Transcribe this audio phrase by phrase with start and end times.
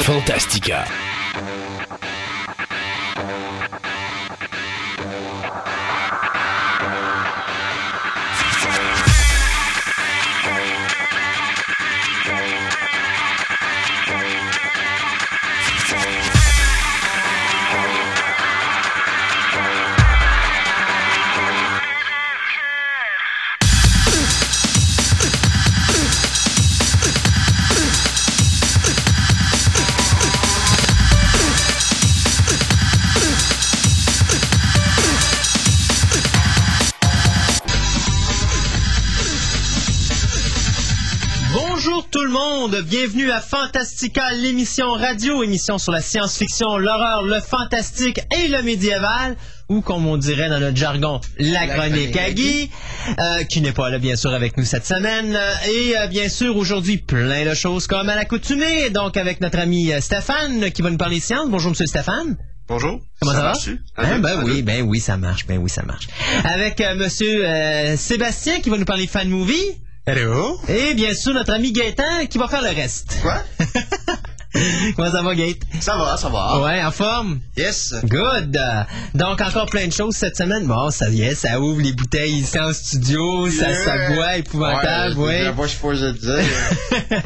[0.00, 0.86] Fantastica.
[42.72, 48.62] Monde, bienvenue à Fantastica, l'émission radio, émission sur la science-fiction, l'horreur, le fantastique et le
[48.62, 49.36] médiéval,
[49.68, 52.70] ou comme on dirait dans notre jargon, la, chronique à Guy,
[53.18, 56.28] euh, qui n'est pas là bien sûr avec nous cette semaine, Euh, et euh, bien
[56.28, 60.90] sûr aujourd'hui plein de choses comme à l'accoutumée, donc avec notre ami Stéphane qui va
[60.90, 61.48] nous parler science.
[61.48, 62.36] Bonjour Monsieur Stéphane.
[62.68, 63.00] Bonjour.
[63.20, 63.52] Comment ça, va?
[63.96, 66.06] Hein, ben oui, ben oui, ça marche, ben oui, ça marche.
[66.44, 69.81] Avec euh, Monsieur euh, Sébastien qui va nous parler fan movie.
[70.04, 70.58] Hello.
[70.68, 73.18] Et bien sûr, notre ami Gaëtan qui va faire le reste.
[73.22, 73.40] Quoi?
[74.96, 75.62] Comment ça va, Gaët?
[75.80, 76.60] Ça va, ça va.
[76.60, 77.38] Ouais, en forme?
[77.56, 77.94] Yes.
[78.04, 78.58] Good!
[79.14, 80.66] Donc, encore plein de choses cette semaine.
[80.66, 83.84] Bon, ça y est, ça ouvre les bouteilles ici en studio, ça, Yeah.
[83.84, 85.42] ça boit épouvantable, Ouais, ouais.
[85.44, 86.44] La voix, je dire.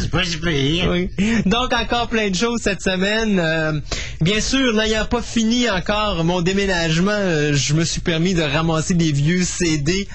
[0.00, 0.88] C'est pas du plaisir.
[0.90, 1.10] Oui.
[1.44, 3.38] Donc, encore plein de choses cette semaine.
[3.38, 3.78] Euh,
[4.22, 8.94] bien sûr, n'ayant pas fini encore mon déménagement, euh, je me suis permis de ramasser
[8.94, 10.08] des vieux CD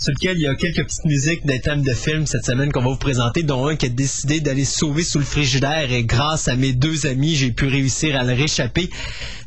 [0.00, 2.80] sur lesquels il y a quelques petites musiques des thèmes de films cette semaine qu'on
[2.80, 6.04] va vous présenter, dont un qui a décidé d'aller se sauver sous le frigidaire et
[6.04, 8.88] grâce à mes deux amis, j'ai pu réussir à le réchapper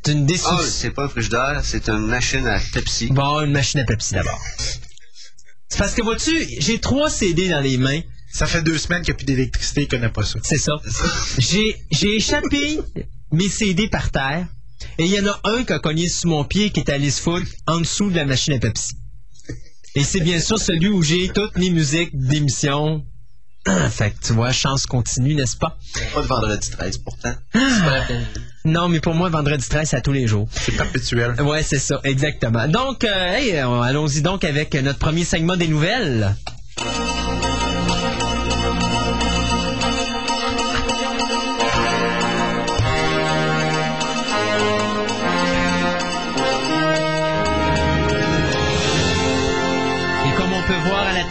[0.05, 0.69] d'une Ah, destruction.
[0.71, 3.07] c'est pas un frigidaire, c'est une machine à Pepsi.
[3.07, 4.39] Bon, une machine à Pepsi d'abord.
[5.69, 8.01] C'est parce que vois-tu, j'ai trois CD dans les mains.
[8.31, 10.39] Ça fait deux semaines qu'il n'y a plus d'électricité, il connaît pas ça.
[10.43, 10.73] C'est ça.
[11.39, 12.79] J'ai, j'ai échappé
[13.31, 14.45] mes CD par terre
[14.99, 17.09] et il y en a un qui a cogné sur mon pied qui est allé
[17.09, 18.93] se foutre en dessous de la machine à Pepsi.
[19.95, 23.03] Et c'est bien sûr celui où j'ai toutes mes musiques d'émission.
[23.89, 25.77] fait que tu vois, chance continue, n'est-ce pas?
[26.13, 27.33] Pas de vendredi 13 pourtant.
[28.65, 30.47] Non, mais pour moi, vendredi 13, c'est à tous les jours.
[30.51, 31.39] C'est perpétuel.
[31.41, 32.67] Ouais, c'est ça, exactement.
[32.67, 36.35] Donc, euh, hey, allons-y donc avec notre premier segment des nouvelles.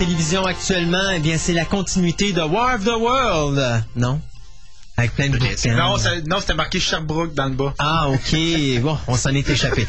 [0.05, 3.85] Télévision actuellement, eh bien, c'est la continuité de War of the World.
[3.95, 4.21] Non?
[4.99, 5.75] Avec plein de bouquins.
[5.75, 7.75] Non, ça- non, c'était marqué Sherbrooke dans le bas.
[7.79, 8.37] Ah, ok.
[8.83, 9.87] Bon, on s'en est échappé.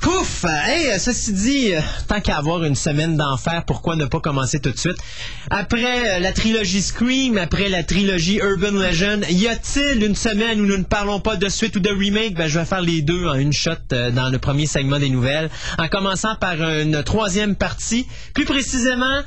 [0.00, 0.44] Pouf!
[0.44, 4.60] Hey, euh, ceci dit, euh, tant qu'à avoir une semaine d'enfer, pourquoi ne pas commencer
[4.60, 4.96] tout de suite?
[5.50, 10.66] Après euh, la trilogie Scream, après la trilogie Urban Legend, y a-t-il une semaine où
[10.66, 12.34] nous ne parlons pas de suite ou de remake?
[12.34, 15.48] Ben, je vais faire les deux en une shot dans le premier segment des nouvelles,
[15.78, 19.22] en commençant par une troisième partie, plus précisément...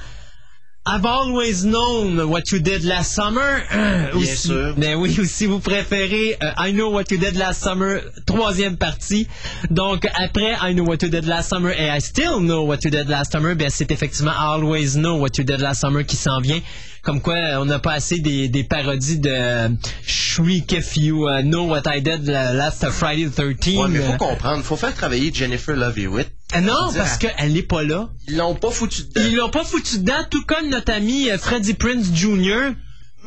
[0.92, 3.62] I've always known what you did last summer.
[4.12, 4.74] Bien sûr.
[4.76, 8.76] Ben oui, ou si vous préférez euh, I Know What You Did Last Summer, troisième
[8.76, 9.28] partie.
[9.70, 12.90] Donc, après I Know What You Did Last Summer et I Still Know What You
[12.90, 16.40] Did Last Summer, ben c'est effectivement Always Know What You Did Last Summer qui s'en
[16.40, 16.60] vient.
[17.10, 19.68] Comme quoi, euh, on n'a pas assez des, des parodies de euh,
[20.06, 23.78] Shriek If You uh, Know What I Did la- Last Friday the 13th.
[23.82, 26.28] Ouais, mais Euh, faut comprendre, faut faire travailler Jennifer Love Hewitt.
[26.54, 28.10] ah non, parce qu'elle n'est pas là.
[28.28, 29.22] Ils l'ont pas foutu dedans.
[29.28, 32.74] Ils l'ont pas foutu dedans, tout comme notre ami euh, Freddie Prince Jr.,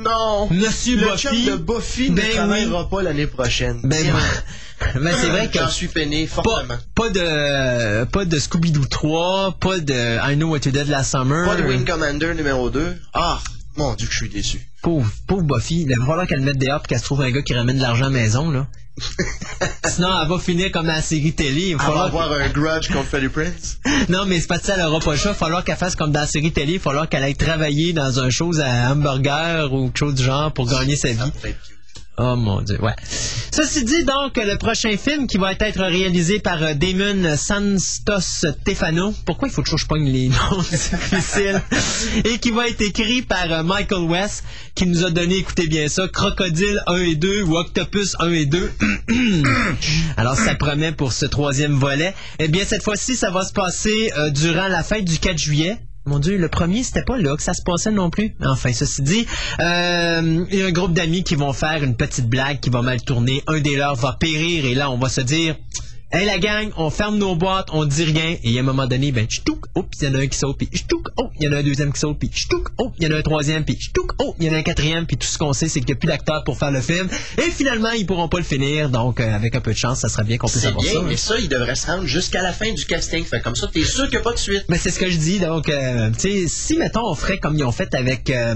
[0.01, 0.47] Non.
[0.53, 1.19] Monsieur Le Buffy.
[1.27, 3.81] chum de Buffy Ben ne travaillera pas l'année prochaine.
[3.83, 4.07] Ben,
[4.95, 6.75] ben, c'est vrai que J'en suis peiné pas, fortement.
[6.95, 11.45] pas de pas de Scooby-Doo 3, pas de I Know What You Did Last Summer.
[11.47, 12.97] Pas de Wing Commander numéro 2.
[13.13, 13.41] Ah,
[13.77, 14.61] mon dieu que je suis déçu.
[14.83, 17.31] Pauvre, pauvre Buffy, il va falloir qu'elle le mette dehors et qu'elle se trouve un
[17.31, 18.67] gars qui ramène de l'argent à la maison, là.
[19.87, 21.69] Sinon, elle va finir comme dans la série télé.
[21.71, 23.79] Il va falloir- avoir un grudge contre Freddie Prince.
[24.09, 25.31] Non, mais c'est pas ça, elle aura pas le choix.
[25.31, 26.73] Il va falloir qu'elle fasse comme dans la série télé.
[26.75, 30.23] Il va falloir qu'elle aille travailler dans un chose à hamburger ou quelque chose du
[30.23, 31.33] genre pour gagner sa vie.
[32.19, 32.95] Oh mon dieu, ouais.
[33.55, 39.15] Ceci dit, donc, le prochain film qui va être réalisé par euh, Damon Santos Stefano.
[39.25, 41.63] Pourquoi il faut que je pogne les noms difficiles?
[42.25, 44.45] Et qui va être écrit par euh, Michael West,
[44.75, 48.47] qui nous a donné, écoutez bien ça, Crocodile 1 et 2 ou Octopus 1 et
[48.47, 48.71] 2.
[50.19, 52.15] Alors, ça promet pour ce troisième volet.
[52.39, 55.79] Eh bien, cette fois-ci, ça va se passer euh, durant la fête du 4 juillet.
[56.05, 58.35] Mon Dieu, le premier, c'était pas là que ça se passait non plus.
[58.45, 59.27] Enfin, ceci dit,
[59.61, 62.83] euh, il y a un groupe d'amis qui vont faire une petite blague qui va
[62.83, 63.45] mal tourner.
[63.47, 65.55] Un des leurs va périr et là, on va se dire,
[66.15, 69.13] Hey la gang, on ferme nos boîtes, on dit rien, et à un moment donné,
[69.13, 71.49] ben, ch'touk, oh, il y en a un qui saute, puis ch'touk, oh, il y
[71.49, 73.65] en a un deuxième qui saute, puis ch'touk, oh, il y en a un troisième,
[73.65, 75.81] puis ch'touk, oh, il y en a un quatrième, puis tout ce qu'on sait, c'est
[75.81, 78.45] qu'il n'y a plus d'acteurs pour faire le film, et finalement, ils pourront pas le
[78.45, 80.83] finir, donc euh, avec un peu de chance, ça serait bien qu'on puisse C'est avoir
[80.83, 80.99] bien, ça.
[80.99, 81.05] hein.
[81.09, 83.25] mais ça, il devrait se rendre jusqu'à la fin du casting.
[83.25, 84.65] Fait comme ça, t'es sûr qu'il n'y a pas de suite.
[84.69, 87.57] Mais c'est ce que je dis, donc, euh, tu sais, si, mettons, on ferait comme
[87.57, 88.55] ils ont fait avec, euh,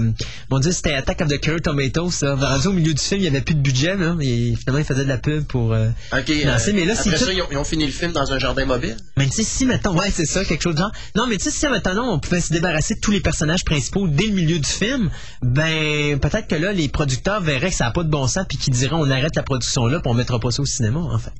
[0.51, 2.35] mon dieu, c'était Attack of the Killer Tomatoes, ça.
[2.35, 4.85] Rendu au milieu du film, il n'y avait plus de budget, là, et finalement, ils
[4.85, 6.25] faisaient de la pub pour, euh, OK.
[6.25, 7.09] financer, mais là, si
[7.51, 8.97] ils ont, ils fini le film dans un jardin mobile.
[9.17, 10.91] Mais tu sais, si mettons, ouais, c'est ça, quelque chose de genre.
[11.15, 14.07] Non, mais tu sais, si maintenant on pouvait se débarrasser de tous les personnages principaux
[14.07, 15.09] dès le milieu du film,
[15.41, 18.57] ben peut-être que là, les producteurs verraient que ça n'a pas de bon sens, puis
[18.57, 21.19] qu'ils diraient on arrête la production là, puis on mettra pas ça au cinéma, en
[21.19, 21.31] fait.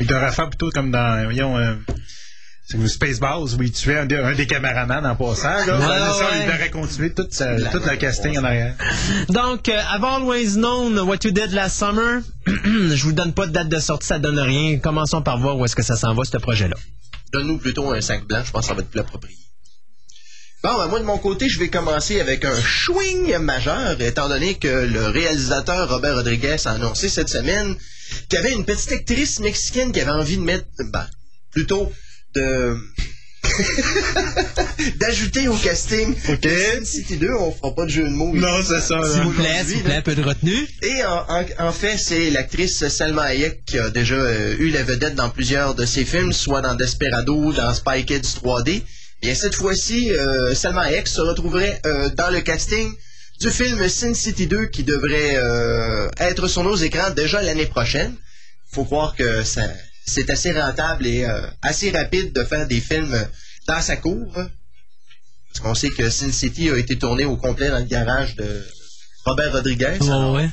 [0.00, 1.74] Il devrait faire plutôt comme dans, voyons, euh,
[2.66, 5.66] c'est le Spaceballs où il tuait un des, un des caméramans en passant.
[5.66, 5.78] Là.
[5.78, 6.40] Ouais, ça, ouais.
[6.40, 8.74] il devrait continuer toute, sa, toute la casting en arrière.
[9.28, 12.22] Donc, euh, I've always known what you did last summer.
[12.46, 14.78] Je vous donne pas de date de sortie, ça donne rien.
[14.78, 16.76] Commençons par voir où est-ce que ça s'en va, ce projet-là.
[17.32, 19.36] Donne-nous plutôt un sac blanc, je pense que ça va être plus approprié.
[20.62, 24.54] Bon, ben moi de mon côté, je vais commencer avec un swing majeur, étant donné
[24.54, 27.74] que le réalisateur Robert Rodriguez a annoncé cette semaine
[28.30, 31.06] qu'il y avait une petite actrice mexicaine qui avait envie de mettre, ben,
[31.50, 31.92] plutôt
[32.34, 32.76] de
[34.98, 38.34] d'ajouter au casting de Sin City 2, on fera pas de jeu de mots.
[38.34, 40.66] Non, c'est ça, S'il vous plaît, s'il vous plaît, un peu de retenue.
[40.82, 44.82] et en, en- en fait, c'est l'actrice Salma Hayek qui a déjà euh, eu la
[44.82, 48.82] vedette dans plusieurs de ses films, soit dans Desperado, dans Spy Kids 3D.
[49.22, 52.90] Bien, cette fois-ci, euh, Salma Hayek se retrouverait euh, dans le casting
[53.40, 58.14] du film Sin City 2 qui devrait euh, être sur nos écrans déjà l'année prochaine.
[58.72, 59.62] Faut croire que ça,
[60.06, 63.16] c'est assez rentable et euh, assez rapide de faire des films
[63.66, 64.32] dans sa cour.
[64.34, 68.66] Parce qu'on sait que Sin City a été tourné au complet dans le garage de
[69.24, 69.98] Robert Rodriguez.
[70.00, 70.50] Alors, ouais.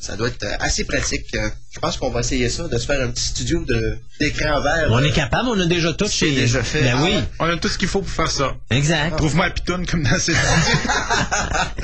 [0.00, 1.26] Ça doit être euh, assez pratique.
[1.34, 4.60] Euh, Je pense qu'on va essayer ça, de se faire un petit studio de- d'écran
[4.60, 4.88] vert.
[4.90, 6.30] On est capable, on a déjà tout chez.
[6.34, 6.82] déjà fait.
[6.82, 7.24] Ben Ah oui, ouais.
[7.40, 8.54] On a tout ce qu'il faut pour faire ça.
[8.70, 9.16] exact.
[9.16, 10.36] Trouve-moi un pitoune comme dans cette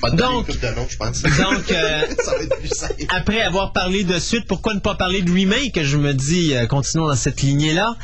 [0.00, 1.22] Pas de donner Donc- nom, je pense.
[1.22, 2.94] Donc, euh, ça va être plus simple.
[3.08, 5.80] après avoir parlé de suite, pourquoi ne pas parler de remake?
[5.82, 7.96] Je me dis, euh, continuons dans cette lignée-là.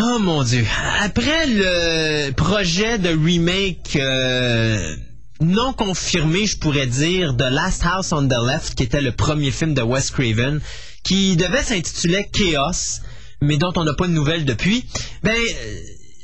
[0.00, 0.64] Oh mon Dieu.
[1.02, 4.96] Après le projet de remake euh,
[5.40, 9.50] non confirmé, je pourrais dire, de Last House on the Left, qui était le premier
[9.50, 10.60] film de Wes Craven,
[11.02, 13.00] qui devait s'intituler Chaos,
[13.42, 14.84] mais dont on n'a pas de nouvelles depuis,
[15.22, 15.36] ben...
[15.36, 15.74] euh,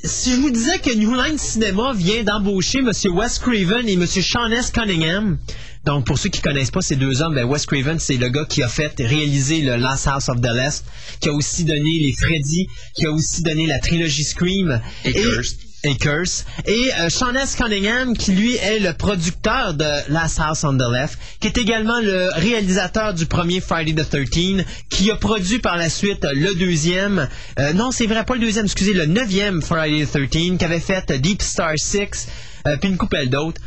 [0.02, 2.90] si je vous disais que New Line Cinema vient d'embaucher M.
[3.12, 4.06] Wes Craven et M.
[4.06, 4.70] Sean S.
[4.70, 5.38] Cunningham,
[5.84, 8.46] donc pour ceux qui connaissent pas ces deux hommes, ben Wes Craven c'est le gars
[8.48, 10.84] qui a fait réaliser le Last House of the Left,
[11.20, 15.58] qui a aussi donné les Freddy, qui a aussi donné la trilogie Scream Et Cursed.
[16.00, 16.44] Curse.
[16.66, 17.56] Et euh, Sean S.
[17.56, 22.00] Cunningham, qui lui est le producteur de Last House on the Left, qui est également
[22.00, 27.28] le réalisateur du premier Friday the 13 qui a produit par la suite le deuxième,
[27.58, 30.80] euh, non c'est vrai, pas le deuxième, excusez, le neuvième Friday the 13 qui avait
[30.80, 32.28] fait Deep Star 6,
[32.66, 33.60] euh, puis une coupelle d'autres.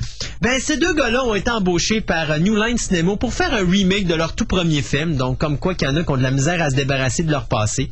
[0.43, 3.65] Ben, ces deux gars-là ont été embauchés par euh, New Line Cinema pour faire un
[3.65, 5.15] remake de leur tout premier film.
[5.15, 7.23] Donc, comme quoi qu'il y en a qui ont de la misère à se débarrasser
[7.23, 7.89] de leur passé.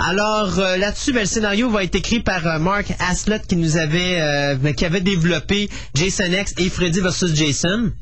[0.00, 3.76] Alors, euh, là-dessus, ben, le scénario va être écrit par euh, Mark Aslett qui nous
[3.76, 7.34] avait, qui avait développé Jason X et Freddy vs.
[7.34, 7.92] Jason.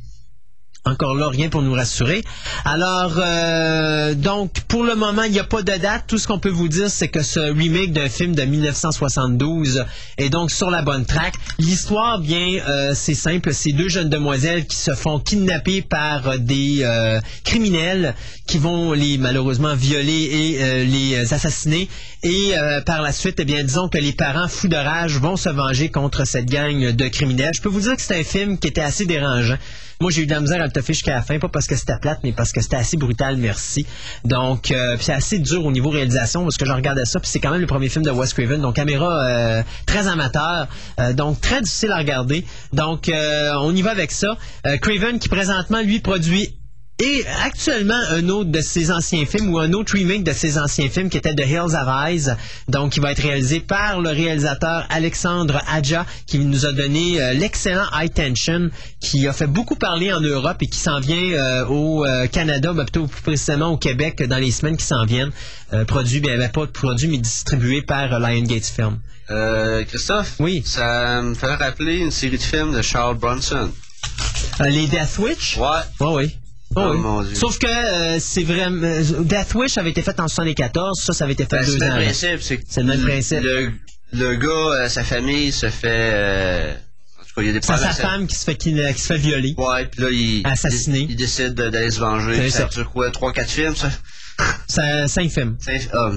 [0.86, 2.24] Encore là, rien pour nous rassurer.
[2.64, 6.04] Alors, euh, donc, pour le moment, il n'y a pas de date.
[6.06, 9.84] Tout ce qu'on peut vous dire, c'est que ce remake d'un film de 1972
[10.16, 11.34] est donc sur la bonne track.
[11.58, 13.52] L'histoire, bien, euh, c'est simple.
[13.52, 18.14] C'est deux jeunes demoiselles qui se font kidnapper par des euh, criminels
[18.46, 21.88] qui vont les malheureusement violer et euh, les assassiner.
[22.22, 25.36] Et euh, par la suite, eh bien, disons que les parents fous de rage vont
[25.36, 27.52] se venger contre cette gang de criminels.
[27.54, 29.56] Je peux vous dire que c'est un film qui était assez dérangeant.
[30.02, 31.76] Moi, j'ai eu de la misère à le toffer jusqu'à la fin, pas parce que
[31.76, 33.84] c'était plate, mais parce que c'était assez brutal, merci.
[34.24, 37.38] Donc, euh, c'est assez dur au niveau réalisation, parce que je regardais ça, puis c'est
[37.38, 40.68] quand même le premier film de Wes Craven, donc caméra euh, très amateur,
[41.00, 42.46] euh, donc très difficile à regarder.
[42.72, 44.38] Donc, euh, on y va avec ça.
[44.66, 46.56] Euh, Craven, qui présentement, lui, produit
[47.00, 50.88] et actuellement, un autre de ses anciens films ou un autre remake de ses anciens
[50.88, 52.36] films qui était The Hills of Eyes,
[52.68, 57.32] donc qui va être réalisé par le réalisateur Alexandre Adja, qui nous a donné euh,
[57.32, 61.64] l'excellent High Tension, qui a fait beaucoup parler en Europe et qui s'en vient euh,
[61.66, 65.32] au euh, Canada, ben, plutôt plus précisément au Québec dans les semaines qui s'en viennent.
[65.86, 68.98] Produit, bien, ben, pas produit, mais distribué par Lion Gates Film.
[69.30, 70.34] Euh, Christophe?
[70.40, 70.62] Oui.
[70.66, 73.70] Ça me fait rappeler une série de films de Charles Bronson.
[74.60, 75.56] Les Death Witch?
[75.56, 75.66] Ouais.
[76.00, 76.39] Oui, oui.
[76.76, 76.98] Oh, Oh, oui.
[77.00, 77.34] mon Dieu.
[77.34, 78.82] Sauf que euh, c'est vraiment.
[78.84, 81.72] euh, Death Wish avait été fait en 74, ça, ça avait été fait Ben, deux
[81.72, 81.88] c'est le ans.
[81.88, 82.04] même avant.
[82.04, 82.42] principe.
[82.42, 83.40] C'est C'est le même principe.
[83.42, 83.72] Le,
[84.12, 84.48] le gars,
[84.84, 85.88] euh, sa famille se fait...
[86.14, 86.72] euh,
[87.26, 89.06] tout cas, il y a des C'est sa femme qui se fait, qui, qui se
[89.06, 89.54] fait violer.
[89.56, 91.00] Ouais, puis là, il, Assassiné.
[91.00, 92.36] il, il décide de- d'aller se venger.
[92.36, 92.58] C'est ça.
[92.70, 93.90] Ça dure quoi, 3-4 films, ça?
[94.68, 95.56] C'est cinq films.
[95.60, 96.10] C'est- ah.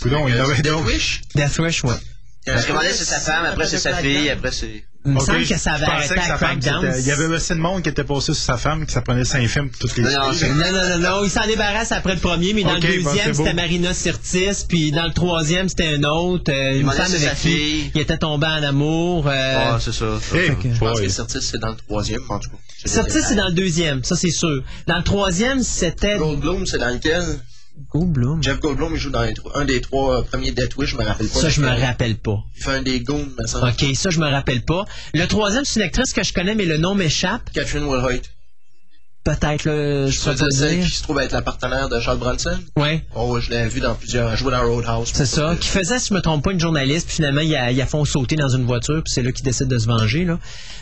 [0.00, 0.84] Coudon, il avait Death.
[0.84, 1.20] Wish?
[1.34, 1.94] Death Wish, ouais.
[2.44, 4.84] Parce que c'est sa femme, après c'est sa fille, après c'est...
[5.04, 6.94] Il me semble que ça avait arrêté à Crackdown.
[7.00, 9.24] Il y avait assez de monde qui était passé sur sa femme, que ça prenait
[9.24, 12.20] cinq films pour toutes les Non, non, Non, non, non, il s'en débarrasse après le
[12.20, 16.52] premier, mais dans le deuxième, c'était Marina Sirtis, puis dans le troisième, c'était un autre,
[16.52, 17.90] euh, une femme avec sa qui fille.
[17.96, 19.26] il était tombé en amour.
[19.26, 20.04] euh, Ah, c'est ça.
[20.34, 22.56] Hey, que- Je pense que Certis, c'est dans le troisième, en tout cas.
[22.84, 24.62] Sirtis, c'est dans le deuxième, ça c'est sûr.
[24.86, 27.24] Dans le troisième, c'était Goldblum, c'est dans lequel?
[27.90, 28.42] Goldblum.
[28.42, 31.04] Jeff Goldblum, il joue dans les un des trois euh, premiers Death Wish, je me
[31.04, 31.40] rappelle pas.
[31.40, 32.44] Ça, je me rappelle pas.
[32.56, 33.68] Il fait un des goons, me semble.
[33.68, 34.84] OK, ça, je me rappelle pas.
[35.14, 37.50] Le troisième, c'est une actrice que je connais, mais le nom m'échappe.
[37.52, 38.22] Catherine Wilhoit.
[39.24, 40.84] Peut-être, là, je Je peux dire.
[40.84, 42.58] qui se trouve être la partenaire de Charles Bronson?
[42.76, 43.04] Ouais.
[43.14, 44.34] Oh, je l'ai vu dans plusieurs.
[44.36, 45.10] Jouait dans Roadhouse.
[45.14, 47.70] C'est ça, qui faisait, si je me trompe pas, une journaliste, puis finalement, il a,
[47.70, 50.24] il a font sauter dans une voiture, puis c'est là qu'il décide de se venger,
[50.24, 50.38] là.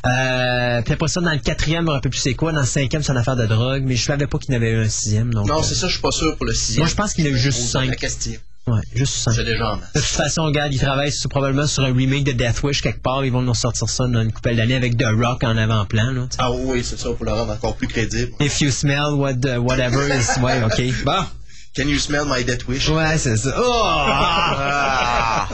[0.06, 2.66] Euh, puis après ça, dans le quatrième, je me rappelle plus c'est quoi, dans le
[2.66, 4.84] cinquième, c'est une affaire de drogue, mais je savais pas qu'il y en avait eu
[4.84, 5.46] un sixième, donc.
[5.46, 6.84] Non, euh, c'est ça, je suis pas sûr pour le sixième.
[6.84, 7.90] Moi, je pense qu'il a eu juste cinq.
[7.90, 8.32] La question.
[8.72, 12.24] Ouais, juste déjà en De toute façon, regarde, ils travaillent sur- probablement sur un remake
[12.24, 14.96] de Death Wish quelque part, ils vont nous sortir ça dans une couple d'années avec
[14.96, 16.26] The Rock en avant-plan, là.
[16.38, 18.32] Ah oui, c'est ça, pour le rendre encore plus crédible.
[18.40, 21.04] If you smell what, the- whatever is, ouais, ok.
[21.04, 21.24] Bon.
[21.76, 22.88] Can you smell my death wish?
[22.88, 23.54] Ouais, c'est ça.
[23.56, 23.82] Oh!
[23.84, 25.48] Ah!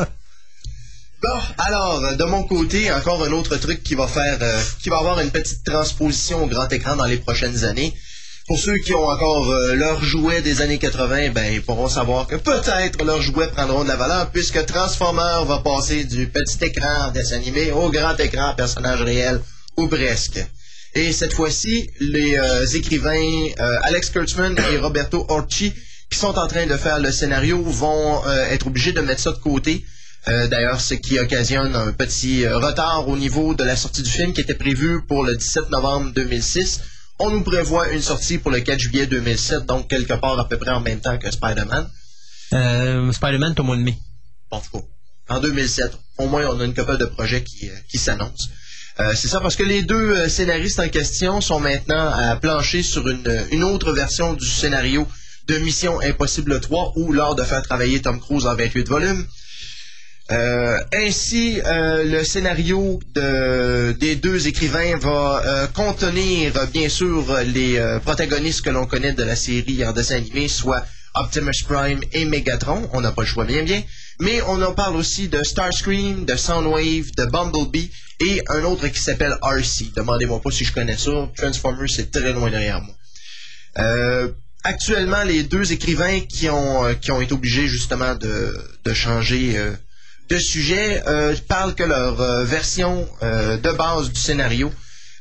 [1.22, 4.98] Bon, alors, de mon côté, encore un autre truc qui va faire, euh, qui va
[4.98, 7.94] avoir une petite transposition au grand écran dans les prochaines années.
[8.46, 12.28] Pour ceux qui ont encore euh, leurs jouets des années 80, ben, ils pourront savoir
[12.28, 17.10] que peut-être leurs jouets prendront de la valeur puisque Transformer va passer du petit écran
[17.12, 19.40] dessin animé au grand écran personnage réel
[19.76, 20.38] ou presque.
[20.94, 25.74] Et cette fois-ci, les euh, écrivains euh, Alex Kurtzman et Roberto Orci,
[26.08, 29.32] qui sont en train de faire le scénario, vont euh, être obligés de mettre ça
[29.32, 29.84] de côté.
[30.26, 34.40] D'ailleurs, ce qui occasionne un petit retard au niveau de la sortie du film qui
[34.40, 36.80] était prévu pour le 17 novembre 2006.
[37.18, 40.58] On nous prévoit une sortie pour le 4 juillet 2007, donc quelque part à peu
[40.58, 41.88] près en même temps que Spider-Man.
[42.52, 43.96] Euh, Spider-Man, au mois de mai.
[44.50, 47.74] En tout cas, en 2007, au moins on a une couple de projets qui, euh,
[47.88, 48.48] qui s'annoncent.
[49.00, 53.08] Euh, c'est ça parce que les deux scénaristes en question sont maintenant à plancher sur
[53.08, 55.06] une, une autre version du scénario
[55.46, 59.26] de Mission Impossible 3 ou lors de faire travailler Tom Cruise en 28 volumes.
[60.32, 67.76] Euh, ainsi, euh, le scénario de- des deux écrivains va euh, contenir, bien sûr, les
[67.78, 72.24] euh, protagonistes que l'on connaît de la série en dessin animé, soit Optimus Prime et
[72.24, 72.90] Megatron.
[72.92, 73.82] On n'a pas le choix, bien bien.
[74.18, 77.90] Mais on en parle aussi de Starscream, de Soundwave, de Bumblebee
[78.20, 79.92] et un autre qui s'appelle RC.
[79.94, 81.12] Demandez-moi pas si je connais ça.
[81.36, 82.94] Transformers, c'est très loin derrière moi.
[83.78, 84.28] Euh,
[84.64, 89.56] actuellement, les deux écrivains qui ont, euh, qui ont été obligés justement de, de changer
[89.58, 89.70] euh,
[90.28, 94.72] de sujet euh, parlent que leur euh, version euh, de base du scénario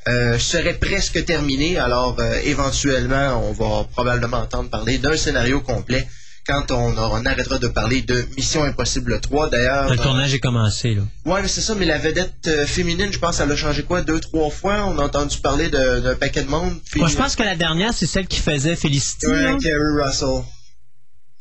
[0.08, 1.78] euh, serait presque terminée.
[1.78, 6.08] Alors, euh, éventuellement, on va probablement entendre parler d'un scénario complet
[6.48, 9.50] quand on, arrêtera de parler de Mission Impossible 3.
[9.50, 11.02] D'ailleurs, Le tournage est commencé, là.
[11.26, 14.04] Ouais, mais c'est ça, mais la vedette euh, féminine, je pense, elle a changé quoi,
[14.04, 14.86] deux, trois fois?
[14.86, 16.76] On a entendu parler d'un paquet de monde.
[16.98, 19.58] Moi, je pense que la dernière, c'est celle qui faisait Felicity, Ouais.
[19.60, 20.44] Kerry Russell.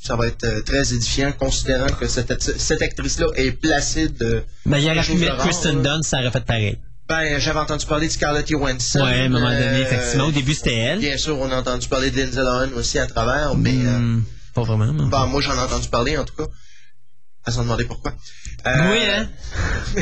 [0.07, 4.23] Ça va être euh, très édifiant, considérant que cette, cette actrice-là est placide.
[4.23, 5.81] euh, Mais il chose de mettre Kristen.
[5.81, 6.79] Dunst, ça aurait fait pareil.
[7.09, 9.01] Ben, j'avais entendu parler de Scarlett Johansson.
[9.01, 10.25] Ouais, à un moment donné, Euh, effectivement.
[10.27, 10.99] Au début, c'était elle.
[10.99, 14.23] Bien sûr, on a entendu parler de Lindsay Lohan aussi à travers, mais euh, Hmm,
[14.55, 15.07] pas vraiment, non.
[15.07, 16.51] ben, moi j'en ai entendu parler en tout cas.
[17.47, 18.13] À se demander pourquoi.
[18.67, 19.29] Euh, Oui, hein?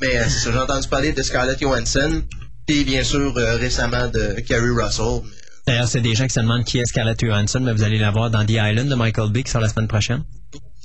[0.00, 2.22] mais euh, c'est ça, j'ai entendu parler de Scarlett Johansson,
[2.66, 5.20] puis bien sûr euh, récemment de Kerry Russell.
[5.68, 8.10] D'ailleurs, c'est des gens qui se demandent qui est Scarlett Johansson, mais vous allez la
[8.10, 10.24] voir dans The Island de Michael Bay qui sort la semaine prochaine.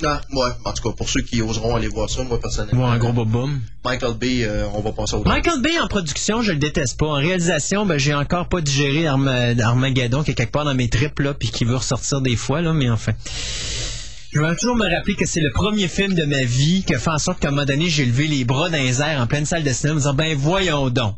[0.03, 2.81] Ah, ouais, en tout cas, pour ceux qui oseront aller voir ça, moi personnellement.
[2.81, 3.61] Voir un gros boom.
[3.85, 7.05] Michael Bay, euh, on va passer au Michael Bay en production, je le déteste pas.
[7.05, 10.89] En réalisation, ben, j'ai encore pas digéré Arma- Armageddon qui est quelque part dans mes
[10.89, 13.13] tripes là, puis qui veut ressortir des fois là, mais enfin.
[14.33, 16.99] Je vais toujours me rappeler que c'est le premier film de ma vie qui a
[16.99, 19.27] fait en sorte qu'à un moment donné, j'ai levé les bras dans les airs en
[19.27, 21.15] pleine salle de cinéma en disant ben voyons donc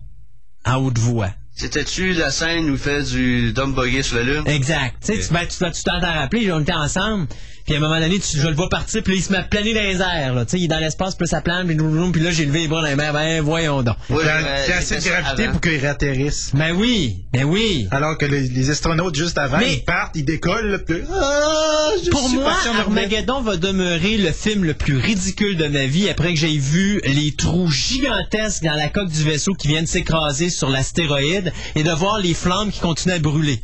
[0.66, 1.30] à haute voix.
[1.58, 4.44] C'était-tu la scène où il fait du dumb buggy sur la lune?
[4.46, 4.96] Exact.
[5.06, 7.28] Tu sais, tu- ben, tu dois tu dois t'en rappeler, on était ensemble.
[7.66, 9.40] Puis à un moment donné, tu, je le vois partir, puis là, il se met
[9.40, 10.36] à planer dans les airs.
[10.36, 10.46] Là.
[10.46, 11.76] Tu sais, il est dans l'espace, puis là, ça plane, puis,
[12.12, 13.12] puis là, j'ai levé les bras dans les mains.
[13.12, 13.96] Ben, voyons donc.
[14.12, 16.52] Ouais, Il y a, j'aurais il y a assez de gravité pour qu'ils atterrissent.
[16.54, 17.88] Ben oui, ben oui.
[17.90, 20.98] Alors que les, les astronautes, juste avant, Mais- ils partent, ils décollent, là, puis...
[21.12, 22.54] Ah, je Pour suis moi.
[22.82, 27.02] Armageddon va demeurer le film le plus ridicule de ma vie après que j'ai vu
[27.04, 31.45] les trous gigantesques dans la coque du vaisseau qui viennent s'écraser sur l'astéroïde
[31.76, 33.62] et de voir les flammes qui continuent à brûler.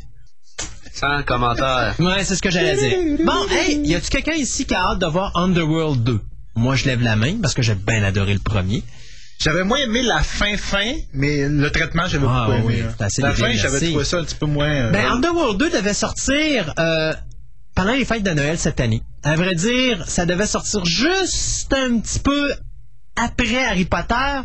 [0.94, 1.96] Sans commentaire.
[2.00, 3.26] Ouais, c'est ce que j'allais dire.
[3.26, 6.20] Bon, hey, y a-tu quelqu'un ici qui a hâte de voir Underworld 2?
[6.56, 8.84] Moi, je lève la main parce que j'ai bien adoré le premier.
[9.40, 12.88] J'avais moins aimé la fin fin, mais le traitement, j'avais Ah, beaucoup oui, aimé.
[13.00, 13.08] hein.
[13.20, 14.68] La fin, j'avais trouvé ça un petit peu moins...
[14.70, 17.14] euh, Ben, Underworld 2 devait sortir euh,
[17.74, 19.02] pendant les fêtes de Noël cette année.
[19.24, 22.54] À vrai dire, ça devait sortir juste un petit peu
[23.16, 24.42] après Harry Potter,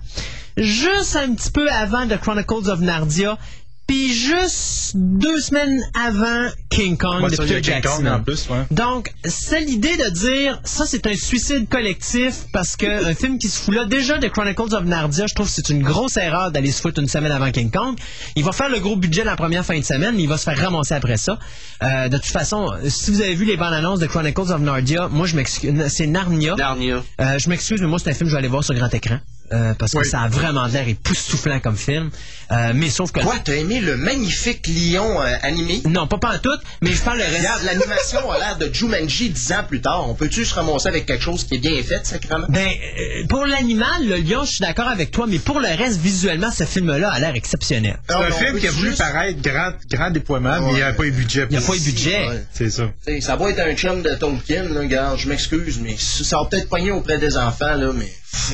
[0.56, 3.38] juste un petit peu avant The Chronicles of Narnia,
[3.86, 8.06] puis juste deux semaines avant King Kong moi, de Peter King Kong Jackson.
[8.06, 8.64] en plus, ouais.
[8.72, 13.48] Donc, c'est l'idée de dire, ça c'est un suicide collectif parce que un film qui
[13.48, 16.50] se fout là, déjà The Chronicles of Narnia, je trouve que c'est une grosse erreur
[16.50, 17.96] d'aller se foutre une semaine avant King Kong.
[18.34, 20.44] Il va faire le gros budget la première fin de semaine, mais il va se
[20.44, 21.38] faire ramasser après ça.
[21.84, 25.08] Euh, de toute façon, si vous avez vu les bandes annonces de Chronicles of Narnia,
[25.08, 26.56] moi je m'excuse, c'est Narnia.
[26.56, 27.04] Narnia.
[27.20, 28.92] Euh, je m'excuse, mais moi c'est un film que je vais aller voir sur grand
[28.92, 29.20] écran.
[29.52, 30.06] Euh, parce que Oui.
[30.08, 32.10] ça a vraiment l'air époustouflant comme film.
[32.52, 33.20] Euh, mais sauf que...
[33.20, 35.82] Toi, t'as aimé le magnifique lion euh, animé?
[35.84, 37.38] Non, pas pas en tout, mais je parle le reste.
[37.38, 40.08] Regarde, l'animation a l'air de Jumanji dix ans plus tard.
[40.08, 42.46] On peut-tu se ramasser avec quelque chose qui est bien fait, sacrément?
[42.48, 45.98] Ben, euh, pour l'animal, le lion, je suis d'accord avec toi, mais pour le reste,
[46.00, 47.98] visuellement, ce film-là a l'air exceptionnel.
[48.08, 50.96] C'est un film qui a voulu juste- paraître grand, grand déploiement, mais il n'y avait
[50.96, 51.46] pas eu de budget.
[51.50, 52.28] Il n'y a pas eu budget.
[52.28, 52.44] Ouais.
[52.52, 52.84] C'est ça.
[53.02, 56.44] T'sais, ça va être un chum de Tolkien, là, regarde, je m'excuse, mais ça va
[56.44, 58.10] peut-être pogner auprès des enfants, là, mais...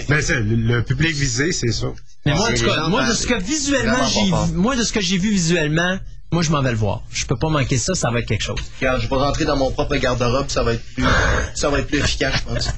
[0.08, 1.92] Ben, c'est le, le public visé, c'est ça.
[2.24, 5.00] Mais moi, en tout cas, moi, de ce que visuellement, j'ai moi, de ce que
[5.00, 5.98] j'ai vu visuellement,
[6.32, 7.02] moi, je m'en vais le voir.
[7.12, 8.58] Je peux pas manquer ça, ça va être quelque chose.
[8.80, 11.04] Regarde, je vais rentrer dans mon propre garde-robe, ça va être plus,
[11.54, 12.70] ça va être plus efficace, je pense.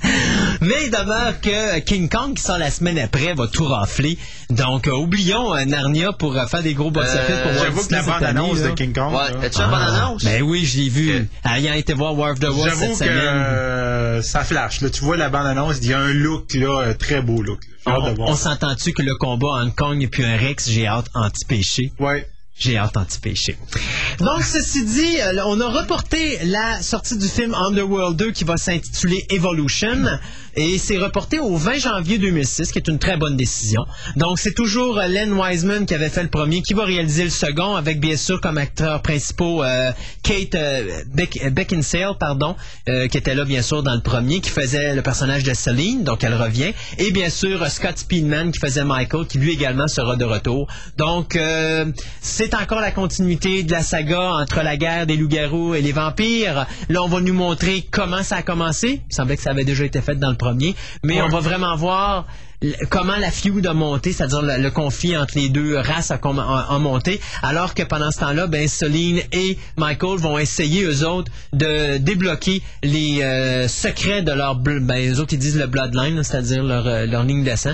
[0.61, 4.19] Mais il demeure que King Kong, qui sort la semaine après, va tout rafler.
[4.51, 7.87] Donc, euh, oublions euh, Narnia pour euh, faire des gros box-office Euh, pour Walt J'avoue
[7.87, 8.69] que la bande-annonce de.
[8.71, 9.13] King Kong...
[9.15, 10.25] Ouais, as-tu la bande-annonce?
[10.25, 11.29] Ben oui, je l'ai vu.
[11.45, 13.43] Ayant été voir War of the Worlds J'avoue cette que semaine.
[13.47, 14.81] euh, ça flash.
[14.81, 17.61] Là, tu vois la bande-annonce, il y a un look, là, un très beau look.
[17.87, 17.99] là.
[18.19, 21.93] On, s'entend-tu que le combat entre Kong et puis un Rex, j'ai hâte anti-péché?
[22.01, 22.29] Ouais.
[22.57, 23.57] J'ai hâte anti-péché.
[24.21, 28.57] Donc, ceci dit, euh, on a reporté la sortie du film Underworld 2 qui va
[28.57, 30.05] s'intituler Evolution
[30.57, 33.85] et c'est reporté au 20 janvier 2006, qui est une très bonne décision.
[34.15, 37.31] Donc, c'est toujours euh, Len Wiseman qui avait fait le premier, qui va réaliser le
[37.31, 39.91] second, avec bien sûr comme acteurs principaux euh,
[40.23, 40.55] Kate
[41.13, 42.55] Beck- Beckinsale, pardon,
[42.87, 46.23] qui était là bien sûr dans le premier, qui faisait le personnage de Celine, donc
[46.23, 50.25] elle revient, et bien sûr Scott Speedman qui faisait Michael, qui lui également sera de
[50.25, 50.69] retour.
[50.97, 51.87] Donc, euh,
[52.45, 56.67] c'est encore la continuité de la saga entre la guerre des loups-garous et les vampires.
[56.91, 59.01] Là, on va nous montrer comment ça a commencé.
[59.11, 61.75] Il semblait que ça avait déjà été fait dans le premier, mais on va vraiment
[61.77, 62.27] voir
[62.91, 66.39] comment la feud a monté, c'est-à-dire le, le conflit entre les deux races a, com-
[66.39, 71.07] a- a monté, alors que pendant ce temps-là, ben Celine et Michael vont essayer eux
[71.07, 76.23] autres de débloquer les euh, secrets de leur ben eux autres ils disent le bloodline,
[76.23, 77.73] c'est-à-dire leur, euh, leur ligne de sang.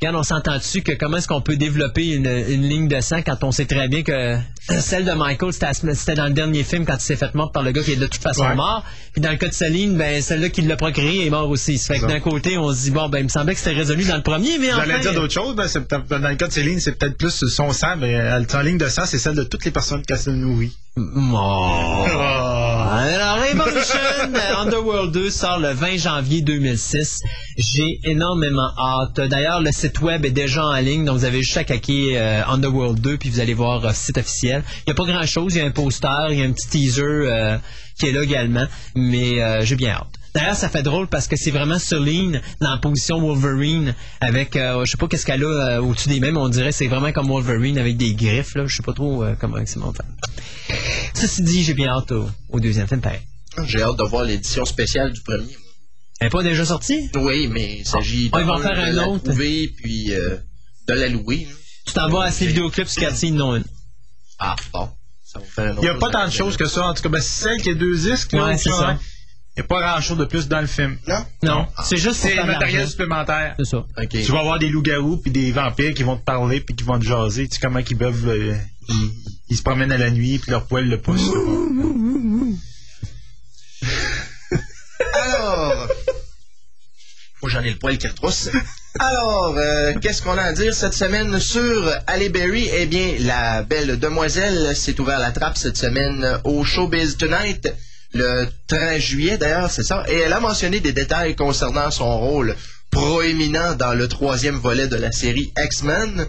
[0.00, 3.22] Regarde, on s'entend dessus que comment est-ce qu'on peut développer une, une ligne de sang
[3.22, 4.36] quand on sait très bien que
[4.80, 7.70] celle de Michael, c'était dans le dernier film quand il s'est fait mort par le
[7.70, 8.54] gars qui est de toute façon Ouais.
[8.56, 8.84] mort.
[9.12, 11.78] Puis dans le cas de Céline, ben celle-là qui l'a procréé est mort aussi.
[11.78, 13.76] Ça fait que d'un côté, on se dit, bon, ben il me semblait que c'était
[13.76, 15.00] résolu dans le premier, mais J'allais enfin...
[15.00, 17.72] dire d'autres choses, ben, c'est peut-être- dans le cas de Céline, c'est peut-être plus son
[17.72, 20.76] sang, mais en ligne de sang, c'est celle de toutes les personnes qu'elle se nourrit.
[20.96, 22.06] Oh.
[22.88, 23.98] Alors, Evolution
[24.58, 27.20] Underworld 2 sort le 20 janvier 2006.
[27.58, 29.16] J'ai énormément hâte.
[29.28, 32.46] D'ailleurs, le site web est déjà en ligne, donc vous avez juste à cliquer euh,
[32.46, 34.62] Underworld 2, puis vous allez voir euh, site officiel.
[34.86, 36.68] Il n'y a pas grand-chose, il y a un poster, il y a un petit
[36.68, 37.58] teaser euh,
[37.98, 40.23] qui est là également, mais euh, j'ai bien hâte.
[40.34, 44.84] D'ailleurs, ça fait drôle parce que c'est vraiment Celine dans la position Wolverine avec, euh,
[44.84, 47.12] je sais pas qu'est-ce qu'elle a euh, au-dessus des mêmes, on dirait que c'est vraiment
[47.12, 48.66] comme Wolverine avec des griffes, là.
[48.66, 50.02] Je sais pas trop euh, comment c'est mon fait.
[51.14, 53.20] Ceci dit, j'ai bien hâte au, au deuxième film, pareil.
[53.66, 55.56] J'ai hâte de voir l'édition spéciale du premier.
[56.20, 57.10] Elle n'est pas déjà sortie?
[57.14, 59.24] Oui, mais il s'agit Ah, ils vont d'un, faire de un la autre.
[59.24, 60.36] trouver, puis euh,
[60.88, 61.46] de la louer.
[61.48, 61.54] là.
[61.86, 63.64] Tu t'en vas à ces vidéoclips sur Cathy, non une.
[64.40, 64.88] Ah, bon.
[65.24, 66.86] Ça va faire un Il n'y a pas tant de choses que ça.
[66.88, 68.32] En tout cas, ben, c'est celle qui a deux disques.
[68.32, 68.98] Ouais, c'est ça.
[69.56, 70.98] Il n'y a pas grand-chose de plus dans le film.
[71.06, 71.24] Non?
[71.44, 73.54] Non, c'est juste C'est de matériel supplémentaire.
[73.58, 73.76] C'est ça.
[73.96, 74.08] OK.
[74.08, 76.98] Tu vas avoir des loups-garous puis des vampires qui vont te parler puis qui vont
[76.98, 77.46] te jaser.
[77.46, 78.28] Tu sais comment ils peuvent...
[78.28, 78.56] euh,
[78.88, 79.10] ils,
[79.50, 81.30] ils se promènent à la nuit puis leur poil le pousse.
[85.14, 85.88] Alors...
[87.42, 88.48] Moi, j'en ai le poil qui retrousse.
[88.98, 92.68] Alors, euh, qu'est-ce qu'on a à dire cette semaine sur Halle Berry?
[92.72, 97.72] Eh bien, la belle demoiselle s'est ouvert la trappe cette semaine au Showbiz Tonight,
[98.14, 100.04] le 13 juillet d'ailleurs, c'est ça.
[100.08, 102.54] Et elle a mentionné des détails concernant son rôle
[102.90, 106.26] proéminent dans le troisième volet de la série X-Men.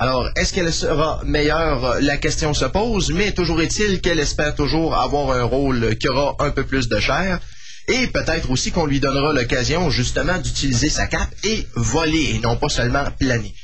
[0.00, 2.00] Alors, est-ce qu'elle sera meilleure?
[2.00, 6.36] La question se pose, mais toujours est-il qu'elle espère toujours avoir un rôle qui aura
[6.40, 7.38] un peu plus de chair.
[7.86, 12.56] Et peut-être aussi qu'on lui donnera l'occasion justement d'utiliser sa cape et voler, et non
[12.56, 13.54] pas seulement planer.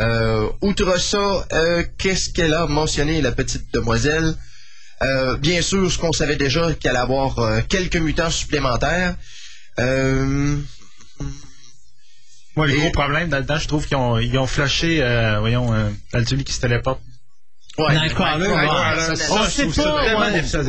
[0.00, 4.34] Euh, outre ça, euh, qu'est-ce qu'elle a mentionné, la petite demoiselle?
[5.02, 9.14] Euh, bien sûr, ce qu'on savait déjà, qu'elle allait avoir euh, quelques mutants supplémentaires.
[9.78, 10.56] Euh,
[12.56, 15.72] Moi, le Et- gros problème là-dedans, je trouve qu'ils ont, ils ont flashé, euh, voyons,
[15.72, 15.88] euh,
[16.26, 17.00] celui qui se téléporte.
[17.86, 18.68] Ouais, Nightcrawler, ouais,
[19.30, 19.82] On sait je trouve ça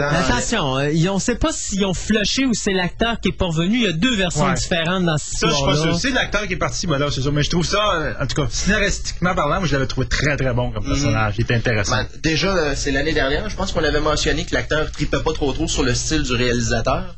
[0.06, 0.18] pas.
[0.18, 3.46] Attention, euh, ils- on sait pas s'ils ont flushé ou c'est l'acteur qui est pas
[3.46, 3.78] revenu.
[3.78, 4.54] Il y a deux versions Ouais.
[4.54, 5.98] différentes dans cette Ça, je suis pas.
[5.98, 7.32] C'est l'acteur qui est parti, ben là, c'est ça.
[7.32, 10.36] Mais je trouve ça, euh, en tout cas, scénaristiquement parlant, moi, je l'avais trouvé très,
[10.38, 11.36] très bon comme personnage.
[11.38, 11.98] Il était intéressant.
[11.98, 15.34] Ben, déjà, euh, c'est l'année dernière, je pense qu'on avait mentionné que l'acteur tripait pas
[15.34, 17.16] trop trop sur le style du réalisateur.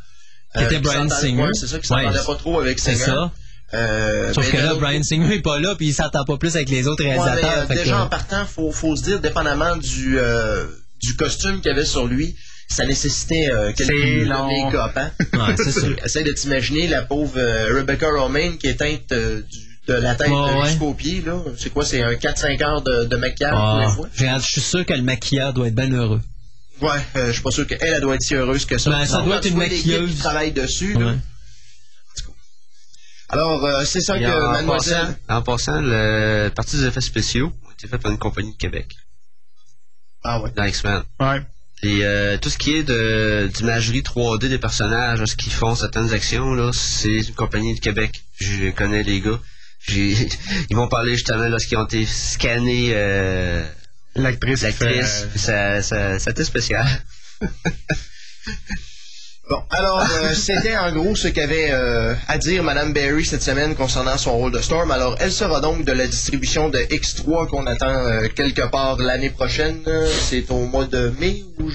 [0.55, 1.49] Qui était qui Bryan s'entendait- Singer.
[1.53, 2.25] c'est ça, qui s'entendait Ouais.
[2.27, 3.05] pas trop avec C'est Singer.
[3.05, 3.31] ça.
[3.73, 6.55] Euh, Sauf mais que là, Brian Singer est pas là, puis il s'entend pas plus
[6.55, 7.63] avec les autres Ouais, mais, réalisateurs.
[7.63, 10.65] euh, que- déjà en partant, faut, faut se dire, dépendamment du, euh,
[11.01, 12.35] du costume qu'il y avait sur lui,
[12.69, 14.65] ça nécessitait euh, quelques C'est de long.
[14.65, 14.91] make-up.
[14.95, 15.11] Hein?
[15.33, 15.95] Ouais, c'est sûr.
[16.05, 20.15] Essaye de t'imaginer la pauvre euh, Rebecca Romaine qui est teinte euh, du- de la
[20.15, 20.69] tête euh, ouais.
[20.69, 21.21] jusqu'aux pieds.
[21.25, 21.39] là.
[21.57, 24.09] C'est quoi, c'est un 4-5 heures de, de maquillage Ah, tous les fois?
[24.15, 26.21] j'ai hâte- je suis sûr que le maquilleur doit être bien heureux.
[26.81, 28.89] Ouais, euh, je suis pas sûr qu'elle, elle doit être si heureuse que ça.
[28.91, 30.11] Ben, ça Non, doit être tu une maquilleuse.
[30.11, 30.93] qui travaille dessus.
[30.93, 31.15] là.
[33.33, 35.17] Alors, euh, c'est ça Et que en, mademoiselle...
[35.27, 38.57] passant, en passant, le partie des effets spéciaux a été fait par une compagnie de
[38.57, 38.93] Québec,
[40.23, 40.51] Ah ouais.
[40.55, 41.03] dans X-Men.
[41.19, 41.41] Ouais.
[41.83, 46.13] Et euh, tout ce qui est de d'imagerie 3D des personnages, ce qu'ils font certaines
[46.13, 48.23] actions, là, c'est une compagnie de Québec.
[48.39, 49.39] Je connais les gars.
[49.85, 50.29] J'ai-
[50.69, 53.65] Ils m'ont parlé justement lorsqu'ils ont été scannés euh,
[54.15, 54.61] L'actrice.
[54.61, 55.25] l'actrice.
[55.33, 56.87] fait, Ça, ça, ça été spécial.
[59.49, 63.75] Bon, alors, euh, c'était en gros ce qu'avait euh, à dire Madame Berry cette semaine
[63.75, 64.89] concernant son rôle de Storm.
[64.91, 69.29] Alors, elle sera donc de la distribution de X3 qu'on attend euh, quelque part l'année
[69.29, 69.79] prochaine.
[70.21, 71.69] C'est au mois de mai ou...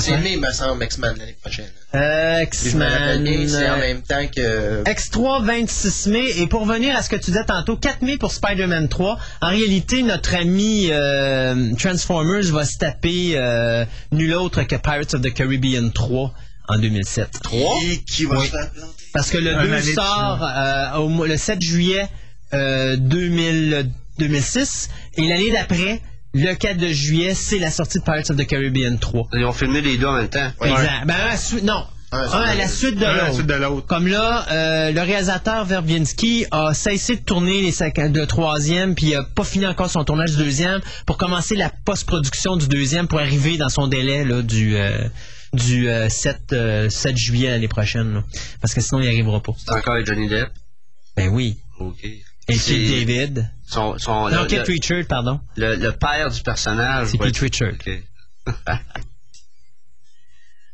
[0.00, 1.68] C'est mai, me semble, X-Men l'année prochaine.
[1.94, 3.48] Euh, X-Men.
[3.48, 4.82] c'est en même temps que...
[4.84, 6.30] X3, 26 mai.
[6.38, 9.18] Et pour revenir à ce que tu disais tantôt, 4 mai pour Spider-Man 3.
[9.42, 15.20] En réalité, notre ami euh, Transformers va se taper euh, nul autre que Pirates of
[15.20, 16.32] the Caribbean 3
[16.68, 17.28] en 2007.
[17.42, 18.46] 3 Et qui va Oui.
[18.46, 19.04] se faire planter?
[19.12, 22.08] Parce que le Un 2 année de sort euh, au le 7 juillet
[22.52, 24.90] euh, 2000 2006.
[25.16, 26.00] Et l'année d'après,
[26.34, 29.28] le 4 de juillet, c'est la sortie de Pirates of the Caribbean 3.
[29.34, 30.50] Ils ont filmé les deux en même temps.
[30.62, 31.06] Exact.
[31.06, 31.84] Ben, à non.
[32.12, 33.34] Un, à la suite de l'autre.
[33.34, 33.86] suite de l'autre.
[33.88, 39.14] Comme là, euh, le réalisateur Verbinski a cessé de tourner les le troisième, puis il
[39.16, 43.18] a pas fini encore son tournage du deuxième pour commencer la post-production du deuxième pour
[43.18, 45.08] arriver dans son délai là, du, euh,
[45.54, 48.14] du euh, 7, euh, 7 juillet l'année prochaine.
[48.14, 48.24] là.
[48.60, 49.52] Parce que sinon, il n'y arrivera pas.
[49.56, 50.50] C'est encore avec Johnny Depp?
[51.16, 51.58] Ben oui.
[51.78, 52.04] OK.
[52.04, 52.22] Et
[52.58, 53.50] Keith David.
[53.66, 55.40] Son, son, non, le, Richard, pardon.
[55.56, 57.08] le- le père du personnage.
[57.08, 57.72] C'est Keith être- Richard.
[57.72, 57.90] OK.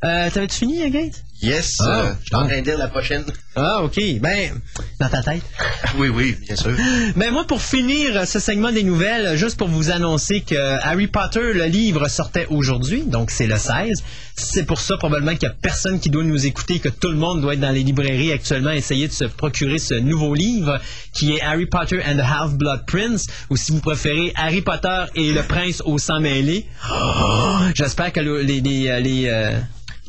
[0.03, 1.23] Euh, T'avais-tu fini, Gate?
[1.43, 2.49] Yes, Ah, euh, je suis en bon.
[2.49, 3.25] train de dire la prochaine.
[3.57, 3.99] Ah, OK.
[4.21, 4.61] Ben,
[4.99, 5.43] dans ta tête.
[5.99, 6.71] Oui, oui, bien sûr.
[7.17, 11.53] Ben moi, pour finir ce segment des nouvelles, juste pour vous annoncer que Harry Potter,
[11.55, 14.03] le livre, sortait aujourd'hui, donc c'est le 16.
[14.37, 17.17] C'est pour ça probablement qu'il n'y a personne qui doit nous écouter, que tout le
[17.17, 20.79] monde doit être dans les librairies actuellement, essayer de se procurer ce nouveau livre
[21.15, 25.33] qui est Harry Potter and the Half-Blood Prince, ou si vous préférez Harry Potter et
[25.33, 26.67] le prince au sang mêlé.
[26.93, 29.59] Oh, J'espère que le- les, les, euh, les, euh,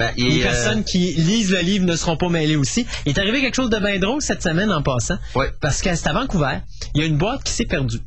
[0.01, 2.87] Ben, les euh, personnes qui lisent le livre ne seront pas mêlées aussi.
[3.05, 5.19] Il est arrivé quelque chose de bien drôle cette semaine en passant.
[5.35, 5.51] Ouais.
[5.61, 6.57] Parce que c'est à Vancouver,
[6.95, 8.01] il y a une boîte qui s'est perdue.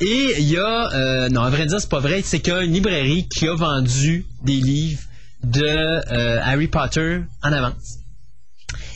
[0.00, 2.56] Et il y a, euh, non, à vrai dire, c'est pas vrai, c'est qu'il y
[2.56, 5.02] a une librairie qui a vendu des livres
[5.44, 7.98] de euh, Harry Potter en avance.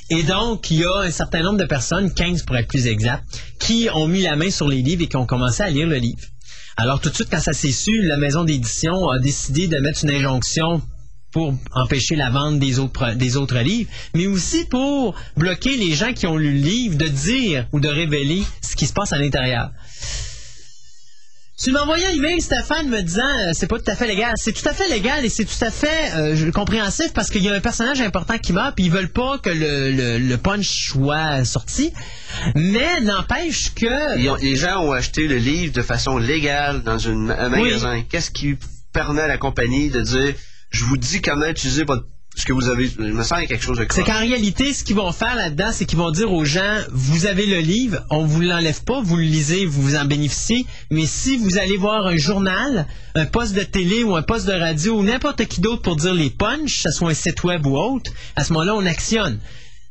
[0.08, 3.22] Et donc, il y a un certain nombre de personnes, 15 pour être plus exact,
[3.58, 5.96] qui ont mis la main sur les livres et qui ont commencé à lire le
[5.96, 6.22] livre.
[6.78, 10.04] Alors, tout de suite, quand ça s'est su, la maison d'édition a décidé de mettre
[10.04, 10.80] une injonction
[11.32, 16.12] pour empêcher la vente des autres, des autres livres, mais aussi pour bloquer les gens
[16.12, 19.18] qui ont lu le livre de dire ou de révéler ce qui se passe à
[19.18, 19.70] l'intérieur.
[21.62, 24.32] Tu m'as envoyé un email, Stéphane, me disant euh, c'est pas tout à fait légal.
[24.36, 27.50] C'est tout à fait légal et c'est tout à fait euh, compréhensif parce qu'il y
[27.50, 30.88] a un personnage important qui meurt puis ils veulent pas que le, le, le punch
[30.90, 31.92] soit sorti.
[32.54, 37.30] Mais n'empêche que ont- les gens ont acheté le livre de façon légale dans une-
[37.30, 38.02] un magasin.
[38.08, 38.56] Qu'est-ce qui
[38.94, 40.34] permet à la compagnie de dire
[40.70, 42.06] je vous dis comment utiliser votre,
[42.36, 42.88] ce que vous avez.
[42.88, 45.84] Je me a quelque chose de C'est qu'en réalité, ce qu'ils vont faire là-dedans, c'est
[45.84, 49.22] qu'ils vont dire aux gens, vous avez le livre, on vous l'enlève pas, vous le
[49.22, 53.62] lisez, vous vous en bénéficiez, mais si vous allez voir un journal, un poste de
[53.62, 56.90] télé ou un poste de radio ou n'importe qui d'autre pour dire les punchs, que
[56.90, 59.40] ce soit un site web ou autre, à ce moment-là, on actionne.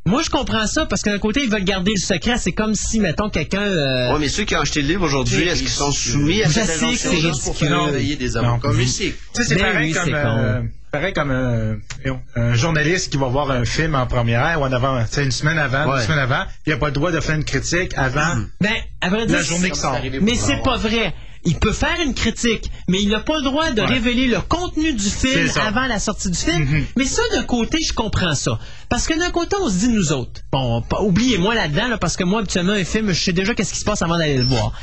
[0.09, 2.37] Moi, je comprends ça parce que d'un côté, ils veulent garder le secret.
[2.39, 3.61] C'est comme si, mettons, quelqu'un...
[3.61, 6.47] euh, Ouais, mais ceux qui ont acheté le livre aujourd'hui, est-ce qu'ils sont soumis à
[6.47, 7.11] Je cette sais que injonction?
[7.11, 8.69] c'est Juste pour faire réveiller des avocats.
[8.69, 8.73] Non.
[8.73, 12.21] Mais c'est- Tu sais, c'est Ben pareil, oui, comme, c'est euh, pareil comme euh, voyons,
[12.35, 15.31] un journaliste qui va voir un film en première ou en avant, tu sais, une
[15.31, 15.97] semaine avant, Ouais.
[15.99, 18.73] une semaine avant, puis il n'a pas le droit de faire une critique avant Ben,
[19.01, 19.97] à vrai dire, la journée qui c'est sort.
[20.21, 21.13] Mais c'est pas vrai.
[21.45, 23.87] Il peut faire une critique, mais il n'a pas le droit de Ouais.
[23.87, 26.63] révéler le contenu du film avant la sortie du film.
[26.65, 26.85] Mhm.
[26.97, 28.59] Mais ça, d'un côté, je comprends ça.
[28.89, 32.17] Parce que d'un côté, on se dit, nous autres, bon, pas- oubliez-moi là-dedans, là, parce
[32.17, 34.43] que moi, habituellement, un film, je sais déjà qu'est-ce qui se passe avant d'aller le
[34.43, 34.73] voir.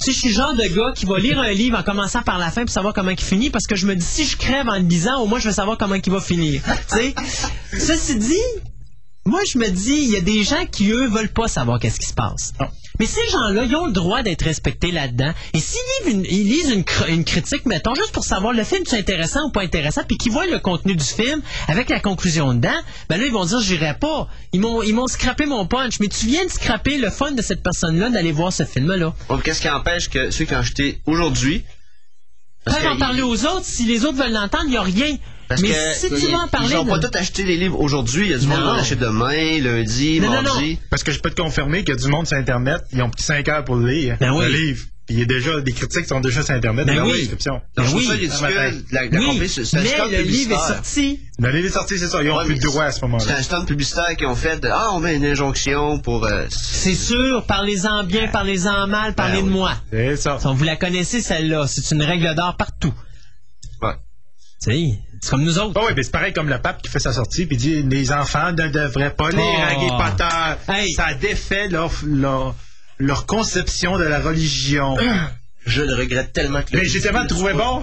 [0.00, 2.38] Si je suis le genre de gars qui va lire un livre en commençant par
[2.38, 4.68] la fin pour savoir comment il finit, parce que je me dis, si je crève
[4.68, 6.62] en le lisant, au moins, je vais savoir comment il va finir.
[6.90, 7.14] tu sais?
[7.78, 8.34] Ceci dit,
[9.26, 12.00] moi, je me dis, il y a des gens qui, eux, veulent pas savoir qu'est-ce
[12.00, 12.52] qui se passe.
[12.58, 12.66] Non.
[12.98, 15.32] Mais ces gens-là, ils ont le droit d'être respectés là-dedans.
[15.54, 18.62] Et s'ils lisent une, ils lisent une, cr- une critique, mettons, juste pour savoir le
[18.64, 22.00] film, c'est intéressant ou pas intéressant, puis qu'ils voient le contenu du film avec la
[22.00, 22.68] conclusion dedans,
[23.08, 24.28] ben là, ils vont dire, j'irai pas.
[24.52, 26.00] Ils m'ont, ils m'ont scrappé mon punch.
[26.00, 29.14] Mais tu viens de scraper le fun de cette personne-là d'aller voir ce film-là.
[29.28, 31.64] Bon, Qu'est-ce qui empêche que ceux qui ont acheté aujourd'hui.
[32.64, 33.64] Parce en parler aux autres.
[33.64, 35.16] Si les autres veulent l'entendre, il n'y a rien.
[35.50, 36.68] Parce mais que si tu vas en parler...
[36.70, 38.26] Ils n'ont pas tous acheté les livres aujourd'hui.
[38.26, 38.70] Il y a du monde qui Non.
[38.70, 40.78] va l'acheter demain, lundi, Non, non, mardi.
[40.88, 43.10] Parce que je peux te confirmer qu'il y a du monde sur Internet, ils ont
[43.10, 44.44] pris 5 heures pour le lire, Ben oui.
[44.46, 44.84] le livre.
[45.12, 47.10] Il y a déjà des critiques qui sont déjà sur Internet, Ben dans oui.
[47.10, 47.60] la description.
[47.76, 48.04] Ben oui.
[48.04, 48.84] ça ridicule.
[48.92, 51.20] La, oui, c'est c'est mais le livre est sorti.
[51.40, 53.06] Le livre est sorti, c'est ça, ils ont Ouais, plus de droit à ce C'est
[53.06, 53.36] moment-là.
[53.36, 56.24] un stand publicitaire qu'ils ont fait de Ah, on met une injonction pour.
[56.26, 59.52] euh, C'est sûr, parlez-en bien, parlez-en mal, parlez Ben de oui.
[59.52, 59.72] moi.
[59.90, 60.36] C'est ça.
[60.44, 61.66] Vous la connaissez, celle-là.
[61.66, 62.94] C'est une règle d'or partout.
[63.82, 63.94] Ouais.
[64.62, 65.72] Tu sais, c'est comme nous autres.
[65.76, 68.12] Ah oui, mais c'est pareil comme le pape qui fait sa sortie puis dit les
[68.12, 69.60] enfants ne devraient pas lire Oh.
[69.62, 70.72] Harry Potter.
[70.72, 70.92] Hey.
[70.92, 72.54] Ça défait leur, leur,
[72.98, 74.96] leur conception de la religion.
[75.66, 77.82] Je le regrette tellement que le Mais j'ai tellement trouvé bon.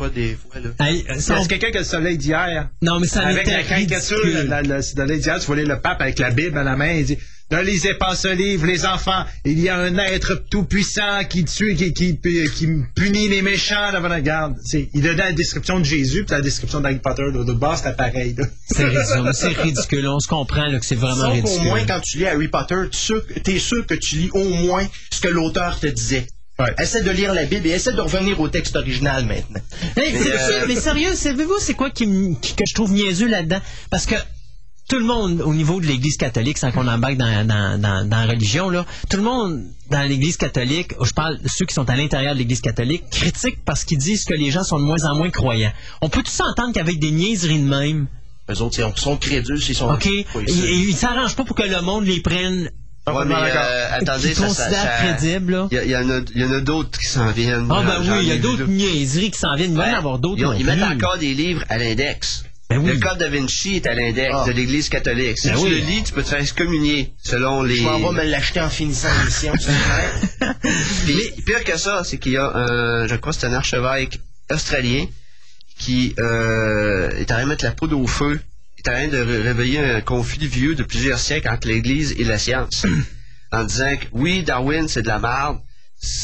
[0.79, 2.69] Hey, C'est on- quelqu'un qui a le soleil d'hier.
[2.81, 6.31] Non, mais ça Avec la caricature le soleil d'hier, tu voyais le pape avec la
[6.31, 7.19] Bible à la main, il dit
[7.49, 9.23] Ne lisez pas ce livre, les enfants.
[9.45, 14.09] Il y a un être tout-puissant qui tue, qui, qui, qui punit les méchants devant
[14.09, 14.55] la garde.
[14.65, 17.23] C'est, il donnait la description de Jésus, puis la description d'Harry Potter.
[17.33, 18.35] De, de base, c'était pareil.
[18.37, 18.45] là.
[18.69, 19.31] C'est ridicule.
[19.33, 20.07] C'est ridicule.
[20.09, 21.63] On se comprend là, que c'est vraiment Sauf au ridicule.
[21.63, 25.21] moins, quand tu lis Harry Potter, tu t'es sûr que tu lis au moins ce
[25.21, 26.27] que l'auteur te disait.
[26.59, 26.73] Ouais.
[26.79, 29.61] Essaie de lire la Bible et essaie de revenir au texte original maintenant.
[29.95, 32.73] Hey, Mais, c'est- euh, c'est- mais sérieux, savez-vous c'est quoi qui, me- qui- que je
[32.73, 33.61] trouve niaiseux là-dedans?
[33.91, 34.15] Parce que
[34.87, 38.17] tout le monde, au niveau de l'Église catholique, sans qu'on embarque dans, dans, dans, dans
[38.25, 41.89] la religion, là, tout le monde dans l'Église catholique, je parle de ceux qui sont
[41.89, 45.03] à l'intérieur de l'Église catholique, critique parce qu'ils disent que les gens sont de moins
[45.05, 45.73] en moins croyants.
[46.01, 48.07] On peut tous s'entendre qu'avec des niaiseries de même,
[48.49, 49.91] Eux autres, ils sont crédules, ils sont...
[49.91, 52.69] OK, ils c'est- ils s'arrangent pas pour que le monde les prenne,
[53.07, 55.67] Ouais, mais euh, attendez, ça, ça, ça- crédibles, là.
[55.71, 57.67] Il y, en a, il y en a d'autres qui s'en viennent.
[57.71, 59.71] Ah ben oui, il y a d'autres niaiseries qui s'en viennent.
[59.71, 62.43] Il va y en avoir d'autres Ils, ils mettent encore des livres à l'index.
[62.69, 62.91] Ben oui.
[62.93, 64.43] Le Code da Vinci est à l'index Ah.
[64.45, 65.37] de l'Église catholique.
[65.37, 65.69] Si Ben tu oui.
[65.69, 67.77] le lis, tu peux te faire excommunier selon les.
[67.77, 69.53] Je m'en vais me l'acheter en finissant l'émission.
[71.05, 74.19] Puis, pire que ça, c'est qu'il y a un, je crois que c'est un archevêque
[74.51, 75.05] australien
[75.79, 78.39] qui euh, est en train de mettre la poudre au feu,
[78.77, 82.23] est en train de ré- réveiller un conflit vieux de plusieurs siècles entre l'Église et
[82.23, 82.85] la science.
[83.51, 85.59] en disant que oui, Darwin, c'est de la merde.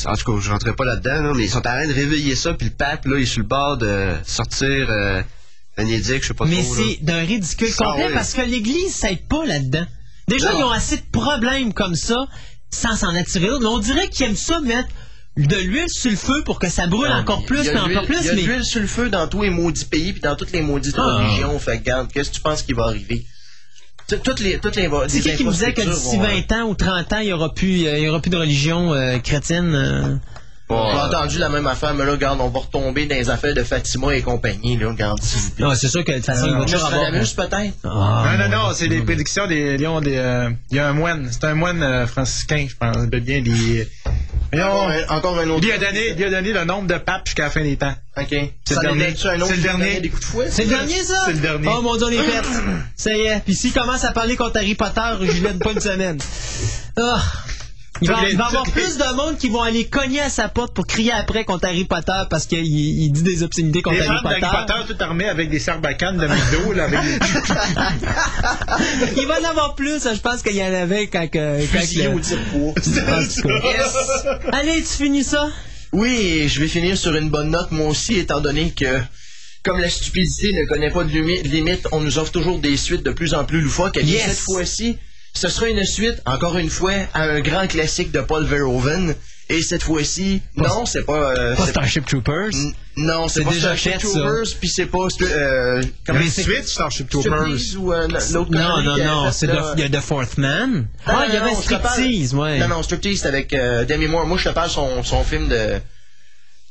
[0.06, 2.36] En tout cas, je rentrerai pas là-dedans, là, mais ils sont en train de réveiller
[2.36, 5.22] ça, puis le pape, là, il est sur le bord de sortir euh,
[5.78, 9.26] un édicte, je sais pas Mais c'est d'un ridicule Ah complet parce que l'Église s'aide
[9.28, 9.86] pas là-dedans.
[10.28, 10.60] Déjà, Non.
[10.60, 12.18] ils ont assez de problèmes comme ça
[12.70, 13.62] sans s'en attirer d'autres.
[13.62, 14.90] Mais on dirait qu'ils aiment ça mettre
[15.36, 18.18] de l'huile sur le feu pour que ça brûle encore plus de encore plus.
[18.22, 20.22] Il y a de Mais l'huile sur le feu dans tous les maudits pays puis
[20.22, 21.18] dans toutes les maudites Ah.
[21.18, 21.58] religions.
[21.60, 23.26] Fait que, regarde, qu'est-ce que tu penses qui va arriver?
[24.08, 27.14] Toutes les, toutes les, c'est qui qui me disait que d'ici 20 ans ou 30
[27.14, 29.74] ans, il n'y aura, plus, euh, il y aura plus de religion euh, chrétienne?
[29.74, 30.16] euh?
[30.70, 33.54] Bon, J'ai entendu la même affaire, mais là, regarde, on va retomber dans les affaires
[33.54, 35.66] de Fatima et compagnie, là, regarde, s'il vous plaît.
[35.66, 37.12] Non, c'est sûr que de façon, il va toujours avoir...
[37.12, 37.78] Nostradamus, peut-être?
[37.84, 40.00] Ah, non, non, non, c'est les prédictions des lions.
[40.00, 43.42] Des, euh, il y a un moine, c'est un moine euh, franciscain, je pense bien.
[43.42, 43.88] Des,
[44.54, 45.66] Encore un, encore un autre.
[45.66, 47.94] il, a donné, il a donné le nombre de papes jusqu'à la fin des temps.
[48.18, 48.28] OK.
[48.66, 49.14] C'est le dernier.
[49.18, 50.00] C'est le dernier.
[50.00, 50.12] Des?
[50.50, 51.24] C'est le dernier, ça?
[51.26, 51.68] C'est le dernier.
[51.76, 52.42] Oh mon dieu, on est fait.
[52.96, 53.42] Ça y est.
[53.44, 56.20] Puis s'il commence à parler contre Harry Potter, je l'aide pas une semaine.
[56.98, 57.20] Ah.
[57.22, 57.63] Les-
[58.02, 60.86] il va y avoir plus de monde qui vont aller cogner à sa porte pour
[60.88, 64.30] crier après contre Harry Potter parce qu'il il dit des obscénités contre Les Harry fans
[64.30, 64.74] d'Harry Potter.
[64.78, 67.20] Potter tout armés avec des sarbacanes de McDo, là, avec des
[69.22, 72.20] Il va en avoir plus, je pense qu'il y en avait quand quand Fusillé au
[72.20, 72.36] cas.
[74.52, 75.50] Allez, tu finis ça?
[75.92, 79.00] Oui, je vais finir sur une bonne note, moi aussi, étant donné que,
[79.64, 83.12] comme la stupidité ne connaît pas de limite, on nous offre toujours des suites de
[83.12, 83.98] plus en plus loufoques.
[83.98, 84.24] Et Yes.
[84.26, 84.98] cette fois-ci,
[85.34, 89.16] ce sera une suite, encore une fois, à un grand classique de Paul Verhoeven.
[89.50, 91.36] Et cette fois-ci, non, c'est pas...
[91.38, 92.50] euh, Pas c'est- Starship Troopers.
[92.54, 93.98] N- Non, c'est C'est pas déjà Starship fait.
[94.00, 95.08] Troopers, puis c'est pas...
[95.22, 97.50] Euh, comment Les c'est- suites Starship Troopers.
[97.78, 99.48] Ou euh, l'autre Non, non, avait non, c'est.
[99.48, 100.88] The- il y a The Fourth Man.
[101.06, 102.58] Ah, Non, il y non, avait Striptease, ouais.
[102.60, 104.26] Non, non, Striptease, c'est avec euh, Demi Moore.
[104.26, 105.74] Moi, je te parle son, son film de,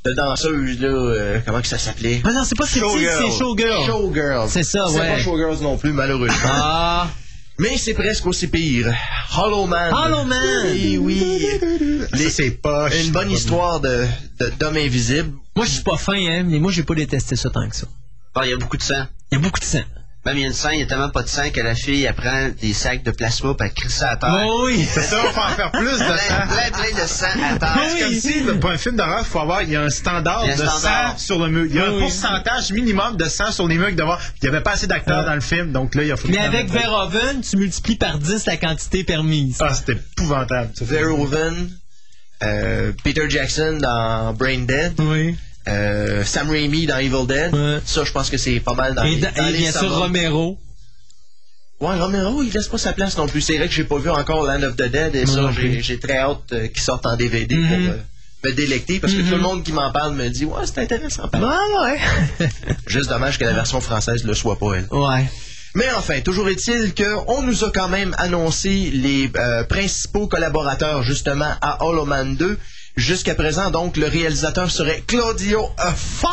[0.06, 0.88] de danseuse, là.
[0.88, 2.22] euh, comment que ça s'appelait?
[2.24, 3.84] Ah non, c'est pas Striptease, c'est Showgirl.
[3.86, 4.48] Showgirl.
[4.48, 5.08] C'est ça, C'est ouais.
[5.10, 6.36] pas Showgirls non plus, malheureusement.
[6.46, 7.06] Ah,
[7.58, 8.92] Mais c'est presque aussi pire.
[9.36, 9.92] Hollow Man.
[9.92, 10.66] Hollow Man!
[10.72, 11.46] Oui, oui.
[12.14, 12.88] Les, c'est pas.
[12.96, 14.06] Une bonne histoire de,
[14.40, 15.32] de- d'homme invisible.
[15.54, 17.86] Moi, je suis pas fin, hein, mais moi, j'ai pas détesté ça tant que ça.
[18.34, 19.04] Bon, il y a beaucoup de sang.
[19.30, 19.82] Il y a beaucoup de sang.
[20.24, 21.74] Même il y a une scène, il y a tellement pas de sang que la
[21.74, 24.44] fille, elle prend des sacs de plasma puis elle crie ça à terre.
[24.46, 24.86] Oh oui!
[24.88, 26.46] C'est ça, faut en faire plus de Plein, sang.
[26.48, 27.78] plein, plein de sang à terre.
[27.80, 27.88] Oui.
[27.98, 30.42] C'est comme si, pour un film d'horreur, il faut avoir, il y a un standard
[30.44, 31.10] Il y a un de standard.
[31.12, 31.66] sang sur le mur.
[31.68, 32.00] Il y a Oui, un oui.
[32.02, 34.20] pourcentage minimum de sang sur les murs avoir.
[34.40, 36.34] Il n'y avait pas assez d'acteurs dans le film, donc là, il a fallu.
[36.34, 39.56] Mais avec Verhoeven, tu multiplies par 10 la quantité permise.
[39.60, 40.70] Ah, c'était épouvantable.
[40.74, 40.84] ça.
[40.84, 41.68] Verhoeven,
[42.44, 45.36] euh, Peter Jackson dans Brain Dead, Oui.
[45.68, 47.54] Euh, Sam Raimi dans Evil Dead.
[47.54, 47.78] Ouais.
[47.84, 49.94] Ça, je pense que c'est pas mal dans Et, les, dans et les bien sûr.
[49.96, 50.58] Romero.
[51.80, 53.40] Ouais, Romero, il laisse pas sa place non plus.
[53.40, 56.18] C'est vrai que j'ai pas vu encore Land of the Dead et ça, j'ai, très
[56.18, 57.68] hâte euh, qu'il sorte en DVD Mhm.
[57.68, 57.96] pour euh,
[58.44, 59.28] me délecter parce que Mhm.
[59.30, 61.28] tout le monde qui m'en parle me dit Ouais, c'est intéressant.
[61.32, 61.98] Ah ouais.
[62.86, 64.86] Juste dommage que la version française le soit pas, elle.
[64.90, 65.24] ouais.
[65.74, 71.50] Mais enfin, toujours est-il qu'on nous a quand même annoncé les euh, principaux collaborateurs justement
[71.62, 72.58] à Hollow Man 2.
[72.96, 76.32] Jusqu'à présent, donc, le réalisateur serait Claudio Fa,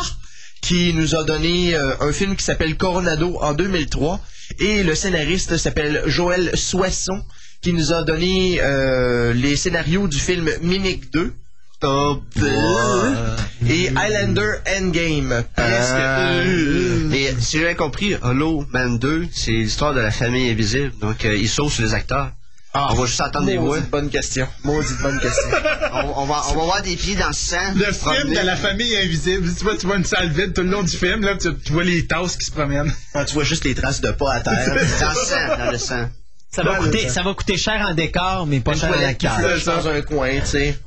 [0.60, 4.20] qui nous a donné euh, un film qui s'appelle Coronado en 2003.
[4.58, 7.22] Et le scénariste s'appelle Joël Soisson,
[7.62, 11.34] qui nous a donné euh, les scénarios du film Mimic 2.
[11.82, 12.20] Oh,
[13.66, 15.44] Et Highlander Endgame.
[15.56, 15.94] Presque.
[15.94, 20.92] Euh, Mais si j'ai bien compris, Hollow Man 2, c'est l'histoire de la famille invisible.
[21.00, 22.32] Donc, euh, ils sautent sur les acteurs.
[22.74, 23.76] On va juste entendre des voix.
[23.76, 24.46] Maudite bonne question.
[24.64, 25.48] Maudite bonne question.
[25.92, 27.56] On, on va, on va voir des pieds dans le sang.
[27.74, 28.40] Le film promener.
[28.40, 29.52] de la famille invisible.
[29.56, 31.72] Tu vois, tu vois une salle vide tout le long du film, là, tu, tu
[31.72, 32.92] vois les tasses qui se promènent.
[33.14, 34.66] Ah, tu vois juste les traces de pas à terre.
[35.00, 36.08] Dans le sang, dans le sang.
[36.52, 37.22] Ça va, Ouais, coûter, ça.
[37.22, 40.46] va coûter cher en décor, mais pas Une cher en flush dans un coin, tu
[40.46, 40.78] sais.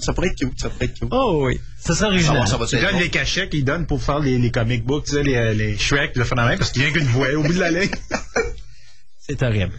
[0.00, 1.08] Ça pourrait être cute, ça pourrait être cute.
[1.12, 1.60] Oh oui.
[1.78, 2.38] Ça sera Ça original.
[2.40, 2.98] va, ça va bon.
[2.98, 6.16] les cachets qu'ils donnent pour faire les, les comic books, tu sais, les, les Shrek,
[6.16, 7.90] le phénomène, parce qu'il y a qu'une voix au bout de la ligne.
[9.20, 9.72] C'est horrible.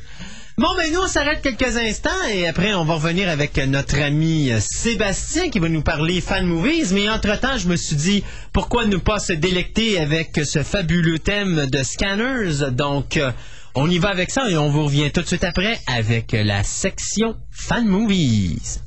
[0.55, 4.51] Bon, ben nous, on s'arrête quelques instants et après, on va revenir avec notre ami
[4.59, 6.93] Sébastien qui va nous parler fan movies.
[6.93, 11.65] Mais entre-temps, je me suis dit, pourquoi ne pas se délecter avec ce fabuleux thème
[11.65, 12.71] de Scanners?
[12.71, 13.31] Donc, euh,
[13.73, 16.61] on y va avec ça et on vous revient tout de suite après avec la
[16.61, 18.79] section fan movies.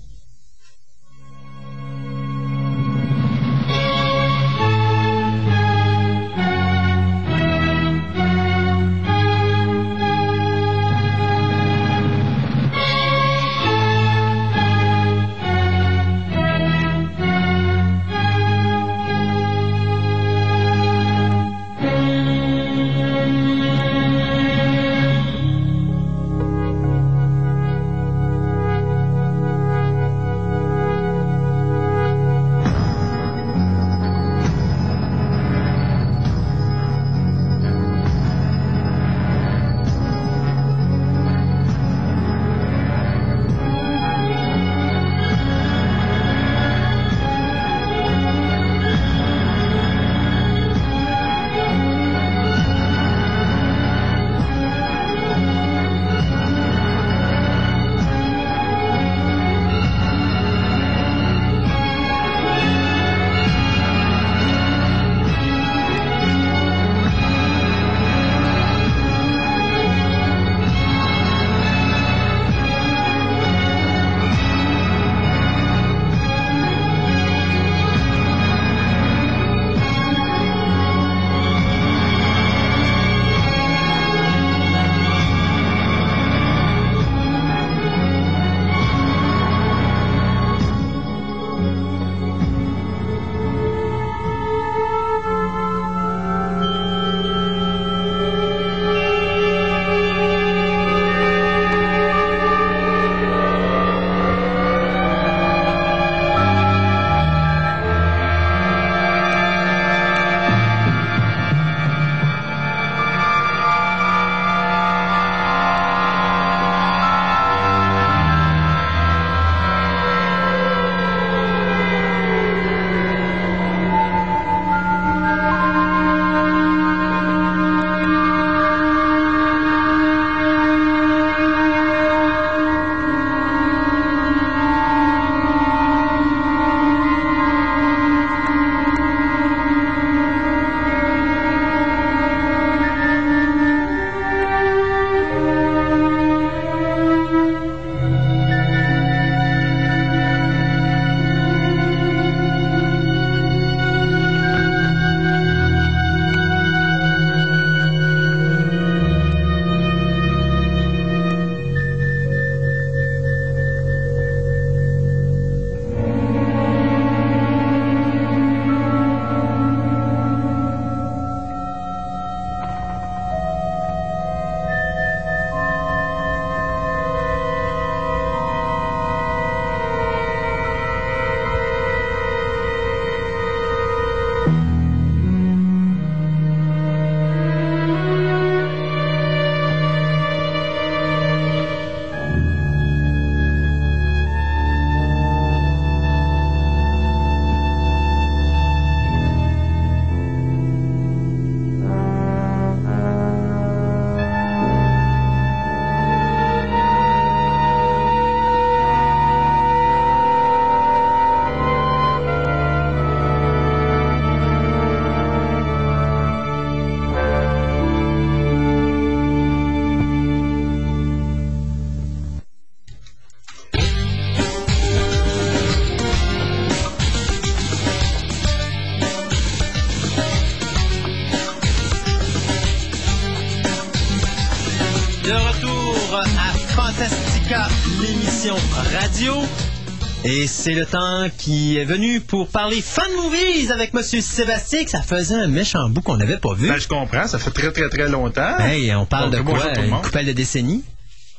[240.39, 244.91] Et c'est le temps qui est venu pour parler fan movies avec Monsieur Sébastien, que
[244.91, 246.69] ça faisait un méchant bout qu'on n'avait pas vu.
[246.69, 248.59] Ben, je comprends, ça fait très très très longtemps.
[248.59, 249.73] Hey, on parle de quoi?
[249.79, 250.85] Une couple de décennies?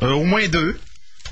[0.02, 0.80] Euh, au moins deux.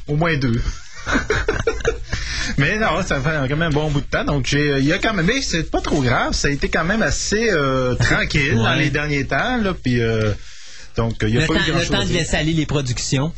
[0.07, 0.61] Au moins deux.
[2.59, 4.25] mais non, ça fait quand même un bon bout de temps.
[4.25, 6.33] Donc, il y a quand même, mais c'est pas trop grave.
[6.33, 9.57] Ça a été quand même assez euh, tranquille dans les derniers temps.
[9.57, 10.33] Là, puis, euh,
[10.97, 12.67] donc, il y a Le pas temps, eu grand le temps de laisser aller les
[12.67, 13.33] productions.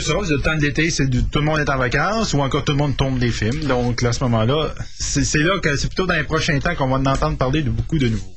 [0.00, 2.64] ça, le temps de l'été, c'est du- tout le monde est en vacances ou encore
[2.64, 3.64] tout le monde tombe des films.
[3.64, 6.88] Donc, là, à ce moment-là, c'est, là que c'est plutôt dans les prochains temps qu'on
[6.88, 8.34] va en entendre parler de beaucoup de nouveaux.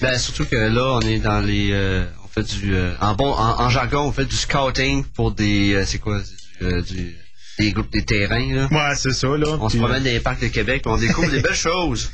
[0.00, 1.68] Ben, surtout que là, on est dans les.
[1.72, 2.74] euh, on fait du.
[2.74, 5.74] euh, en bon, en, en jargon, on fait du scouting pour des.
[5.74, 7.16] euh, c'est quoi c'est du, euh, du-
[7.58, 8.68] Des groupes, des terrains, là.
[8.70, 9.46] Ouais, c'est ça, là.
[9.60, 12.10] On se promène dans les parcs de Québec, on découvre des belles choses.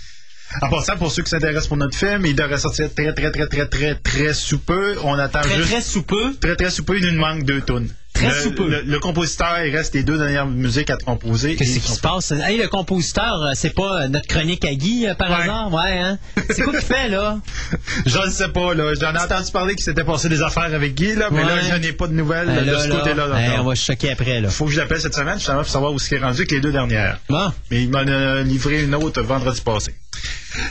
[0.61, 3.47] En passant, pour ceux qui s'intéressent pour notre film, il devrait sortir très, très, très,
[3.47, 4.97] très, très, très sous peu.
[5.03, 5.71] On attend Très, juste.
[5.71, 6.35] très sous peu?
[6.41, 7.89] Très, très sous peu, il nous manque deux tonnes.
[8.29, 8.69] Très le, sous peu.
[8.69, 11.57] Le, le compositeur, il reste les deux dernières musiques à composer.
[11.57, 12.31] Qu'est-ce qui se passe?
[12.33, 15.43] Hey, le compositeur, euh, c'est pas euh, notre chronique à Guy, euh, par Ouais.
[15.45, 15.73] hasard?
[15.73, 16.19] Ouais, hein?
[16.51, 17.39] C'est quoi qu'il fait, là?
[18.07, 18.93] Je ne sais pas, là.
[19.01, 21.49] J'en ai entendu parler qu'il s'était passé des affaires avec Guy, là, mais Ouais.
[21.49, 23.29] là, je n'ai pas de nouvelles Euh, de ce là, côté-là.
[23.41, 23.65] hey, encore.
[23.65, 24.49] on va se choquer après, là.
[24.51, 26.51] Faut que je l'appelle cette semaine, justement, pour savoir où ce qui est rendu avec
[26.53, 27.19] les deux dernières.
[27.29, 27.53] Bon.
[27.71, 29.95] Mais il m'en a livré une autre vendredi passé.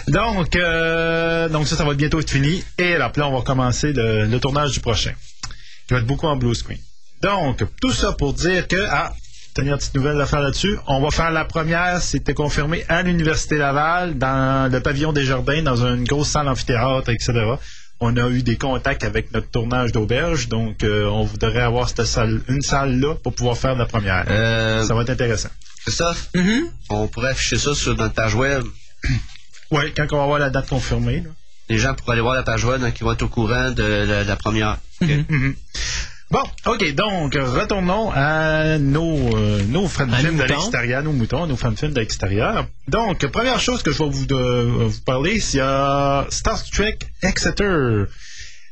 [0.07, 2.63] Donc, euh, donc ça, ça va bientôt être fini.
[2.77, 5.13] Et là, là, on va commencer le, le tournage du prochain.
[5.87, 6.77] Qui va être beaucoup en blue screen.
[7.21, 9.13] Donc, tout ça pour dire que, ah,
[9.53, 10.77] tenir une petite nouvelle à faire là-dessus.
[10.87, 15.61] On va faire la première, c'était confirmé à l'Université Laval, dans le pavillon des Jardins,
[15.61, 17.33] dans une grosse salle amphithéâtre, etc.
[17.99, 22.05] On a eu des contacts avec notre tournage d'auberge, donc euh, on voudrait avoir cette
[22.05, 24.25] salle, une salle là pour pouvoir faire la première.
[24.27, 25.49] Euh, Ça va être intéressant.
[25.85, 26.61] Christophe, Mm-hmm.
[26.89, 28.63] on pourrait afficher ça sur notre page web.
[29.71, 31.21] Oui, quand on va avoir la date confirmée.
[31.21, 31.29] là.
[31.69, 33.81] Les gens pourraient aller voir la page web, donc ils vont être au courant de
[33.83, 34.77] la, de la première.
[35.01, 35.09] Ok.
[35.29, 35.55] Mhm.
[36.31, 41.57] Bon, OK, donc retournons à nos, euh, nos À films de l'extérieur, nos moutons, nos
[41.57, 42.67] fan films de l'extérieur.
[42.87, 48.05] Donc, première chose que je vais vous, de- vous parler, c'est euh, Star Trek Exeter.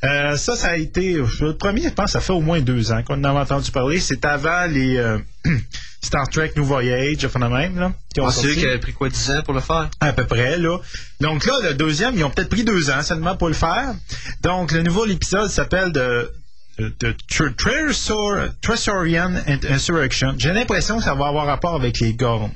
[0.05, 1.15] Euh, ça, ça a été.
[1.41, 3.99] Le premier, je pense, ça fait au moins deux ans qu'on en a entendu parler.
[3.99, 5.17] C'est avant les euh,
[6.01, 8.55] Star Trek New Voyage, enfin de même, là, qui ont On sait sorti.
[8.59, 9.89] qu'il avait pris quoi 10 ans pour le faire?
[9.99, 10.77] À peu près, là.
[11.19, 13.93] Donc là, le deuxième, ils ont peut-être pris deux ans seulement pour le faire.
[14.41, 16.31] Donc, le nouveau épisode s'appelle de,
[16.79, 19.33] de, de Tr- Tresor- Tresorian
[19.69, 20.35] Insurrection.
[20.37, 22.51] J'ai l'impression que ça va avoir rapport avec les Gorn.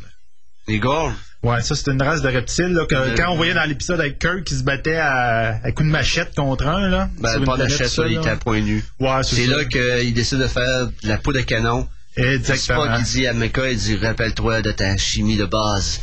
[0.67, 1.11] Les gars,
[1.43, 3.99] Ouais, ça, c'est une race de reptiles, là, que, Euh, quand on voyait dans l'épisode
[3.99, 7.09] avec Kirk qui se battait à, à coups de machette contre un, là.
[7.19, 8.81] ben, bord de là, il était à point nu.
[9.01, 11.85] Ouais, c'est C'est là qu'il décide de faire de la peau de canon.
[12.15, 12.87] C'est Exactement.
[12.87, 15.99] pas qu'il dit à Mecca, il dit rappelle-toi de ta chimie de base.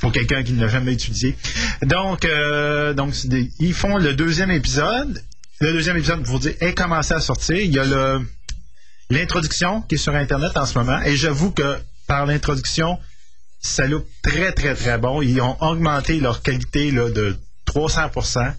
[0.00, 1.36] pour quelqu'un qui ne l'a jamais étudié.
[1.82, 5.22] Donc, euh, donc c'est des- ils font le deuxième épisode.
[5.62, 7.54] Le deuxième épisode, pour vous dire, est commencé à sortir.
[7.56, 8.20] Il y a le
[9.10, 11.00] l'introduction qui est sur Internet en ce moment.
[11.02, 12.98] Et j'avoue que par l'introduction,
[13.60, 15.22] ça look très, très, très bon.
[15.22, 17.36] Ils ont augmenté leur qualité là, de
[17.68, 18.54] 300%.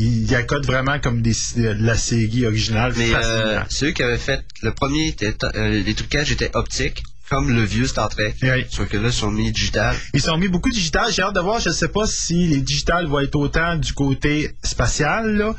[0.00, 2.92] Ils y accodent vraiment comme des, de la série originale.
[2.96, 7.54] Mais euh, ceux qui avaient fait le premier, était, euh, les trucages étaient optiques, comme
[7.54, 8.34] le vieux Star Trek.
[8.42, 8.66] Oui.
[8.68, 9.94] Sauf que là, ils sont mis digital.
[10.12, 11.12] Ils sont mis beaucoup digital.
[11.12, 11.60] J'ai hâte de voir.
[11.60, 15.54] Je ne sais pas si les digitales vont être autant du côté spatial, là.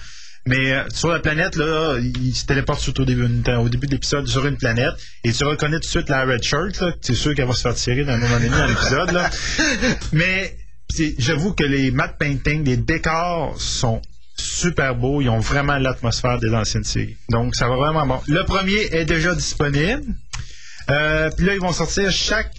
[0.49, 3.91] Mais euh, sur la planète, là, ils se téléportent surtout au début, au début de
[3.91, 4.93] l'épisode sur une planète.
[5.23, 6.91] Et tu reconnais tout de suite la Red Shirt, là.
[7.01, 9.29] C'est sûr qu'elle va se faire tirer d'un moment donné dans l'épisode, là.
[10.11, 10.57] Mais
[11.19, 14.01] j'avoue que les matte paintings, les décors sont
[14.35, 15.21] super beaux.
[15.21, 17.17] Ils ont vraiment l'atmosphère des anciennes séries.
[17.29, 18.19] Donc, ça va vraiment bon.
[18.27, 20.03] Le premier est déjà disponible.
[20.89, 22.51] Euh, Puis là, ils vont sortir chaque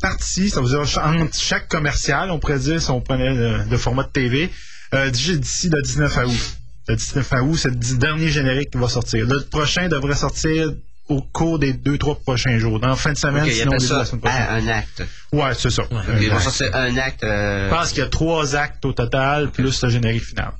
[0.00, 3.76] partie, ça veut dire entre chaque commercial, on pourrait dire, si on prenait le, le
[3.76, 4.50] format de TV,
[4.94, 6.56] euh, d'ici le 19 août.
[6.88, 9.26] Le 19 août, c'est le dernier générique qui va sortir?
[9.26, 10.72] Le prochain devrait sortir
[11.08, 12.80] au cours des deux, trois prochains jours.
[12.80, 14.46] Dans la fin de semaine, sinon de ça la semaine prochaine.
[14.50, 15.02] un acte.
[15.32, 15.82] Ouais, c'est ça.
[15.90, 16.42] Un acte.
[16.42, 17.24] sortir un acte.
[17.24, 20.52] euh, Je pense qu'il y a trois actes au total, plus le générique final.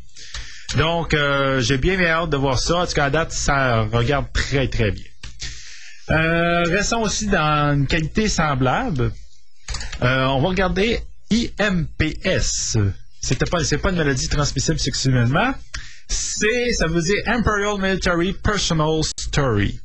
[0.76, 2.76] Donc, euh, j'ai bien bien hâte de voir ça.
[2.78, 5.04] En tout cas, à date, ça regarde très, très bien.
[6.10, 9.12] Euh, restons aussi dans une qualité semblable.
[10.00, 11.00] On va regarder
[11.30, 12.76] IMPS.
[13.20, 15.54] C'était pas, c'est pas une maladie transmissible sexuellement.
[16.08, 19.78] C'est, ça veut dire Imperial Military Personal Story.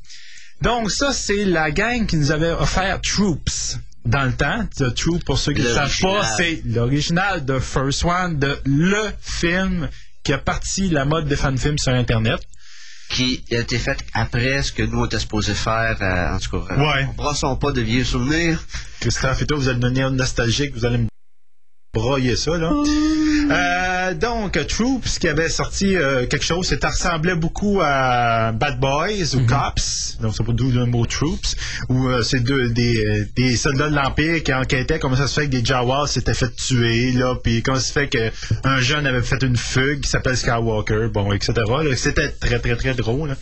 [0.60, 4.66] Donc, ça, c'est la gang qui nous avait offert Troops dans le temps.
[4.76, 9.10] The Troop, pour ceux qui ne savent pas, c'est l'original de First One, de le
[9.20, 9.88] film
[10.24, 12.40] qui a parti la mode des fan-films sur Internet.
[13.10, 15.96] qui a été fait après ce que nous on était supposé faire.
[16.02, 17.08] euh, en tout cas, euh, Ouais.
[17.16, 18.62] brassons pas de vieux souvenirs.
[19.00, 21.06] Christophe et toi, vous allez devenir nostalgique, vous allez me
[21.92, 22.72] broyer ça, là.
[23.50, 29.34] Euh, donc, Troops, qui avait sorti euh, quelque chose, ça ressemblait beaucoup à Bad Boys
[29.34, 31.56] ou Cops, donc c'est pas d'où le mot Troops,
[31.88, 35.46] où euh, c'est deux, des, des soldats de l'Empire qui enquêtaient comment ça se fait
[35.46, 39.22] que des Jawas s'étaient fait tuer, là, puis comment ça se fait qu'un jeune avait
[39.22, 41.54] fait une fugue qui s'appelle Skywalker, bon, etc.
[41.96, 43.30] C'était très, très, très drôle.
[43.30, 43.36] là.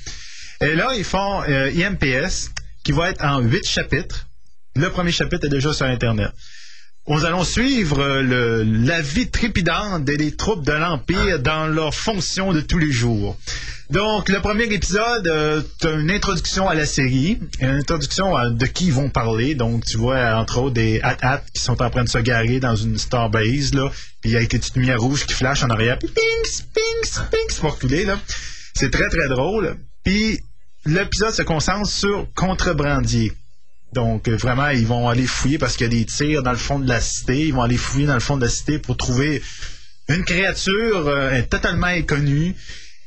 [0.60, 2.50] Et là, ils font IMPS,
[2.84, 4.28] qui va être en huit chapitres.
[4.76, 6.30] Le premier chapitre est déjà sur Internet.
[7.08, 12.52] Nous allons suivre euh, le- la vie trépidante des troupes de l'Empire dans leurs fonctions
[12.52, 13.36] de tous les jours.
[13.90, 18.66] Donc, le premier épisode, euh, t'as une introduction à la série, une introduction à de
[18.66, 19.54] qui ils vont parler.
[19.54, 22.74] Donc, tu vois, entre autres, des hat-hat qui sont en train de se garer dans
[22.74, 23.88] une starbase, là.
[24.20, 26.00] Puis il y a des petites lumières rouges qui flashent en arrière.
[26.00, 28.18] Puis pings, pings, pings, pour reculer, là.
[28.74, 29.76] C'est très, très drôle.
[30.02, 30.40] Puis,
[30.84, 33.32] l'épisode se concentre sur Contrebrandier.
[33.96, 36.58] Donc, euh, vraiment, ils vont aller fouiller parce qu'il y a des tirs dans le
[36.58, 37.46] fond de la cité.
[37.46, 39.42] Ils vont aller fouiller dans le fond de la cité pour trouver
[40.10, 42.54] une créature euh, totalement inconnue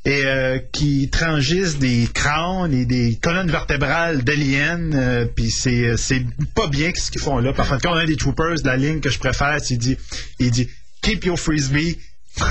[0.06, 5.28] et euh, qui transgisse des crânes et des colonnes vertébrales d'aliens.
[5.36, 6.26] Puis c'est c'est
[6.56, 7.54] pas bien ce qu'ils font là.
[7.54, 9.96] Par contre, quand on a des troopers, la ligne que je préfère, c'est dit,
[10.40, 10.68] il dit
[11.04, 12.00] Keep your frisbee.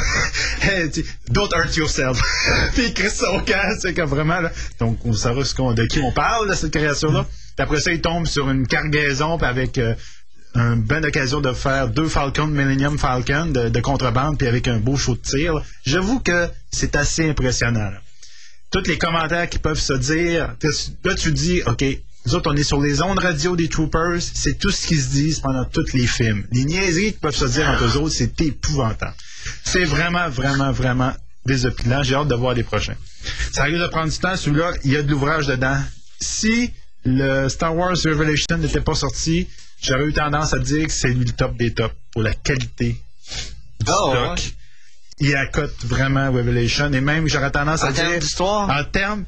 [1.31, 2.21] Don't hurt yourself.
[2.75, 4.53] Puis il crie son camp, c'est comme vraiment là.
[4.79, 5.43] Donc on saura
[5.75, 7.27] de qui on parle de cette créature-là.
[7.27, 9.95] Puis après ça, il tombe sur une cargaison avec euh,
[10.55, 14.79] une bonne occasion de faire deux Falcons Millennium Falcon de, de contrebande, puis avec un
[14.79, 15.55] beau show de tir.
[15.85, 17.91] J'avoue que c'est assez impressionnant.
[18.71, 20.55] Tous les commentaires qui peuvent se dire,
[21.05, 21.85] là tu dis, OK,
[22.27, 25.09] nous autres on est sur les ondes radio des Troopers, c'est tout ce qu'ils se
[25.09, 26.47] disent pendant tous les films.
[26.53, 29.15] Les niaiseries qui peuvent se dire entre eux autres, c'est épouvantable.
[29.65, 31.15] C'est vraiment, vraiment, vraiment
[31.47, 32.03] désopilant.
[32.03, 32.97] J'ai hâte de voir les prochains.
[33.53, 34.37] Ça risque de prendre du temps.
[34.37, 35.81] Celui-là, il y a de l'ouvrage dedans.
[36.21, 36.71] Si
[37.05, 39.49] le Star Wars Revelation n'était pas sorti,
[39.81, 42.93] j'aurais eu tendance à dire que c'est lui le top des tops pour la qualité
[43.81, 44.37] du Oh, stock.
[44.39, 44.45] ouais.
[45.21, 48.69] Il accote vraiment Revelation et même j'aurais tendance à En dire d'histoire?
[48.71, 49.25] en termes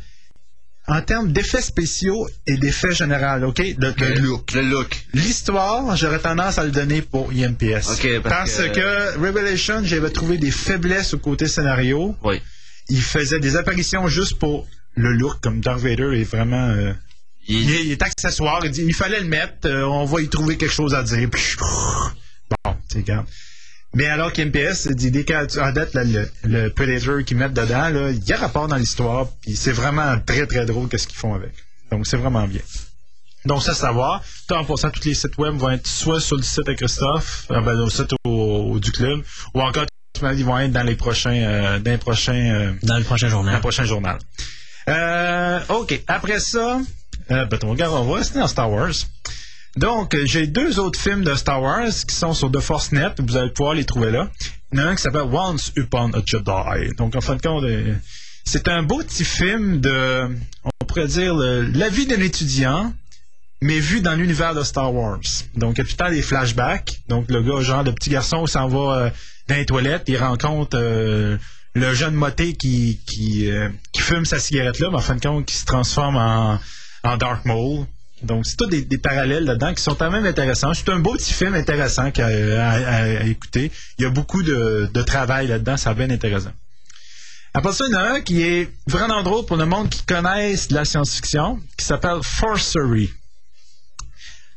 [0.87, 3.59] en termes d'effets spéciaux et d'effets généraux, OK?
[3.59, 4.53] Le, le look.
[4.55, 4.97] Le look.
[5.15, 7.87] L'histoire, j'aurais tendance à le donner pour IMPS.
[7.87, 9.19] Parce parce que- que...
[9.19, 12.17] Revelation, j'avais trouvé des faiblesses au côté scénario.
[12.25, 12.41] Oui.
[12.89, 14.67] Il faisait des apparitions juste pour
[14.97, 16.71] le look, comme Darth Vader est vraiment...
[16.71, 16.93] euh,
[17.49, 18.61] Il- il, est, il est accessoire.
[18.65, 19.67] Il, dit, il fallait le mettre.
[19.67, 21.29] euh, on va y trouver quelque chose à dire.
[21.31, 23.27] Puis, bon, sais, regarde.
[23.95, 28.11] Mais alors qu'MPS, dit, dès qu'à date, là, le, le Predator qu'ils mettent dedans, là,
[28.11, 29.27] il y a rapport dans l'histoire.
[29.43, 31.53] Puis c'est vraiment très, très drôle qu'est-ce qu'ils font avec.
[31.91, 32.61] Donc, c'est vraiment bien.
[33.47, 34.23] Donc, ça, savoir.
[34.47, 37.47] Toi, en passant, tous les sites web vont être soit sur le site de Christophe,
[37.51, 38.29] euh, ben, au site au-
[38.75, 39.23] au- du club,
[39.55, 39.87] ou encore,
[40.23, 43.43] ils vont être dans les prochains, euh, dans les prochains, euh, Dans le prochain dans
[43.43, 44.19] le prochain journal.
[44.89, 46.01] Euh, OK.
[46.07, 46.81] Après ça,
[47.31, 48.95] euh, ben, regarde, on va rester dans Star Wars.
[49.77, 53.21] Donc, euh, j'ai deux autres films de Star Wars qui sont sur The Force Net.
[53.21, 54.29] Vous allez pouvoir les trouver là.
[54.73, 56.95] Il y en a un qui s'appelle Once Upon a Jedi.
[56.97, 57.95] Donc, en fin de compte, euh,
[58.45, 60.29] c'est un beau petit film de,
[60.65, 62.93] on pourrait dire, la vie d'un étudiant,
[63.63, 65.21] mais vu dans l'univers de Star Wars.
[65.55, 67.01] Donc, temps des flashbacks.
[67.09, 69.11] Donc, le gars, genre, le petit garçon s'en va euh,
[69.49, 70.77] dans les toilettes, il rencontre
[71.75, 73.51] le jeune moté qui, qui,
[73.99, 76.59] fume sa cigarette là, mais en fin de compte, qui se transforme en,
[77.03, 77.87] en Dark Maul.
[78.23, 80.75] Donc, c'est tous des, parallèles là-dedans qui sont quand même intéressants.
[80.75, 83.73] C'est un beau petit film intéressant qu'à- à, écouter.
[83.99, 86.53] Il y a beaucoup de, travail là-dedans, c'est bien intéressant.
[87.55, 90.03] Après ça, il y en a un qui est vraiment drôle pour le monde qui
[90.05, 93.11] connaisse la science-fiction, qui s'appelle Forcery.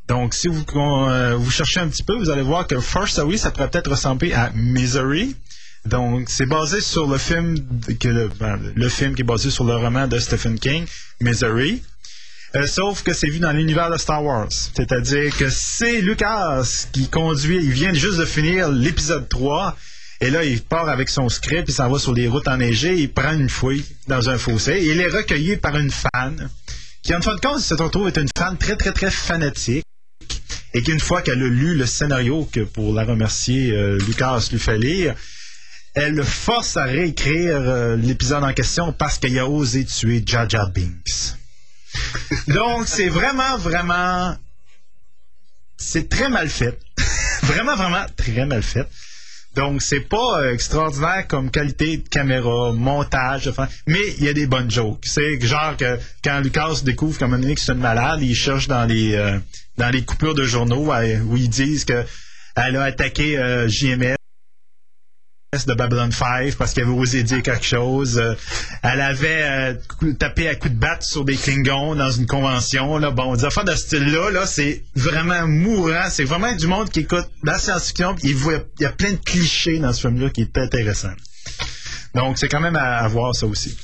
[0.07, 3.51] Donc, si vous, euh, vous cherchez un petit peu, vous allez voir que Forcery, ça
[3.51, 5.35] pourrait peut-être ressembler à Misery.
[5.85, 7.55] Donc, c'est basé sur le film,
[7.99, 10.85] que ben, le film qui est basé sur le roman de Stephen King,
[11.19, 11.81] Misery.
[12.55, 14.49] Euh, sauf que c'est vu dans l'univers de Star Wars.
[14.51, 19.75] C'est-à-dire que c'est Lucas qui conduit, il vient juste de finir l'épisode 3,
[20.21, 23.11] et là, il part avec son script, il s'en va sur des routes enneigées, il
[23.11, 26.47] prend une fouille dans un fossé, et il est recueilli par une fan,
[27.01, 29.83] qui en fin de compte se retrouve être une fan très, très, très fanatique,
[30.75, 34.59] et qu'une fois qu'elle a lu le scénario que pour la remercier, euh, Lucas lui
[34.59, 35.15] fait lire,
[35.95, 40.65] elle le force à réécrire euh, l'épisode en question parce qu'il a osé tuer Jaja
[40.73, 41.35] Binks.
[42.47, 44.35] Donc, c'est vraiment, vraiment.
[45.77, 46.79] C'est très mal fait.
[47.43, 48.87] vraiment, vraiment très mal fait.
[49.55, 53.51] Donc, c'est pas euh, extraordinaire comme qualité de caméra, montage,
[53.85, 55.05] mais il y a des bonnes jokes.
[55.05, 58.67] C'est genre que quand Lucas découvre comme un donné que c'est une malade, il cherche
[58.67, 62.03] dans les euh, coupures de journaux euh, où ils disent que
[62.55, 64.15] elle a attaqué JMS
[65.53, 68.17] de Babylon 5 parce qu'elle avait osé dire quelque chose.
[68.17, 68.33] Euh,
[68.81, 72.97] elle avait euh, tapé à coups de batte sur des Klingons dans une convention.
[72.97, 73.11] Là.
[73.11, 76.09] Bon, des affaires de ce style-là, là, c'est vraiment mourant.
[76.09, 78.15] C'est vraiment du monde qui écoute la science-fiction.
[78.23, 78.35] Il,
[78.79, 81.13] y a plein de clichés dans ce film-là qui est intéressant.
[82.15, 83.77] Donc, c'est quand même à, voir ça aussi.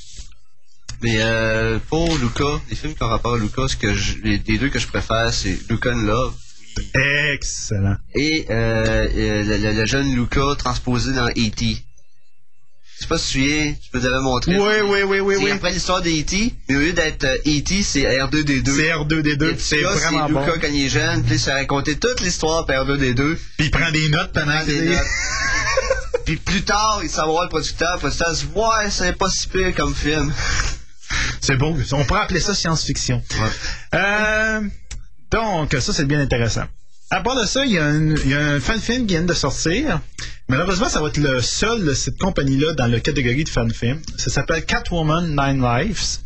[1.01, 3.88] Mais euh, pour Luca, les films qui rapport à Luca, ce que
[4.24, 6.34] les, deux que je préfère, c'est Luca and Love
[7.34, 7.96] Excellent.
[8.16, 11.78] et euh, euh, le, le- le jeune Luca transposé dans E.T.
[12.96, 14.58] Je sais pas si tu te souviens, je peux te l'avais montré.
[14.58, 15.52] Oui, oui, oui, oui, oui.
[15.52, 18.76] après l'histoire d'E.T., mais au lieu d'être euh, E.T., c'est R2D2.
[18.76, 20.40] C'est R2D2, Et c'est vraiment c'est bon.
[20.46, 23.36] Luca quand il est jeune, puis ça racontait toute l'histoire par R2D2.
[23.58, 24.98] Puis il prend des notes pendant des notes.
[26.26, 29.18] Puis plus tard, il s'en va voir le producteur, le producteur se dit Ouais, c'est
[29.18, 30.32] pas si pire comme film.
[31.42, 31.76] C'est beau.
[31.94, 33.24] On pourrait appeler ça science-fiction.
[33.96, 34.62] Euh,
[35.32, 36.64] donc, ça, c'est bien intéressant.
[37.12, 39.24] À part de ça, il y a un, il y a un fan-film qui vient
[39.24, 40.00] de sortir.
[40.48, 44.00] Malheureusement, ça va être le seul de cette compagnie-là dans la catégorie de fan-film.
[44.18, 46.20] Ça s'appelle Catwoman Nine Lives.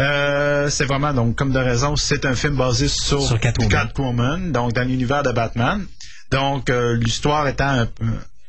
[0.00, 4.50] Euh, c'est vraiment, donc, comme de raison, c'est un film basé sur, Sur Catwoman.
[4.50, 5.86] donc dans l'univers de Batman.
[6.32, 7.88] Donc, euh, l'histoire étant un,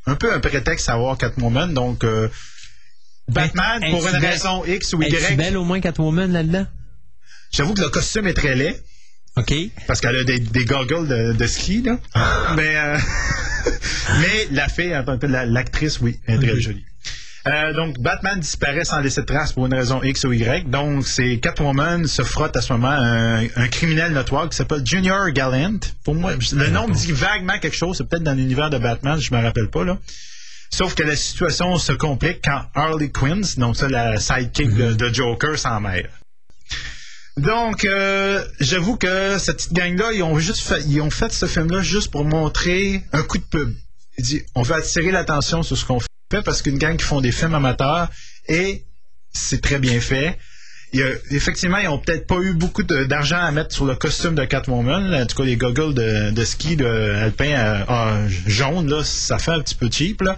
[0.07, 1.73] un peu un prétexte à voir Catwoman.
[1.73, 2.27] Donc, euh,
[3.27, 6.65] Batman, pour une belle- raison X ou Y, belle au moins Catwoman là-dedans?
[7.51, 8.81] J'avoue que le costume est très laid,
[9.37, 9.53] OK?
[9.87, 11.97] parce qu'elle a des, des goggles de, de ski, là.
[12.55, 12.97] mais, euh,
[14.19, 16.85] mais la fille, en tant que la- l'actrice, oui, elle est très jolie.
[17.47, 20.69] Euh, donc, Batman disparaît sans laisser de trace pour une raison X ou Y.
[20.69, 25.27] Donc, c'est Catwoman se frotte à ce moment un, un criminel notoire qui s'appelle Junior
[25.31, 25.79] Gallant.
[26.03, 27.97] Pour moi, le nom dit vaguement quelque chose.
[27.97, 29.97] C'est peut-être dans l'univers de Batman, je me rappelle pas, là.
[30.69, 35.11] Sauf que la situation se complique quand Harley Quinn, donc ça, la sidekick de, de
[35.13, 36.09] Joker, s'en mêle.
[37.37, 41.45] Donc, euh, j'avoue que cette petite gang-là, ils ont juste fait, ils ont fait ce
[41.45, 43.73] film-là juste pour montrer un coup de pub.
[44.55, 47.55] On veut attirer l'attention sur ce qu'on fait parce qu'une gang qui font des films
[47.55, 48.09] amateurs
[48.47, 48.85] et
[49.33, 50.37] c'est très bien fait.
[51.31, 55.09] Effectivement, ils ont peut-être pas eu beaucoup d'argent à mettre sur le costume de Catwoman.
[55.09, 55.23] là.
[55.23, 59.51] En tout cas, les goggles de, ski de alpin euh, ah, jaune, là, ça fait
[59.51, 60.21] un petit peu cheap.
[60.21, 60.35] Là.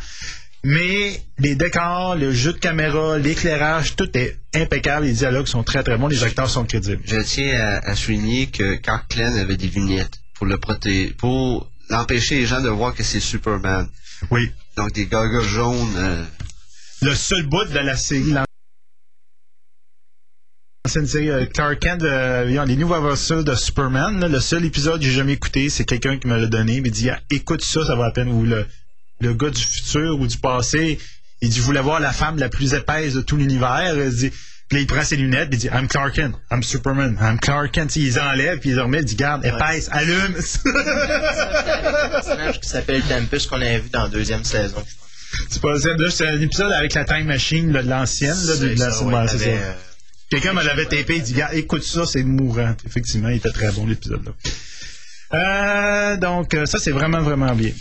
[0.66, 5.06] Mais les décors, le jeu de caméra, l'éclairage, tout est impeccable.
[5.06, 6.08] Les dialogues sont très très bons.
[6.08, 7.02] Les acteurs sont crédibles.
[7.06, 11.70] Je tiens à, à souligner que Clark Kent avait des lunettes pour le protéger, pour
[11.90, 13.88] l'empêcher les gens de voir que c'est Superman.
[14.32, 14.52] Oui.
[14.78, 15.96] Donc des goggles jaunes.
[15.98, 16.24] euh,
[17.02, 18.34] Le seul bout de la série,
[20.86, 25.00] l'ancienne série euh, Clark Kent, euh, les nouveaux aventures de Superman, là, le seul épisode
[25.02, 26.76] que j'ai jamais écouté, c'est quelqu'un qui me l'a donné.
[26.78, 28.30] Il m'a dit, Ah, écoute ça, ça va à peine.
[28.30, 28.66] Ou le,
[29.24, 31.00] le gars du futur ou du passé,
[31.42, 33.94] il dit, je voulais voir la femme la plus épaisse de tout l'univers?
[33.96, 34.30] Il dit,
[34.70, 37.40] puis là, il prend ses lunettes, puis il dit, I'm Clark Kent, I'm Superman, I'm
[37.40, 37.96] Clark Kent.
[37.96, 40.36] Il les enlève, puis il les remet, il dit, garde, épaisse, allume.
[40.38, 44.84] un personnage qui s'appelle Tempest qu'on avait vu dans la deuxième saison.
[45.50, 45.74] c'est pas
[46.10, 49.28] c'est un épisode avec la Time Machine, là, de l'ancienne, de, de la, ça, ouais,
[49.28, 49.46] c'est ça.
[49.50, 49.74] euh,
[50.30, 52.76] Quelqu'un me l'avait tapé, il dit, Gars, écoute ça, c'est mourant.
[52.88, 54.32] Effectivement, il était très bon l'épisode-là.
[55.34, 57.72] Euh, donc, euh, ça, c'est vraiment, vraiment bien.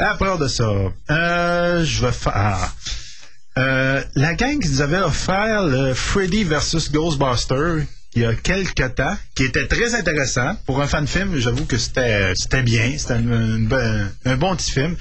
[0.00, 0.64] Après de ça,
[1.10, 2.32] euh, je vais faire...
[2.34, 2.72] ah.
[3.58, 6.90] Euh, la gang qui nous avait offert le Freddy vs.
[6.90, 7.84] Ghostbuster
[8.14, 10.56] il y a quelques temps, qui était très intéressant.
[10.64, 12.94] Pour un fan film, j'avoue que c'était bien.
[12.96, 14.96] C'était un bon petit film.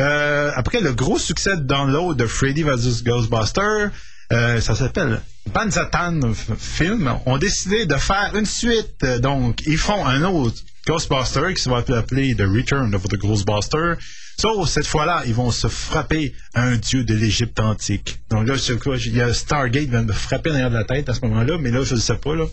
[0.00, 3.02] Euh, après le gros succès de download de Freddy vs.
[3.02, 3.88] Ghostbuster,
[4.30, 5.20] ça s'appelle
[5.52, 6.20] Banzatan
[6.58, 9.04] Film, ont décidé de faire une suite.
[9.20, 13.96] Donc, ils font un autre Ghostbuster qui va s'appeler The Return of the Ghostbuster.
[14.38, 18.20] Sauf cette fois-là, ils vont se frapper à un dieu de l'Égypte antique.
[18.30, 20.84] Donc là, je sais quoi, il y a Stargate qui de me frapper derrière la
[20.84, 22.34] tête à ce moment-là, mais là, je ne sais pas.
[22.34, 22.44] Là.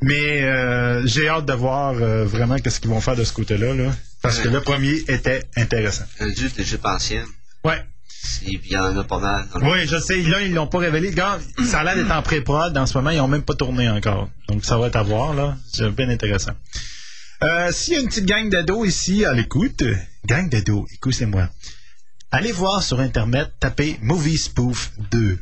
[0.00, 3.74] Mais euh, j'ai hâte de voir euh, vraiment qu'est-ce qu'ils vont faire de ce côté-là.
[3.74, 3.90] Là,
[4.22, 6.04] parce que le premier était intéressant.
[6.20, 7.26] un dieu de l'Égypte ancienne.
[7.64, 7.82] Ouais.
[8.42, 9.46] Il y en a pas mal.
[9.62, 10.20] Oui, je sais.
[10.22, 11.10] Là, ils l'ont pas révélé.
[11.10, 12.76] Regarde, ça a l'air d'être en pré-prod.
[12.76, 14.28] En ce moment, ils n'ont même pas tourné encore.
[14.48, 15.56] Donc, ça va être à voir, là.
[15.72, 16.52] C'est bien intéressant.
[17.42, 19.84] Euh, S'il y a une petite gang d'ados ici à l'écoute,
[20.26, 21.48] gang d'ados, écoutez-moi.
[22.32, 25.38] Allez voir sur Internet, tapez Movie Spoof 2.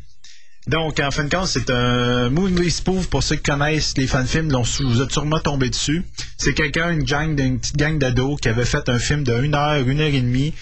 [0.66, 4.50] Donc, en fin de compte, c'est un movie spoof pour ceux qui connaissent les fan-films,
[4.80, 6.04] vous êtes sûrement tombé dessus.
[6.38, 9.54] C'est quelqu'un, une gang, une petite gang d'ados qui avait fait un film de 1
[9.54, 10.52] heure, une heure et demie,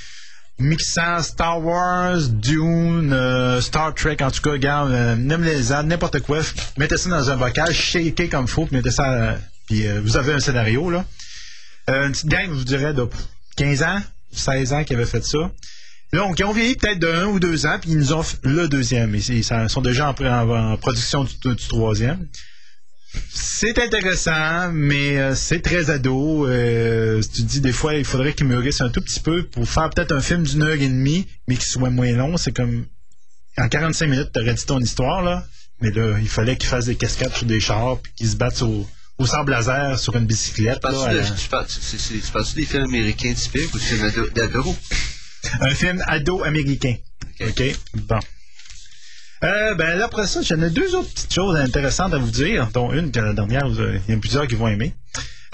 [0.59, 6.41] mixant Star Wars, Dune, euh, Star Trek, en tout cas, regarde, euh, en, n'importe quoi,
[6.77, 10.19] mettez ça dans un bocal, shakez comme faut, puis mettez ça, euh, puis euh, vous
[10.19, 11.07] avez un scénario, là.
[11.91, 13.07] Euh, une petite gang, je vous dirais, de
[13.57, 15.51] 15 ans, 16 ans qui avait fait ça.
[16.13, 18.69] Donc, ils ont vieilli peut-être de un ou deux ans, puis ils nous offrent le
[18.69, 19.15] deuxième.
[19.15, 22.27] Ils, sont déjà en, production du, troisième.
[23.31, 26.47] C'est intéressant, mais euh, c'est très ado.
[26.47, 29.91] Euh, tu dis des fois, il faudrait qu'il mûrisse un tout petit peu pour faire
[29.91, 32.37] peut-être un film d'une heure et demie, mais qui soit moins long.
[32.37, 32.87] C'est comme
[33.57, 35.47] en 45 minutes, t'aurais dit ton histoire là,
[35.81, 38.63] mais là, il fallait qu'il fasse des cascades sur des chars, puis qu'il se batte
[38.63, 38.87] au,
[39.19, 40.81] au sable laser sur une bicyclette.
[41.05, 41.13] à-
[42.21, 44.77] tu parles-tu des films américains typiques ou des films d'ado-?
[45.61, 46.97] Un film ado américain.
[47.41, 47.63] Ok?
[47.95, 48.19] Bon.
[49.43, 52.69] Euh, ben là, après ça, j'en ai deux autres petites choses intéressantes à vous dire,
[52.73, 54.95] dont une que la dernière, il y en a plusieurs qui vont aimer.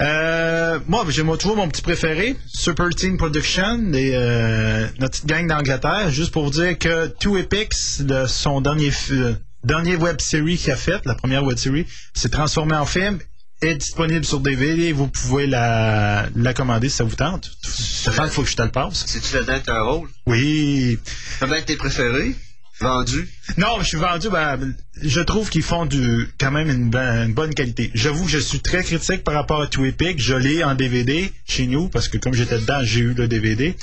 [0.01, 5.45] Euh, moi, j'ai toujours mon petit préféré, Super Team Production, des, euh, notre petite gang
[5.47, 9.33] d'Angleterre, juste pour vous dire que Two Epics, le- son dernier, euh,
[9.63, 11.85] dernier web série qu'il a fait, la première web série,
[12.15, 13.19] s'est transformé en film,
[13.61, 17.51] est disponible sur DVD, vous pouvez la, la commander si ça vous tente.
[17.63, 19.03] Stéphane, il faut que je te le passe.
[19.05, 20.09] C'est-tu là-dedans que t'as un rôle?
[20.25, 20.97] Oui,
[21.39, 22.35] Comment tes préférés?
[22.81, 23.29] Vendu?
[23.57, 24.29] Non, je suis vendu.
[24.29, 27.91] Ben, je trouve qu'ils font du quand même une, ben- bonne qualité.
[27.93, 30.19] J'avoue que je suis très critique par rapport à Two Epic.
[30.19, 33.75] Je l'ai en DVD chez nous parce que comme j'étais dedans, j'ai eu le DVD.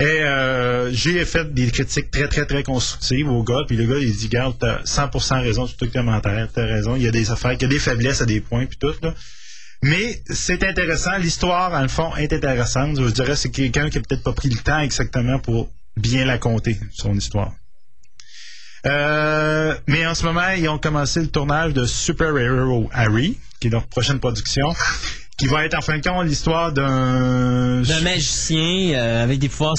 [0.00, 3.62] Et euh, j'ai fait des critiques très très très constructives au gars.
[3.66, 6.48] Puis le gars il dit garde, t'as 100% raison sur le commentaire.
[6.54, 6.94] T'as raison.
[6.96, 8.92] Il y a des affaires, il y a des faiblesses à des points puis tout
[9.02, 9.14] là.
[9.82, 11.16] Mais c'est intéressant.
[11.18, 13.00] L'histoire, en le fond, est intéressante.
[13.00, 16.38] Je dirais c'est quelqu'un qui a peut-être pas pris le temps exactement pour bien la
[16.38, 17.52] compter, son histoire.
[18.86, 23.68] Euh, mais en ce moment, ils ont commencé le tournage de Super Hero Harry, qui
[23.68, 24.68] est leur prochaine production,
[25.38, 27.80] qui va être en fin de compte l'histoire d'un...
[27.82, 29.74] D'un magicien euh, avec des pouvoirs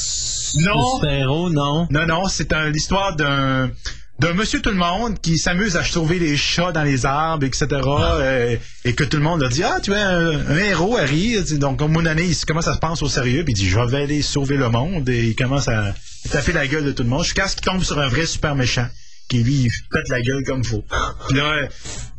[0.61, 0.95] Non.
[0.95, 1.87] super-héros, non?
[1.89, 3.71] Non, non, c'est un- l'histoire d'un
[4.19, 7.65] d'un monsieur tout le monde qui s'amuse à sauver les chats dans les arbres, etc.
[7.71, 11.35] euh, et que tout le monde a dit Ah, tu es un, un héros, Harry.
[11.57, 13.79] Donc, au bout d'année, il commence à se penser au sérieux, puis il dit Je
[13.79, 15.09] vais aller sauver le monde.
[15.09, 15.93] Et il commence à
[16.29, 18.55] taper la gueule de tout le monde jusqu'à ce qu'il tombe sur un vrai super
[18.55, 18.87] méchant,
[19.29, 20.83] qui lui, il pète la gueule comme faut.
[21.27, 21.67] Puis là,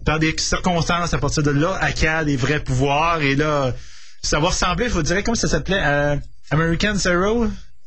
[0.02, 3.22] dans des circonstances, à partir de là, acquiert des vrais pouvoirs.
[3.22, 3.74] Et là,
[4.22, 6.16] ça va ressembler, je vous dirais, comment ça s'appelait euh,
[6.50, 7.46] American Hero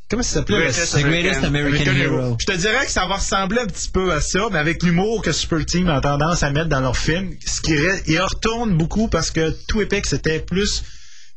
[0.10, 0.60] Comment ça s'appelait?
[0.60, 2.38] Greatest The Greatest American, Hero.
[2.40, 5.22] je te dirais que ça va ressembler un petit peu à ça, mais avec l'humour
[5.22, 7.76] que Super Team a tendance à mettre dans leurs films, ce qui
[8.08, 10.84] il retourne beaucoup parce que tout Epic c'était plus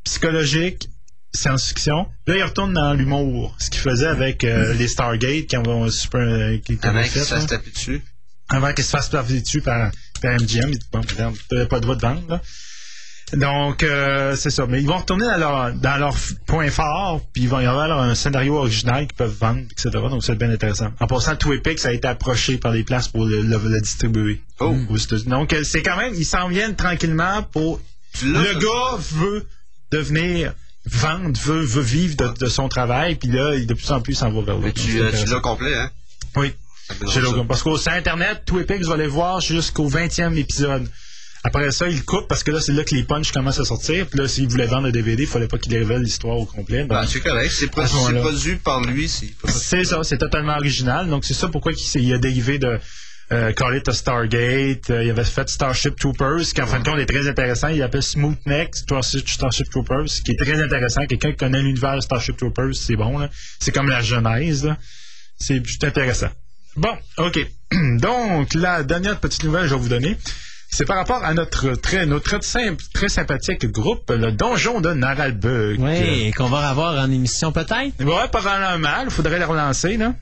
[0.04, 0.88] psychologique,
[1.32, 2.06] science-fiction.
[2.26, 6.20] Là, il retourne dans l'humour, ce qu'il faisait avec euh, les Stargate qui ont super
[6.20, 8.02] euh, Avant qu'il se fasse taper dessus.
[8.48, 10.72] avant qu'ils se fassent taper dessus par, par MGM.
[10.92, 11.00] Bon,
[11.48, 12.22] t'avais pas le droit de vendre.
[12.28, 12.40] Là.
[13.34, 14.66] Donc, euh, c'est ça.
[14.66, 16.16] Mais ils vont retourner dans leur, dans leur
[16.46, 19.88] point fort, puis ils vont y avoir alors, un scénario original qu'ils peuvent vendre, etc.
[20.10, 20.88] Donc, c'est bien intéressant.
[20.98, 23.80] En passant, tout Epic, ça a été approché par des places pour le, le- le
[23.80, 24.42] distribuer.
[24.58, 24.76] Oh.
[24.88, 25.30] aux États-Unis.
[25.30, 27.80] Donc, c'est quand même, ils s'en viennent tranquillement pour...
[28.24, 29.46] Le gars veut
[29.92, 30.52] devenir
[30.86, 34.14] vendre, veut, veut vivre de, de son travail, puis là, il- de plus en plus,
[34.14, 34.80] s'en va vers Mais l'autre.
[34.82, 35.90] Tu, euh, tu l'as complet, hein?
[36.36, 36.52] Oui.
[37.00, 37.46] Dérange Logan.
[37.46, 40.88] Parce qu'au sur Internet, tout Epic, vous allez voir jusqu'au 20e épisode.
[41.44, 44.06] Après ça, il coupe parce que là, c'est là que les punchs commencent à sortir.
[44.08, 46.84] Puis là, s'il voulait vendre le DVD, il fallait pas qu'il révèle l'histoire au complet.
[46.84, 47.50] Ben, c'est correct.
[47.50, 49.08] C'est produit, par lui.
[49.08, 51.08] C'est ça, c'est totalement original.
[51.08, 52.78] Donc, c'est ça pourquoi il, il a dérivé de
[53.32, 54.90] euh, Call It a Stargate.
[54.90, 57.68] Euh, il avait fait Starship Troopers, qui en fin de compte est très intéressant.
[57.68, 61.06] Il appelle Smooth Neck, Starship, Troopers, qui est très intéressant.
[61.06, 63.28] Quelqu'un qui connaît l'univers de Starship Troopers, c'est bon.
[63.60, 64.68] C'est comme la genèse.
[65.38, 66.28] C'est juste intéressant.
[66.76, 67.38] Bon, OK.
[67.98, 70.16] Donc, la dernière petite nouvelle que je vais vous donner,
[70.70, 74.92] c'est par rapport à notre très, notre très, simple- très sympathique groupe, le Donjon de
[74.92, 75.80] Naralbug.
[75.80, 77.92] Oui, qu'on va revoir en émission peut-être?
[77.98, 79.06] Vraiment mal.
[79.06, 80.14] Il faudrait les relancer, là.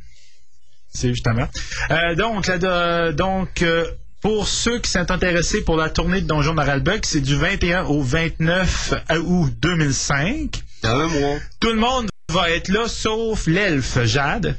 [0.99, 1.47] C'est justement.
[1.91, 3.87] Euh, donc, de- donc euh,
[4.21, 8.03] pour ceux qui sont intéressés pour la tournée de Donjon Naralbug, c'est du 21 au
[8.03, 8.95] 29
[9.25, 10.61] août 2005.
[10.83, 11.37] Dans un mois.
[11.61, 14.57] Tout le monde va être là, sauf l'elfe Jade,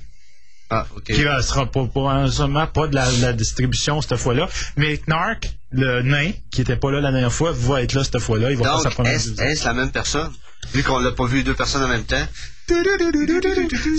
[0.69, 1.03] Ah, OK.
[1.03, 4.47] qui ne sera pas, pas, sûrement pas de la, distribution cette fois-là.
[4.77, 8.19] Mais Knark, le nain, qui était pas là la dernière fois, va être là cette
[8.19, 8.51] fois-là.
[8.51, 10.31] Il va faire sa première est-ce est-ce la même personne?
[10.73, 12.25] Vu qu'on l'a pas vu deux personnes en même temps.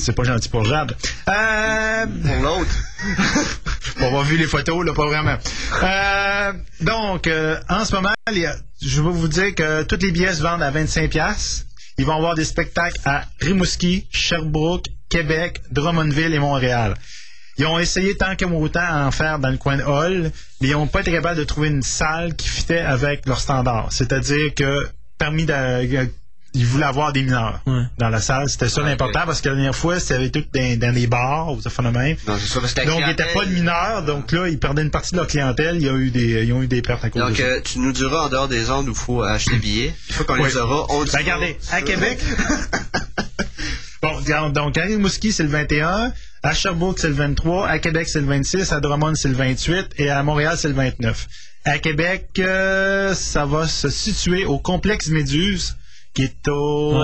[0.01, 0.97] C'est pas gentil pour Jade.
[1.29, 2.71] Euh, Pour l'autre.
[3.99, 5.37] On va voir les photos, là, pas vraiment.
[5.83, 10.43] Euh, donc, euh, en ce moment, je vais vous dire que toutes les billets se
[10.43, 11.65] vendent à 25$.
[11.99, 16.95] Ils vont avoir des spectacles à Rimouski, Sherbrooke, Québec, Drummondville et Montréal.
[17.59, 20.69] Ils ont essayé tant que autant à en faire dans le coin de Hall, mais
[20.69, 23.89] ils n'ont pas été capables de trouver une salle qui fitait avec leur standard.
[23.93, 26.11] C'est-à-dire que parmi de-
[26.53, 27.83] ils voulaient avoir des mineurs Ouais.
[27.99, 28.49] dans la salle.
[28.49, 31.53] C'était ça Ah, l'important parce que la dernière fois, c'était tout dans, dans des bars,
[31.53, 32.17] aux affaires de même.
[32.27, 34.49] Non, c'est ça, parce que la Donc, il clientèle- n'était pas de mineurs, donc là,
[34.49, 35.77] ils perdaient une partie de leur clientèle.
[35.77, 37.43] Il y a eu des, ils ont eu des pertes à cause Donc, de ça.
[37.43, 39.95] euh, tu nous diras en dehors des ondes où il faut acheter des billets.
[40.09, 41.05] Une fois qu'on les aura, on.
[41.05, 42.19] Ben, regardez, à Québec.
[44.03, 46.13] bon, regarde, donc, à Rimouski, c'est le 21.
[46.43, 47.69] À Sherbrooke, c'est le 23.
[47.69, 48.73] À Québec, c'est le 26.
[48.73, 49.89] À Drummond, c'est le 28.
[49.99, 51.29] Et à Montréal, c'est le 29.
[51.67, 55.77] À Québec, euh, ça va se situer au complexe Méduse,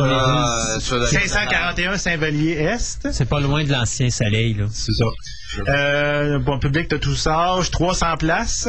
[0.02, 3.12] Ouais, la- 541 Saint-Vallier-Est.
[3.12, 4.64] C'est pas loin de l'ancien soleil, là.
[4.72, 5.04] C'est ça.
[5.68, 8.68] Euh, bon, public de tous âges, 300 places.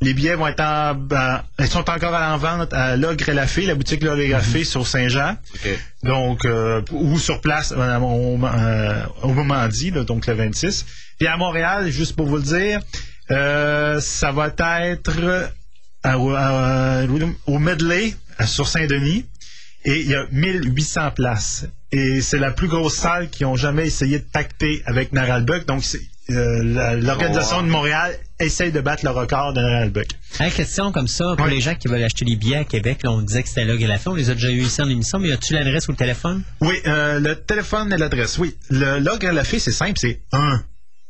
[0.00, 3.46] Les billets vont être en, ben, ils sont encore en vente à Logre et la
[3.46, 5.36] Fée, la boutique Logre et la Fée sur Saint-Jean.
[5.54, 5.78] Ok.
[6.02, 10.86] Donc, euh, ou sur place euh, au, euh, au moment dit, là, donc le 26.
[11.18, 12.80] Puis à Montréal, juste pour vous le dire,
[13.30, 14.96] euh, ça va être à-
[16.02, 17.06] à-
[17.46, 18.14] au Medley
[18.46, 19.26] sur Saint-Denis.
[19.84, 21.66] Et il y a 1800 places.
[21.92, 25.66] Et c'est la plus grosse salle qui ont jamais essayé de pacter avec Naralbuck.
[25.66, 25.84] Donc,
[26.30, 30.06] euh, l'organisation Oh, de Montréal essaye de battre le record de Naralbuck.
[30.40, 31.52] Hey, question comme ça, pour Oui.
[31.54, 33.74] les gens qui veulent acheter les billets à Québec, là, on disait que c'était là
[33.74, 34.12] et la fin.
[34.12, 36.42] On les a déjà eu ici en émission, mais as-tu l'adresse ou le téléphone?
[36.62, 38.38] Oui, euh, le téléphone et l'adresse.
[38.38, 40.62] Oui, le logre à la fée, c'est simple, c'est 1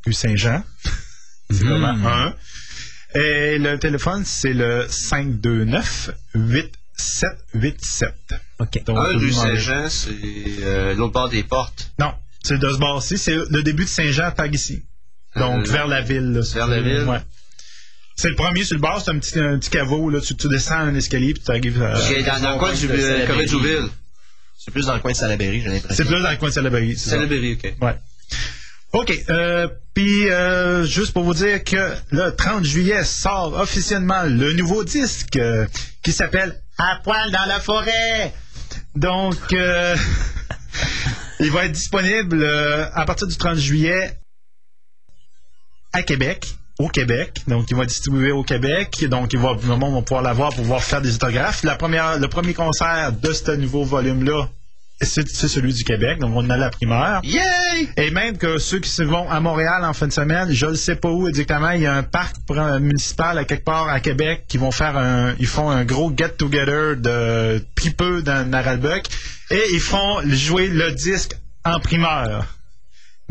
[0.05, 0.62] rue Saint-Jean.
[1.51, 2.35] C'est vraiment 1.
[3.20, 6.11] Et le téléphone, c'est le 529
[6.97, 8.14] 8787.
[8.61, 8.84] OK.
[8.84, 10.11] Donc, Un rue Saint-Jean, c'est
[10.62, 11.90] euh, l'autre bord des portes.
[11.99, 13.18] Non, c'est de ce bord-ci.
[13.18, 14.82] C'est le début de Saint-Jean par ici.
[15.36, 16.32] Donc, Euh, vers la ville.
[16.32, 16.40] là.
[16.55, 17.05] vers la ville.
[17.09, 17.18] Ouais.
[18.16, 20.09] C'est le premier sur le bord, c'est un petit, un petit caveau.
[20.09, 20.20] Là.
[20.20, 21.99] Tu, tu descends un escalier puis tu arrives à...
[22.01, 23.26] Qui est dans, dans le coin du de euh, Salaberry.
[23.26, 23.88] Corée Jouville.
[24.57, 25.95] C'est plus dans le coin de Salaberry, j'ai l'impression.
[25.97, 26.97] C'est plus dans le coin de Salaberry.
[26.97, 27.11] c'est.
[27.11, 27.74] Salaberry, ok.
[27.82, 27.97] Ouais.
[28.92, 29.24] OK.
[29.28, 34.84] Euh, Puis, euh, juste pour vous dire que le 30 juillet sort officiellement le nouveau
[34.84, 35.66] disque euh,
[36.05, 38.35] qui s'appelle À poil dans la forêt.
[38.97, 39.97] Donc, euh,
[41.41, 44.18] il va être disponible euh, à partir du 30 juillet
[45.93, 46.47] à Québec.
[46.81, 50.03] Au Québec, donc il va être distribué au Québec, donc il va, le monde va
[50.03, 51.62] pouvoir l'avoir pour pouvoir faire des autographes.
[51.62, 54.49] La première, le premier concert de ce nouveau volume-là,
[55.01, 57.20] c'est celui du Québec, donc on a la primeur.
[57.24, 57.88] Yay!
[57.97, 60.74] Et même que ceux qui se vont à Montréal en fin de semaine, je ne
[60.74, 64.01] sais pas où exactement, il y a un parc pr- municipal à quelque part à
[64.01, 69.03] Québec qui vont faire un, ils font un gros get-together de pipeux dans Naralbuck
[69.51, 71.32] et ils font jouer le disque
[71.64, 72.47] en primeur.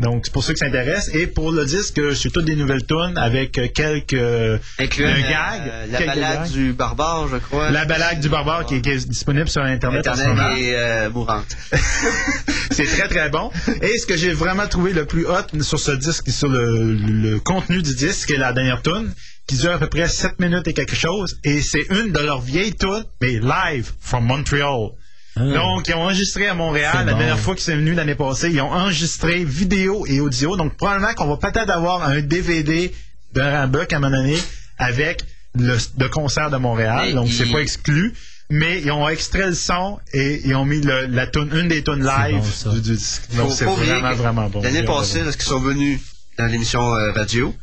[0.00, 1.14] Donc, c'est pour ceux qui s'intéressent.
[1.14, 4.14] Et pour le disque, c'est toutes des nouvelles tunes avec euh, quelques...
[4.14, 6.50] euh, Incluant un la, gag, la quelques balade gags.
[6.52, 7.70] du barbare, je crois.
[7.70, 10.06] La balade du barbare qui est, qui est disponible sur Internet.
[10.08, 10.20] en ce.
[10.22, 11.46] Internet est euh, mourante.
[12.72, 13.52] C'est très très bon.
[13.82, 17.38] Et ce que j'ai vraiment trouvé le plus hot sur ce disque, sur le, le
[17.38, 19.12] contenu du disque, c'est la dernière tune,
[19.46, 21.38] qui dure à peu près 7 minutes et quelque chose.
[21.44, 24.88] Et c'est une de leurs vieilles tunes, mais live from Montreal.
[25.36, 27.18] Donc, ils ont enregistré à Montréal la bon.
[27.18, 28.50] dernière fois qu'ils sont venus l'année passée.
[28.50, 30.56] Ils ont enregistré vidéo et audio.
[30.56, 32.92] Donc, probablement qu'on va peut-être avoir un DVD
[33.32, 34.38] d'un Rambuck à un moment donné
[34.78, 35.22] avec
[35.56, 37.06] le, le concert de Montréal.
[37.06, 38.14] Mais donc, il- c'est pas exclu.
[38.50, 41.82] Mais ils ont extrait le son et ils ont mis le- la tune, une des
[41.82, 43.22] tunes live bon, du, du disque.
[43.34, 44.60] Donc, c'est vraiment, vraiment bon.
[44.62, 45.98] L'année passée, de lorsqu'ils sont venus
[46.38, 47.54] dans l'émission euh, radio,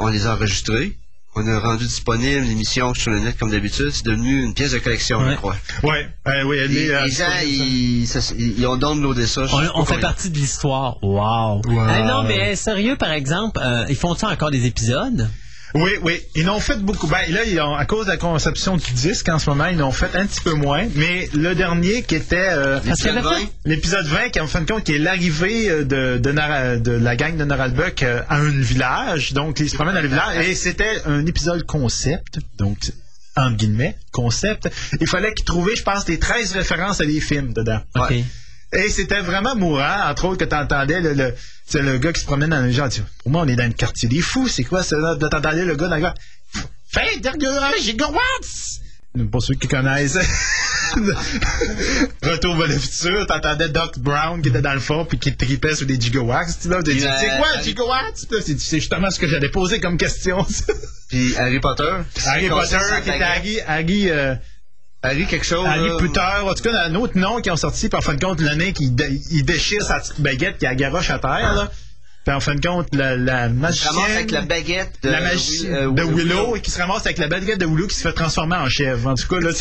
[0.00, 0.98] on les a enregistrés.
[1.36, 3.90] On a rendu disponible l'émission sur le net comme d'habitude.
[3.92, 5.32] C'est devenu une pièce de collection, Ouais.
[5.32, 5.56] je crois.
[5.82, 9.42] Ouais, euh, oui, Les, est, euh, les gens, ils, ça- ils ont downloadé ça.
[9.42, 9.44] On,
[9.80, 9.98] on fait combien.
[10.08, 11.02] partie de l'histoire.
[11.02, 11.60] Wow.
[11.66, 11.88] Wow.
[11.88, 15.28] Hey, non, mais euh, sérieux, par exemple, euh, ils font ça encore des épisodes?
[15.74, 16.20] Oui, oui.
[16.36, 17.08] Ils en ont fait beaucoup.
[17.08, 19.82] Ben, là, ils ont, à cause de la conception du disque, en ce moment, ils
[19.82, 20.86] en ont fait un petit peu moins.
[20.94, 22.78] Mais le dernier, qui était euh,
[23.64, 26.92] l'épisode 20, qui en fin de compte, qui est l'arrivée euh, de, de, Nara- de
[26.92, 29.32] la gang de Noralbuck euh, à un village.
[29.32, 30.46] Donc, ils se promènent dans le village.
[30.46, 32.38] Et c'était un épisode concept.
[32.56, 32.78] Donc,
[33.36, 34.68] entre guillemets, concept.
[35.00, 37.80] Il fallait qu'ils trouvaient, je pense, des 13 références à des films dedans.
[37.96, 38.14] OK.
[38.74, 41.34] Et c'était vraiment mourant, entre autres, que t'entendais le, le,
[41.66, 42.88] c'est le gars qui se promène dans les gens.
[43.22, 44.48] Pour moi, on est dans le quartier des fous.
[44.48, 44.96] C'est quoi ça?
[45.18, 46.14] T'entendais le gars dans le gars.
[46.88, 47.48] Fait dernier
[47.80, 48.80] gigawatts!
[49.30, 50.18] Pour ceux qui connaissent.
[52.22, 55.74] Retour vers le futur, t'entendais Doc Brown qui était dans le fond puis qui tripait
[55.74, 56.58] sur des gigawatts.
[56.62, 58.26] Tu tu Puis, c'est quoi, gigawatts?
[58.40, 60.44] C'est justement ce que j'allais poser comme question.
[61.08, 61.90] Puis Harry Potter.
[62.26, 63.22] Harry Potter, qui était.
[63.22, 64.34] Harry, Harry, euh,
[65.04, 65.66] Harry quelque chose.
[65.66, 65.96] Harry là.
[65.98, 68.40] Potter, en tout cas, un autre nom qui ont sorti, puis en fin de compte,
[68.40, 71.70] le nain qui dé- il déchire sa petite baguette qui a garoche à terre, là.
[72.24, 73.92] Puis en fin de compte, la, la Il se magicienne.
[73.94, 77.04] ramasse avec la baguette de, la magie Will- euh, de Will- Willow, qui se ramasse
[77.04, 79.10] avec la baguette de Willow qui se fait transformer en chèvre.
[79.10, 79.50] En tout cas, là,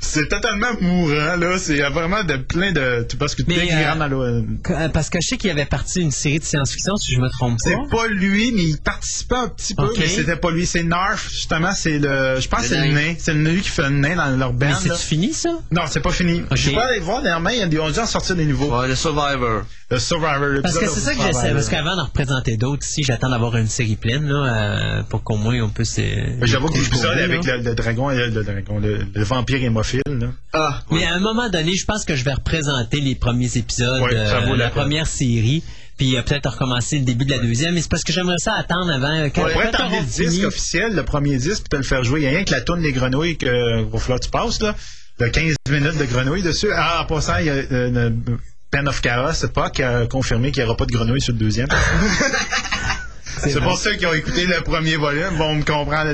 [0.00, 1.58] c'est- totalement mourant, là.
[1.58, 3.06] C'est vraiment de plein de.
[3.18, 6.44] Parce que Mais, euh, euh, Parce que je sais qu'il avait parti une série de
[6.44, 7.96] science-fiction, si je me trompe C'est pas.
[7.98, 9.96] pas lui, mais il participait un petit peu, Ok.
[9.98, 10.66] mais c'était pas lui.
[10.66, 12.40] C'est Narf, justement, c'est le.
[12.40, 13.14] Je pense que c'est le nain.
[13.18, 14.74] C'est le nain qui fait le nain dans leur Mais band.
[14.80, 15.50] c'est fini, ça?
[15.70, 16.40] Non, c'est pas fini.
[16.50, 16.56] Ok.
[16.56, 18.76] Je vais aller voir dernièrement, il y a des- on dû en sortir des nouveaux.
[18.78, 19.62] Ouais, le Survivor.
[19.90, 20.60] Le Survivor.
[20.62, 21.52] Parce que c'est ça que j'essaie.
[21.52, 25.36] Parce qu'avant d'en représenter d'autres ici, j'attends d'avoir une série pleine, là, euh, pour qu'au
[25.36, 25.98] moins on puisse.
[25.98, 29.62] euh, J'avoue que vous, avec le, le dragon, le, le dragon, le, le vampire
[30.06, 30.26] là.
[30.52, 34.00] Ah, Mais à un moment donné, je pense que je vais représenter les premiers épisodes
[34.02, 34.82] Ouais, de vaut la peine.
[34.82, 35.62] première série.
[35.96, 37.74] Puis euh, peut-être recommencer le début de la deuxième.
[37.74, 39.10] Mais c'est parce que j'aimerais ça attendre avant.
[39.10, 41.82] euh, Quand, On pourrait quand on le disque officiel, le premier disque, puis te le
[41.82, 42.20] faire jouer?
[42.20, 44.74] Il n'y a rien que la tourne des grenouilles que falloir que tu passes, là.
[45.18, 46.68] Il y a 15 minutes de grenouilles dessus.
[46.72, 48.38] Ah, en passant, il y a euh, une
[48.70, 51.32] Pen of Chaos, c'est pas qui a confirmé qu'il n'y aura pas de grenouilles sur
[51.32, 51.68] le deuxième.
[53.40, 56.12] C'est pour ceux qui ont écouté le premier volume vont me comprendre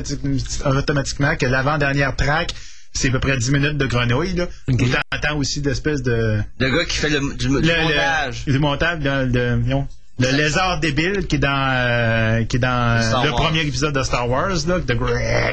[0.78, 2.52] automatiquement que l'avant-dernière track,
[2.94, 4.46] c'est à peu près 10 minutes de grenouilles, là.
[4.68, 4.80] Ok.
[4.80, 6.40] Où t'entends aussi d'espèces de...
[6.58, 8.44] Le gars qui fait le, du, du le, montage.
[8.46, 9.86] Le, du montage, de, de- non.
[10.20, 13.42] le lézard débile qui est dans, euh, qui est dans Star euh, le Wars.
[13.42, 14.98] premier épisode de Star Wars, là, de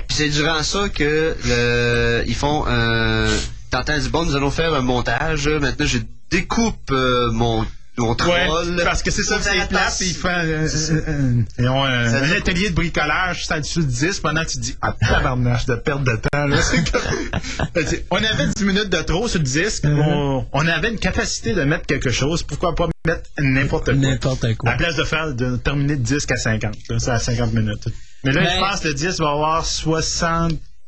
[0.09, 3.27] c'est durant ça que le, ils font un.
[3.71, 5.47] T'entends du bon, nous allons faire un montage.
[5.47, 7.65] Maintenant, je découpe euh, mon,
[7.97, 8.47] Ouais,
[8.85, 12.17] parce que c'est ça, c'est plate, ils font euh, euh, euh, ils ont un, Ça
[12.23, 15.75] un atelier de bricolage ça dessus le 10 pendant que tu dis ah tabarnache de
[15.75, 16.57] perte de temps là.
[16.61, 20.01] C'est- on avait 10 minutes de trop sur le disque, Mm-hmm.
[20.03, 23.93] on, on avait une capacité de mettre quelque chose, pourquoi pas mettre n'importe quoi.
[23.95, 24.71] N'importe À quoi.
[24.71, 27.87] la place de faire de terminer le disque à 50, là, c'est à 50 minutes.
[28.23, 29.65] Mais là, Ben- je pense que le disque va avoir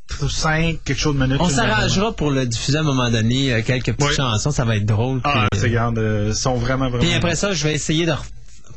[0.10, 1.38] 65 quelque chose de minutes.
[1.40, 4.76] On s'arrangera pour le diffuser à un moment donné, euh, quelques petites chansons, ça va
[4.78, 5.22] être drôle.
[5.24, 7.04] Ah, c'est regarde, euh, ils sont vraiment vraiment.
[7.04, 8.30] Puis après ça, je vais essayer de ref-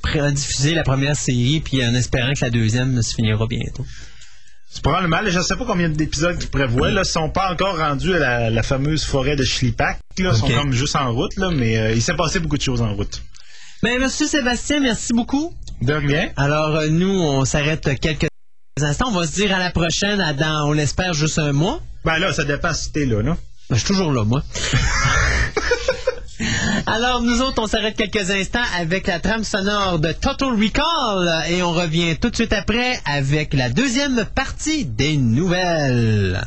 [0.02, 3.84] pré- diffuser la première série, puis en espérant que la deuxième se finira bientôt.
[4.70, 6.90] C'est probablement, je ne sais pas combien d'épisodes qu'ils prévoient.
[6.90, 9.96] Là, ils sont pas encore rendus à la, la fameuse forêt de Schlipak.
[9.96, 10.36] Là, ils Ok.
[10.36, 12.94] sont comme juste en route, là, mais euh, il s'est passé beaucoup de choses en
[12.94, 13.22] route.
[13.82, 15.54] Ben, monsieur Sébastien, merci beaucoup.
[15.82, 16.30] De rien.
[16.36, 18.26] Alors, euh, nous, on s'arrête quelques
[18.84, 19.06] instants.
[19.08, 21.80] On va se dire à la prochaine, à dans, on l'espère, juste un mois?
[22.04, 23.36] Ben là, ça dépend si t'es là, là.
[23.70, 24.42] Ben, je suis toujours là, moi.
[26.86, 31.62] Alors, nous autres, on s'arrête quelques instants avec la trame sonore de Total Recall et
[31.62, 36.44] on revient tout de suite après avec la deuxième partie des nouvelles.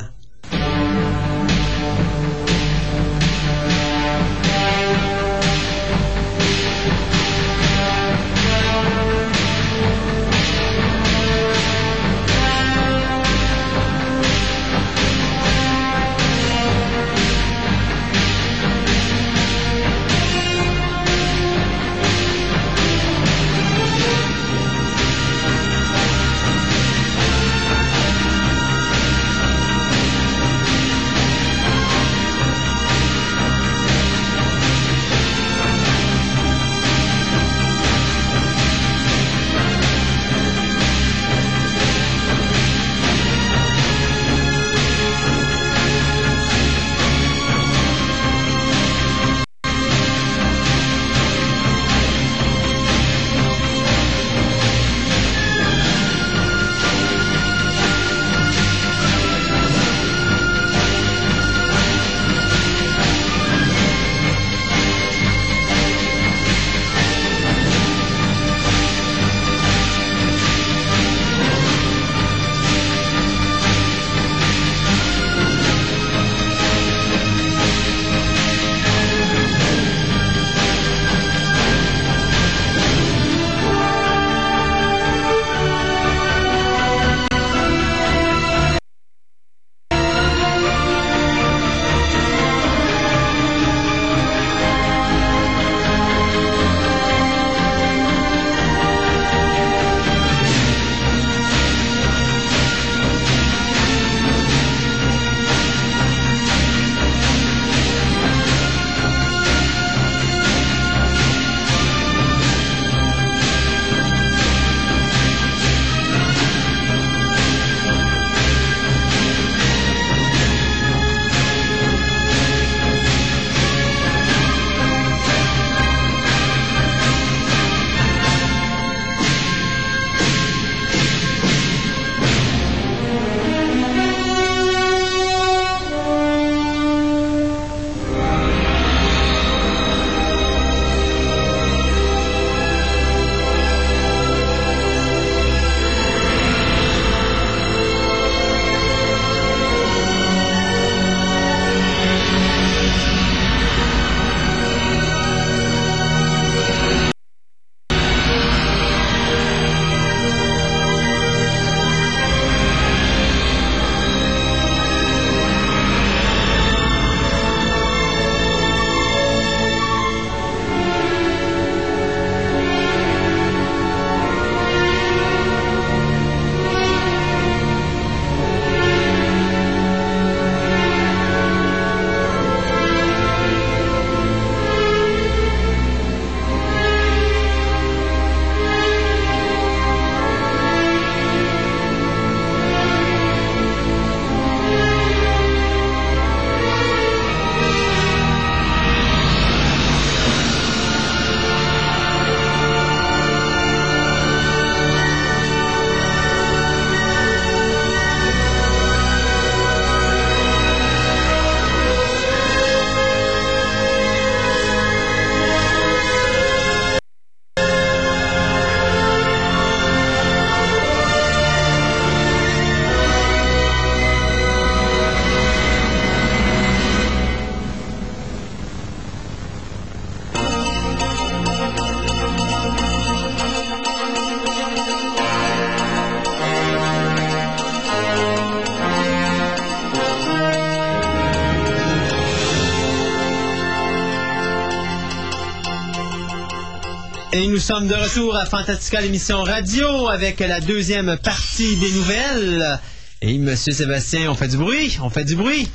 [247.40, 252.78] Et nous sommes de retour à Fantastica l'émission radio avec la deuxième partie des nouvelles.
[253.22, 255.70] Et Monsieur Sébastien, on fait du bruit, on fait du bruit.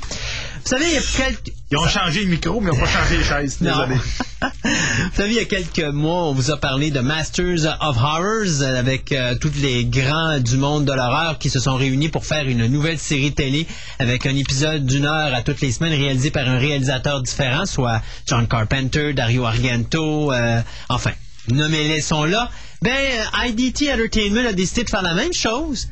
[0.63, 1.53] Vous savez, il y a quelques...
[1.71, 3.61] Ils ont changé le micro, mais ils n'ont pas changé les chaises.
[3.61, 3.71] Non.
[3.71, 3.95] Désolé.
[4.63, 8.61] Vous savez, il y a quelques mois, on vous a parlé de Masters of Horrors
[8.61, 12.47] avec euh, tous les grands du monde de l'horreur qui se sont réunis pour faire
[12.47, 13.65] une nouvelle série télé
[13.97, 18.03] avec un épisode d'une heure à toutes les semaines réalisé par un réalisateur différent, soit
[18.27, 21.11] John Carpenter, Dario Argento, euh, enfin,
[21.49, 22.49] nommez-les sont là.
[22.81, 25.87] Ben, euh, IDT Entertainment a décidé de faire la même chose,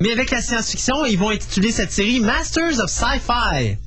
[0.00, 3.78] mais avec la science-fiction, ils vont intituler cette série Masters of Sci-Fi.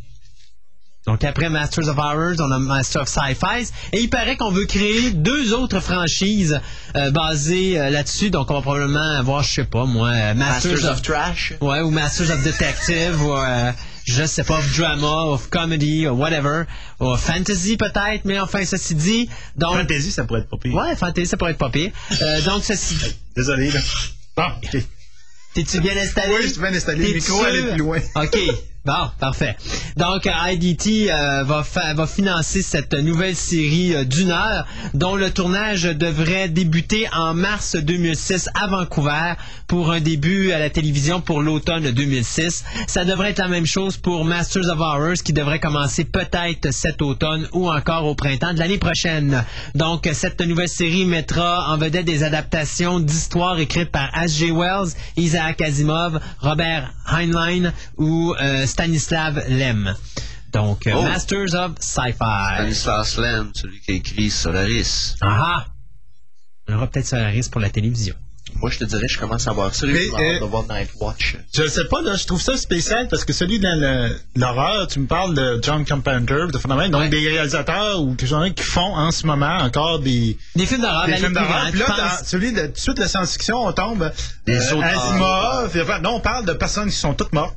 [1.05, 3.71] Donc après Masters of Horrors, on a Masters of Sci-Fi.
[3.93, 6.59] Et il paraît qu'on veut créer deux autres franchises
[6.95, 8.29] euh, basées euh, là-dessus.
[8.29, 10.97] Donc on va probablement avoir, je sais pas moi, Masters, Masters of...
[10.97, 11.53] of Trash.
[11.61, 13.71] Ouais, ou Masters of Detective, ou euh,
[14.09, 16.63] je sais pas, of Drama, of Comedy, ou whatever.
[16.99, 19.29] Ou Fantasy peut-être, mais enfin, ceci dit...
[19.55, 20.73] Donc, Fantasy, ça pourrait être pas pire.
[20.73, 21.91] Ouais, Fantasy, ça pourrait être pas pire.
[22.21, 22.95] Euh, donc ceci...
[23.35, 23.79] Désolé, là.
[24.35, 24.79] Bon.
[25.53, 26.33] T'es-tu bien installé?
[26.33, 27.07] Oui, je suis bien installé.
[27.07, 27.99] Le micro, allait plus loin.
[28.15, 28.37] OK.
[28.85, 29.57] Bon, parfait.
[29.97, 36.47] Donc, IDT euh, va financer cette nouvelle série euh, d'une heure dont le tournage devrait
[36.47, 39.33] débuter en mars 2006 à Vancouver
[39.67, 42.63] pour un début à la télévision pour l'automne 2006.
[42.87, 47.01] Ça devrait être la même chose pour Masters of Horrors qui devrait commencer peut-être cet
[47.01, 49.43] automne ou encore au printemps de l'année prochaine.
[49.75, 54.51] Donc, cette nouvelle série mettra en vedette des adaptations d'histoires écrites par H.G.
[54.51, 59.93] Wells, Isaac Asimov, Robert Heinlein ou euh, Stanislav Lem.
[60.53, 61.01] Donc, euh, Oh.
[61.03, 62.55] Masters of Sci-Fi.
[62.55, 65.15] Stanislas Lem, celui qui a écrit Solaris.
[65.21, 65.65] Ah ah!
[66.67, 68.15] On aura peut-être Solaris pour la télévision.
[68.55, 69.85] Moi, je te dirais, je commence à voir ça.
[69.85, 71.37] Mais, euh, de voir Nightwatch.
[71.55, 73.79] Je sais pas, là, je trouve ça spécial parce que celui dans
[74.35, 77.09] l'horreur, tu me parles de John Carpenter, de phénomène, donc Ouais.
[77.09, 81.05] des réalisateurs ou quelque chose qui font en ce moment encore des, Des films d'horreur,
[81.05, 81.67] des films d'horreur.
[81.69, 84.11] Puis là, dans celui de tout de suite la science-fiction, on tombe
[84.47, 84.81] Des euh.
[84.81, 86.01] Asimov.
[86.01, 87.55] Non, on parle de personnes qui sont toutes mortes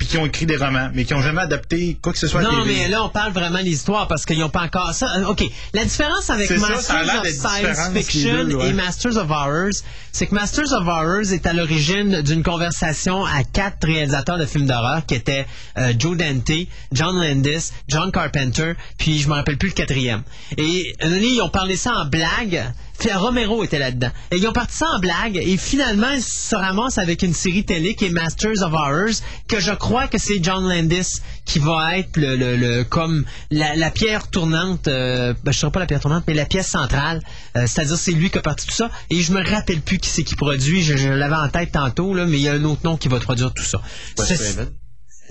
[0.00, 2.40] puis qui ont écrit des romans, mais qui ont jamais adapté quoi que ce soit
[2.40, 5.18] Non, mais là, on parle vraiment d'histoire parce qu'ils n'ont pas encore ça.
[5.18, 5.44] Euh, OK.
[5.74, 8.70] La différence avec ça, ça Masters of Science Fiction ouais.
[8.70, 9.74] et Masters of Horrors,
[10.10, 14.66] c'est que Masters of Horrors est à l'origine d'une conversation à quatre réalisateurs de films
[14.66, 15.46] d'horreur qui étaient
[15.76, 20.22] euh, Joe Dante, John Landis, John Carpenter, puis je me rappelle plus le quatrième.
[20.56, 22.72] Et donné, ils ont parlé ça en blague.
[23.00, 24.10] Puis Romero était là-dedans.
[24.30, 25.36] Et ils ont parti ça en blague.
[25.38, 29.58] Et finalement, ils se ramassent avec une série télé qui est Masters of Horrors, que
[29.58, 33.90] je crois que c'est John Landis qui va être le, le- le- comme la, la
[33.90, 37.20] pierre tournante, euh, ben, je ne pas la pierre tournante, mais la pièce centrale.
[37.56, 38.90] Euh, C'est-à-dire, c'est lui qui a parti tout ça.
[39.08, 40.82] Et je me rappelle plus qui c'est qui produit.
[40.82, 43.08] Je, je l'avais en tête tantôt, là, mais il y a un autre nom qui
[43.08, 43.80] va produire tout ça.
[44.18, 44.70] Wes C'est- Craven.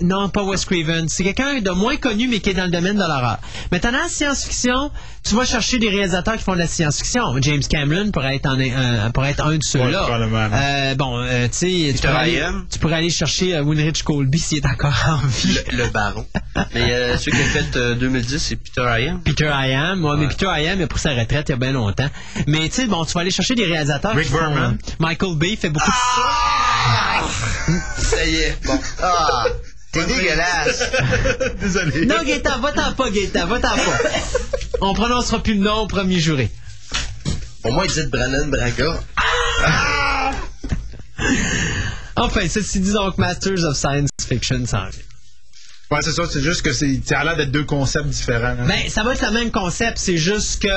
[0.02, 1.08] Non, pas Wes Craven.
[1.08, 3.38] C'est quelqu'un de moins connu, mais qui est dans le domaine de l'horreur.
[3.72, 4.90] Maintenant, en science-fiction,
[5.26, 7.22] tu vas chercher des réalisateurs qui font de la science-fiction.
[7.42, 10.08] James Cameron pourrait être, en, un- pourrait être un de ceux-là.
[10.18, 10.48] Ouais.
[10.52, 12.62] Euh, bon, euh, tu sais, tu Peter pourrais aller- Ryan.
[12.70, 15.58] tu pourrais aller chercher euh, Winrich Colby s'il est encore en vie.
[15.72, 16.26] Le, le baron.
[16.74, 19.20] Mais euh, celui qui a fait euh, 2010, c'est Peter Ryan.
[19.24, 20.28] Peter Iam, ouais, mais.
[20.28, 22.08] Peter Iam a pris sa retraite il y a bien longtemps.
[22.46, 24.14] Mais tu sais, bon, tu vas aller chercher des réalisateurs.
[24.14, 24.78] Rick Berman.
[24.80, 25.90] euh, Michael Bay fait beaucoup
[27.98, 28.58] Ça y est.
[28.66, 28.78] Bon.
[29.02, 29.44] Ah!
[29.92, 30.84] T'es dégueulasse.
[31.60, 32.06] Désolé.
[32.06, 33.98] Non, Gaëtan, va-t'en pas, Gaëtan, va-t'en pas.
[34.80, 36.50] On prononcera plus le nom au premier juré.
[37.64, 39.00] Au moins, dites Brandon Braga.
[42.16, 44.98] Enfin, ceci dit donc Masters of Science Fiction sans vie.
[45.90, 48.54] Ouais, c'est ça, c'est juste que c'est, ça a l'air d'être deux concepts différents.
[48.54, 48.64] là.
[48.66, 50.68] Ben, ça va être le même concept, c'est juste que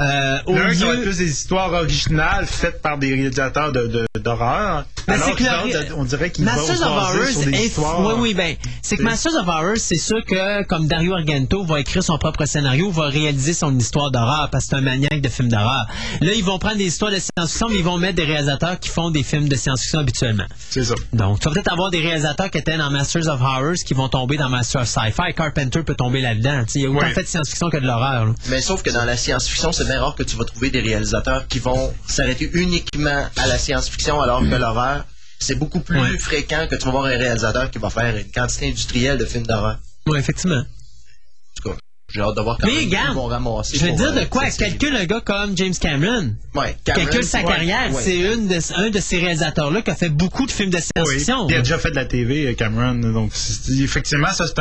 [0.00, 1.02] euh, au L'un, ça va être lieu...
[1.04, 4.84] plus des histoires originales faites par des réalisateurs de, de- d'horreur.
[5.06, 7.66] Ben, alors c'est que l'autre, on dirait qu'il va Masters of Horrors sur des est-
[7.66, 8.00] histoires.
[8.06, 11.80] Oui, oui, ben, c'est que Masters of Horrors, c'est sûr que, comme Dario Argento va
[11.80, 15.28] écrire son propre scénario, va réaliser son histoire d'horreur, parce que c'est un maniaque de
[15.28, 15.86] films d'horreur.
[16.20, 18.88] Là, ils vont prendre des histoires de science-fiction, mais ils vont mettre des réalisateurs qui
[18.90, 20.46] font des films de science-fiction habituellement.
[20.70, 20.94] C'est ça.
[21.12, 24.08] Donc, tu vas peut-être avoir des réalisateurs qui étaient dans Masters of Horrors qui vont
[24.08, 25.34] tomber dans Masters of Sci-Fi.
[25.36, 26.62] Carpenter peut tomber là-dedans.
[26.64, 28.26] Tu sais, Il y a autant fait de science-fiction que de l'horreur.
[28.26, 28.32] là.
[28.48, 31.46] Mais sauf que dans la science-fiction, c'est bien rare que tu vas trouver des réalisateurs
[31.48, 35.04] qui vont s'arrêter uniquement à la science-fiction, alors que l'horreur,
[35.38, 36.18] c'est beaucoup plus Ouais.
[36.18, 39.46] fréquent que tu vas voir un réalisateur qui va faire une quantité industrielle de films
[39.46, 39.78] d'horreur.
[40.06, 40.60] Oui, effectivement.
[40.60, 41.76] En tout cas,
[42.12, 43.76] j'ai hâte de voir quand Mais regarde, vont ramasser.
[43.78, 44.50] Je vais pour, dire de euh, quoi?
[44.50, 46.34] Calcule un gars comme James Cameron.
[46.54, 47.92] Ouais, Cameron, Calcule sa ouais, carrière.
[47.92, 48.02] ouais.
[48.02, 50.82] C'est une de- un de ces réalisateurs-là qui a fait beaucoup de films de Oui.
[50.96, 51.48] science-fiction.
[51.48, 52.94] Il a déjà fait de la TV, Cameron.
[53.12, 54.58] Donc, c'est- effectivement, ça, c'est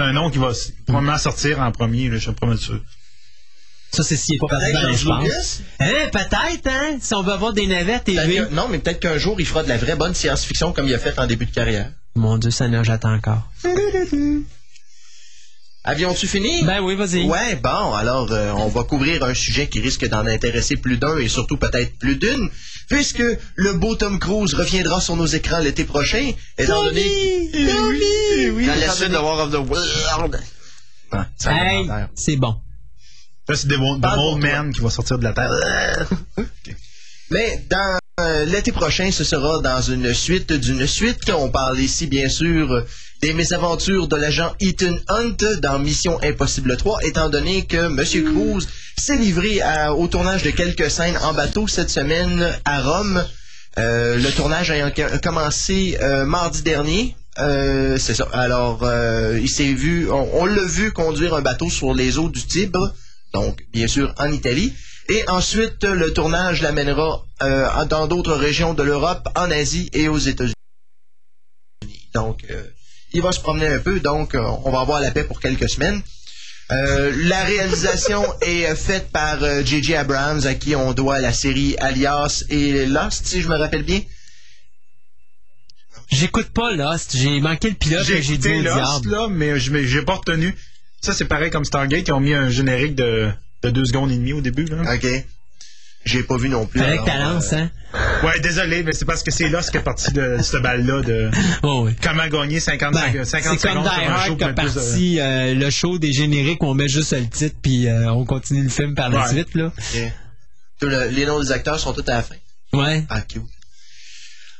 [0.00, 0.50] un, nom qui va
[0.86, 2.80] probablement sortir en premier, là, je suis pas mal sûr.
[3.92, 5.60] Ça, c'est s'il est pas un je pense.
[5.80, 6.98] Hein, peut-être, hein?
[7.00, 8.36] Si on veut avoir des navettes TV.
[8.36, 10.94] que- Non, mais peut-être qu'un jour, il fera de la vraie bonne science-fiction comme il
[10.94, 11.90] a fait en début de carrière.
[12.14, 13.42] Mon Dieu, Seigneur, j'attends encore.
[15.84, 16.64] Avions-tu fini?
[16.64, 17.24] Ben oui, vas-y.
[17.28, 21.16] Ouais, bon, alors euh, on va couvrir un sujet qui risque d'en intéresser plus d'un
[21.18, 22.50] et surtout peut-être plus d'une,
[22.88, 23.22] puisque
[23.54, 27.02] le beau Tom Cruise reviendra sur nos écrans l'été prochain, étant donné...
[27.04, 27.68] Tommy!
[27.68, 28.50] Tommy!
[28.50, 30.40] oui, Dans la suite de War of the World.
[31.12, 32.56] Ah, ça Hey, c'est bon.
[33.48, 34.38] Là, c'est The The.
[34.40, 36.06] Man qui va sortir de la Terre.
[37.30, 41.30] Mais dans euh, l'été prochain, ce sera dans une suite d'une suite.
[41.36, 42.84] On parle ici, bien sûr,
[43.20, 47.96] des mésaventures de l'agent Ethan Hunt dans Mission Impossible 3, étant donné que M.
[48.32, 48.66] Cruz
[48.98, 53.24] s'est livré à- au tournage de quelques scènes en bateau cette semaine à Rome.
[53.78, 54.90] Euh, le tournage ayant
[55.22, 57.14] commencé euh, mardi dernier.
[57.38, 58.26] Euh, c'est ça.
[58.32, 62.30] Alors, euh, il s'est vu, on, on l'a vu conduire un bateau sur les eaux
[62.30, 62.94] du Tibre,
[63.36, 64.72] donc bien sûr en Italie.
[65.08, 70.18] Et ensuite, le tournage l'amènera euh, dans d'autres régions de l'Europe, en Asie et aux
[70.18, 70.54] États-Unis.
[72.14, 72.62] Donc, euh,
[73.12, 75.68] il va se promener un peu, donc euh, on va avoir la paix pour quelques
[75.68, 76.02] semaines.
[76.72, 79.94] Euh, la réalisation est euh, faite par euh, J.J.
[79.94, 84.00] Abrams, à qui on doit la série Alias et Lost, si je me rappelle bien.
[86.10, 87.16] J'écoute pas Lost.
[87.16, 89.10] J'ai manqué le pilote J'ai que j'ai dit Lost, diable.
[89.10, 90.56] là, mais j'ai pas retenu.
[91.00, 93.30] Ça, c'est pareil comme Stargate, ils ont mis un générique de,
[93.62, 94.64] de deux secondes et demie au début.
[94.64, 94.94] Là.
[94.94, 95.06] OK.
[96.04, 96.78] J'ai pas vu non plus.
[96.78, 97.70] Fallait alors, que t'avances, euh, hein?
[98.24, 101.30] Ouais, désolé, mais c'est parce que c'est Lost qui est parti de cette balle-là de
[101.64, 101.96] Oh, oui.
[102.00, 103.26] comment gagner 50, Ben, 50
[103.58, 106.74] c'est comme secondes Hard qui a plein de parti euh, le show des génériques, on
[106.74, 109.28] met juste le titre, puis euh, on continue le film par la Ouais.
[109.32, 109.72] suite, là.
[110.82, 112.36] le- les noms des acteurs sont tous à la fin.
[112.72, 113.04] Ouais.
[113.08, 113.42] Ah, cute.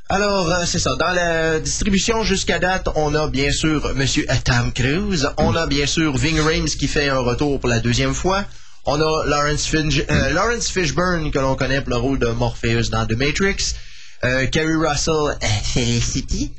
[0.09, 0.95] Alors, euh, c'est ça.
[0.95, 5.29] Dans la distribution jusqu'à date, on a bien sûr Monsieur Tom Cruise.
[5.37, 8.45] On a bien sûr Ving Rhames qui fait un retour pour la deuxième fois.
[8.85, 13.17] On a Lawrence, euh, Fishburne que l'on connaît pour le rôle de Morpheus dans The
[13.17, 13.75] Matrix.
[14.25, 16.53] Euh, Kerry Russell, euh, Felicity.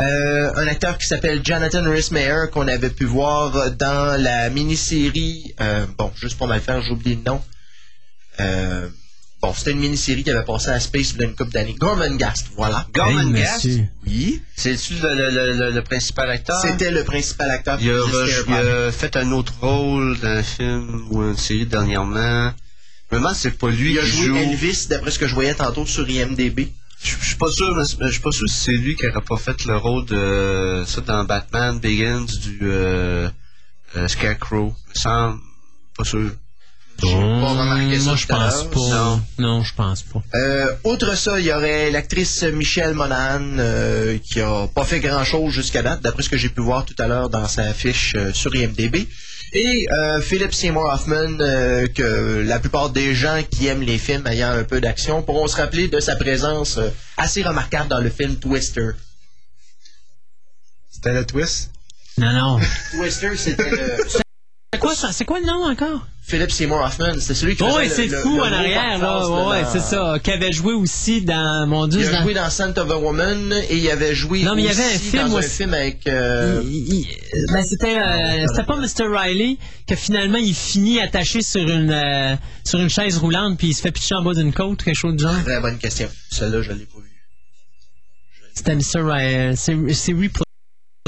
[0.00, 5.54] Euh, un acteur qui s'appelle Jonathan Rhys-Meyer qu'on avait pu voir dans la mini-série.
[5.96, 7.40] bon, juste pour mal faire, j'oublie le nom.
[9.40, 11.76] Bon, c'était une mini-série qui avait passé à Space il y a une couple d'années.
[12.56, 12.86] Voilà.
[12.92, 13.88] Gorman Hey.
[14.06, 14.42] Oui.
[14.56, 16.60] c'est-tu le, le- le- le- le principal acteur?
[16.60, 17.78] C'était le principal acteur.
[17.80, 17.94] Il a,
[18.48, 22.52] il a fait un autre rôle dans un film ou une série dernièrement.
[23.10, 24.36] Vraiment, c'est pas lui Il a qui joué joue.
[24.36, 26.68] Elvis, d'après ce que je voyais tantôt sur IMDB.
[27.02, 29.20] Je je suis pas sûr, mais je suis pas sûr si c'est lui qui aurait
[29.22, 33.28] pas fait le rôle de ça dans Batman Begins du euh,
[33.96, 34.74] euh, Scarecrow.
[34.86, 35.38] Il me semble.
[35.96, 36.32] Pas sûr.
[37.00, 38.80] J'ai pas remarqué ça Moi, je pense pas.
[38.80, 39.22] Non.
[39.38, 40.20] Non, je pense pas.
[40.34, 45.24] Euh, outre ça, il y aurait l'actrice Michelle Monahan euh, qui a pas fait grand
[45.24, 48.14] chose jusqu'à date, d'après ce que j'ai pu voir tout à l'heure dans sa fiche
[48.16, 49.06] euh, sur IMDB.
[49.52, 54.26] Et euh, Philip Seymour Hoffman, euh, que la plupart des gens qui aiment les films
[54.26, 58.10] ayant un peu d'action pourront se rappeler de sa présence euh, assez remarquable dans le
[58.10, 58.90] film Twister.
[60.90, 61.70] C'était le twist?
[62.18, 62.60] Non, non.
[62.92, 64.27] Twister, c'était le...
[64.74, 65.12] C'est quoi ça?
[65.12, 66.06] C'est quoi le nom encore?
[66.20, 69.46] Philip Seymour Hoffman, c'était celui qui Oh, ouais, c'est fou le en arrière, là.
[69.48, 70.18] Ouais, c'est ça.
[70.22, 72.98] Qui avait joué aussi dans, mon Dieu, Il a dans- joué dans Scent of a
[72.98, 75.38] Woman et il avait joué Non, mais il y avait un aussi film dans un
[75.38, 75.48] aussi.
[75.48, 76.06] film avec...
[76.06, 77.06] euh, Il- il-
[77.50, 79.06] ben, c'était euh, c'était pas Mr.
[79.10, 83.74] Riley que finalement il finit attaché sur une euh, sur une chaise roulante puis il
[83.74, 85.42] se fait pitcher en bas d'une côte quelque chose de genre.
[85.44, 86.10] Très bonne question.
[86.30, 87.08] Celle-là, je l'ai pas vue.
[88.52, 89.00] C'était Mr.
[89.02, 90.42] Riley, c'est c'est Replay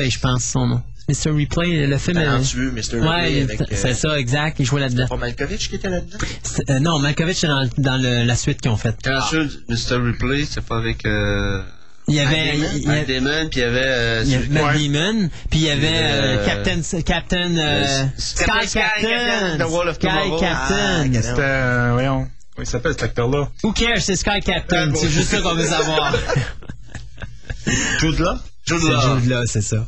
[0.08, 0.82] je pense son nom.
[1.10, 1.30] Mr.
[1.30, 2.16] Replay le film.
[2.18, 3.00] euh, Talentueux, Mr.
[3.00, 3.60] ouais, Ripley, avec...
[3.72, 5.06] c'est euh, ça exact, il jouait là-dedans.
[5.08, 6.18] Pas Malkovich qui était là-dedans?
[6.42, 8.96] C'est- euh, non, Malkovich est dans, dans le- la suite qu'ils ont faite.
[9.04, 9.96] Quand sûr, Mr.
[10.02, 11.62] Ripley, c'est pas avec euh,
[12.08, 12.70] Il y avait Matt Damon?
[12.76, 14.74] il y Matt avait- Damon, puis il y avait euh, il y avait celui- Matt
[14.74, 14.88] Ouais.
[14.88, 19.58] Damon, puis il y avait euh, Euh, Captain Captain euh, euh, Sky Captain Sky Captain,
[19.66, 20.38] The Wall of Sky Tomorrow.
[20.40, 20.74] Captain.
[20.76, 22.18] Ah, C'était, euh, voyons,
[22.54, 23.48] comment il s'appelle cet acteur-là?
[23.62, 24.96] Who cares, c'est Sky Captain, Ah, bon.
[24.96, 26.14] c'est juste ça qu'on veut savoir.
[28.00, 28.34] Jude Law?
[28.66, 29.18] Jude C'est Law.
[29.20, 29.86] Jude là, c'est ça.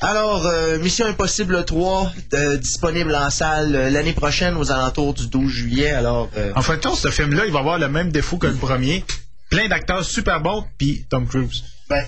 [0.00, 5.28] Alors, euh, Mission Impossible 3, euh, disponible en salle euh, l'année prochaine aux alentours du
[5.28, 5.90] 12 juillet.
[5.92, 8.46] Alors, euh, En fin de compte, ce film-là, il va avoir le même défaut que
[8.46, 9.04] le premier.
[9.50, 11.62] Plein d'acteurs super bons, puis Tom Cruise.
[11.88, 12.04] ben,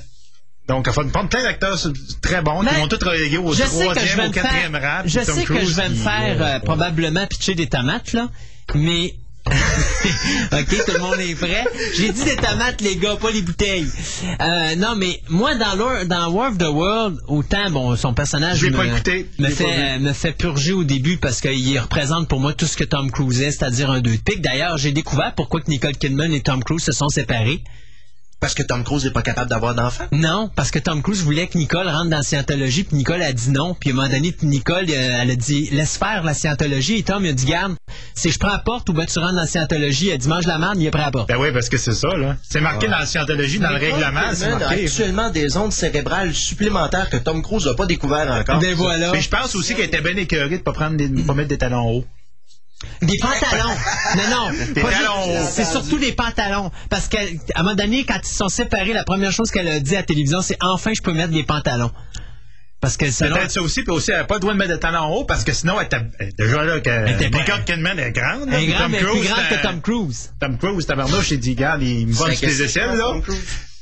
[0.69, 1.79] Donc, en fin de compte, plein d'acteurs
[2.21, 5.07] très bons Mais qui vont tous reléguer au troisième, au me quatrième faire, rap.
[5.07, 8.29] je sais que je vais me qui, faire euh, euh, probablement pitcher des tomates là,
[8.75, 9.15] mais
[10.53, 11.65] ok, tout le monde est prêt?
[11.95, 13.87] J'ai dit des tomates, les gars, pas les bouteilles.
[14.41, 18.77] Euh, non, mais moi, dans, dans War of the World, autant, bon, son personnage me,
[18.77, 22.77] pas écouté, fait, me fait purger au début parce qu'il représente pour moi tout ce
[22.77, 24.41] que Tom Cruise est, c'est-à-dire un deux de pique.
[24.41, 27.63] D'ailleurs, j'ai découvert pourquoi que Nicole Kidman et Tom Cruise se sont séparés.
[28.39, 30.05] Parce que Tom Cruise n'est pas capable d'avoir d'enfants.
[30.13, 33.33] Non, parce que Tom Cruise voulait que Nicole rentre dans la scientologie, puis Nicole a
[33.33, 33.75] dit non.
[33.75, 36.99] Puis à un moment donné, Nicole, euh, elle a dit laisse faire la scientologie.
[36.99, 37.77] Et Tom il a dit garde,
[38.15, 40.47] si je prends la porte ou ben tu rentres dans la scientologie, elle dit mange
[40.47, 41.29] la merde, il est prêt à la porte.
[41.29, 42.37] Ben oui, parce que c'est ça, là.
[42.43, 44.85] C'est marqué dans la scientologie, dans le règlement, c'est a marqué.
[44.85, 48.61] actuellement des ondes cérébrales supplémentaires que Tom Cruise n'a pas découvert encore.
[48.61, 49.13] Ben voilà.
[49.13, 51.59] Mais je pense aussi qu'elle était bien écœurée de pas prendre des, pas mettre des
[51.59, 52.05] talons hauts.
[53.03, 53.75] Des pantalons.
[54.17, 54.53] non, non.
[54.75, 54.83] Des
[55.51, 56.71] C'est surtout des pantalons.
[56.91, 57.21] Parce qu'à
[57.55, 60.01] un moment donné, quand ils se sont séparés, la première chose qu'elle a dit à
[60.01, 61.91] la télévision, c'est enfin je peux mettre des pantalons.
[62.81, 63.35] Parce que sinon.
[63.37, 65.25] Peut-être ça aussi, puis aussi, elle n'a pas le droit de mettre des talons hauts
[65.25, 66.81] parce que sinon, elle était elle était déjà là.
[66.81, 68.49] Que, était Nicole Kidman est grande.
[68.53, 70.33] Elle est grande, mais plus grande que Tom Cruise.
[70.39, 73.15] Tom Cruise, tabarnouche, il dit, regarde, il me C'est sur les échelles, là.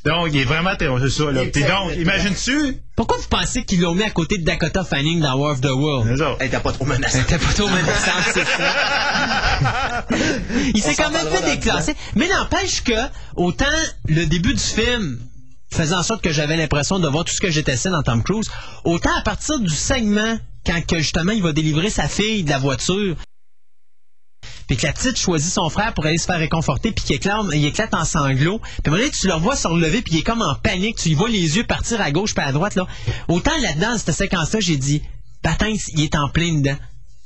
[0.05, 1.43] Donc, il est vraiment, c'est ça, là.
[1.51, 2.77] Puis donc, imagines-tu?
[2.95, 5.71] Pourquoi vous pensez qu'ils l'ont mis à côté de Dakota Fanning dans War of the
[5.71, 6.37] World?
[6.41, 7.23] Elle était pas trop menaçante.
[7.23, 10.07] C'était plutôt menaçant, c'est ça.
[10.75, 11.95] Il s'est quand même fait déclasser.
[12.17, 12.93] Mais n'empêche que,
[13.37, 13.65] autant
[14.07, 15.19] le début du film
[15.73, 18.51] faisait en sorte que j'avais l'impression de voir tout ce que j'étais dans Tom Cruise,
[18.85, 20.37] autant à partir du segment,
[20.67, 23.17] quand que justement il va délivrer sa fille de la voiture,
[24.67, 27.45] puis que la petite choisit son frère pour aller se faire réconforter, puis qu'il éclate,
[27.53, 28.61] il éclate en sanglots.
[28.83, 30.97] Puis donné, tu le revois se relever, puis il est comme en panique.
[30.97, 32.75] Tu y vois les yeux partir à gauche puis à droite.
[32.75, 32.87] là.
[33.29, 35.03] Autant là-dedans, dans cette séquence-là, j'ai dit,
[35.43, 36.77] Batin, il est en plein dedans.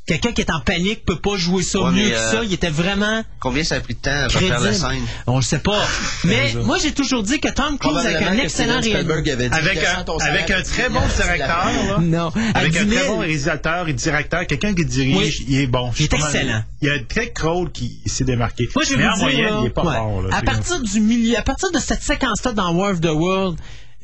[0.08, 2.40] Quelqu'un qui est en panique peut pas jouer ça Ouais, mieux mais, que euh, ça.
[2.42, 5.02] Il était vraiment Combien ça a pris de temps à faire la scène?
[5.26, 5.86] On le sait pas.
[6.24, 9.52] Mais moi, j'ai toujours dit que Tom Cruise, avec un excellent réalisateur...
[9.52, 11.98] Avec un, avec très bon directeur, là.
[12.00, 12.94] Non, Avec 10 un 000.
[13.00, 15.44] très bon réalisateur et directeur, quelqu'un qui dirige, Oui.
[15.48, 15.92] il est bon.
[15.98, 16.62] Il est excellent.
[16.80, 18.66] Il y a Ted Cole qui s'est démarqué.
[18.74, 20.36] Moi, je vais Mais vous en dire, moyenne, là, il est pas ouais, fort, là.
[20.36, 23.58] à partir du milieu, à partir de cette séquence-là dans War of the World,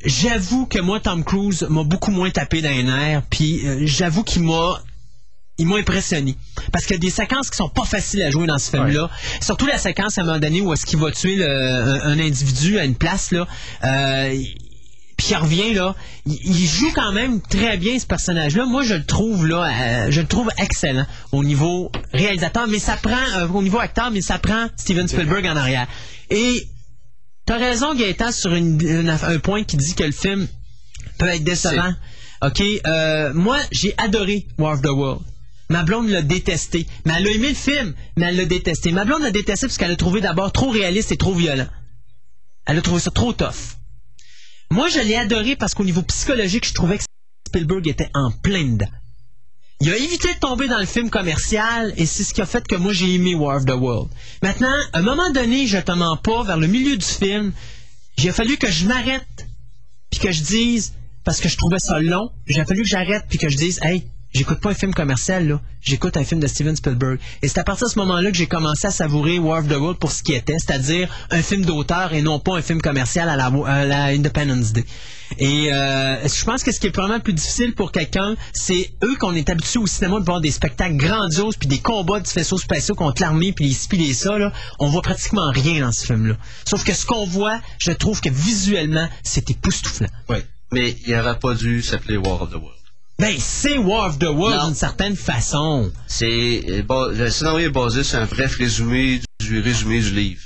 [0.04, 4.22] j'avoue que moi, Tom Cruise m'a beaucoup moins tapé dans les nerfs, puis euh, j'avoue
[4.22, 4.82] qu'il m'a
[5.58, 6.36] il m'a impressionné.
[6.72, 9.08] Parce qu'il y a des séquences qui sont pas faciles à jouer dans ce film-là.
[9.40, 12.18] Surtout la séquence à un moment donné où est-ce qu'il va tuer le- un, un
[12.18, 13.46] individu à une place, là.
[13.84, 14.34] Euh,
[15.16, 15.94] puis il revient là,
[16.26, 18.66] il, il joue quand même très bien ce personnage-là.
[18.66, 22.96] Moi, je le trouve là, euh, je le trouve excellent au niveau réalisateur, mais ça
[22.96, 25.86] prend euh, au niveau acteur, mais ça prend Steven Spielberg en arrière.
[26.30, 26.66] Et
[27.46, 30.48] t'as raison, Gaëtan, sur une- une aff- un point qui dit que le film
[31.18, 31.92] peut être décevant.
[32.42, 35.20] Ok, euh, moi j'ai adoré War of the World.
[35.68, 36.86] Ma blonde l'a détesté.
[37.04, 38.92] Mais elle a aimé le film, mais elle l'a détesté.
[38.92, 41.68] Ma blonde l'a détesté parce qu'elle l'a trouvé d'abord trop réaliste et trop violent.
[42.66, 43.76] Elle a trouvé ça trop tough.
[44.70, 47.04] Moi, je l'ai adoré parce qu'au niveau psychologique, je trouvais que
[47.48, 48.90] Spielberg était en plein dedans.
[49.80, 52.66] Il a évité de tomber dans le film commercial et c'est ce qui a fait
[52.66, 54.08] que moi j'ai aimé War of the World.
[54.42, 57.52] Maintenant, à un moment donné, je te mens pas, vers le milieu du film,
[58.16, 59.46] il a fallu que je m'arrête
[60.10, 63.38] puis que je dise, parce que je trouvais ça long, a fallu que j'arrête puis
[63.38, 66.76] que je dise, hey, j'écoute pas un film commercial là, j'écoute un film de Steven
[66.76, 67.18] Spielberg.
[67.42, 69.76] Et c'est à partir de ce moment-là que j'ai commencé à savourer War of the
[69.76, 73.28] World pour ce qui était, c'est-à-dire un film d'auteur et non pas un film commercial
[73.28, 74.84] à la, à la Independence Day.
[75.38, 79.16] Et euh, je pense que ce qui est probablement plus difficile pour quelqu'un, c'est eux
[79.18, 82.58] qu'on est habitué au cinéma de voir des spectacles grandioses puis des combats de faisceaux
[82.58, 86.06] spatiaux contre l'armée puis les puis les ça là, on voit pratiquement rien dans ce
[86.06, 86.36] film-là.
[86.64, 90.08] Sauf que ce qu'on voit, je trouve que visuellement, c'est époustouflant.
[90.28, 90.38] Oui.
[90.72, 92.73] Mais il n'aurait pas dû s'appeler War of the World.
[93.18, 95.92] Ben, c'est War of the World d'une certaine façon.
[96.08, 100.40] C'est euh, ba- le scénario est basé sur un bref résumé du résumé du livre.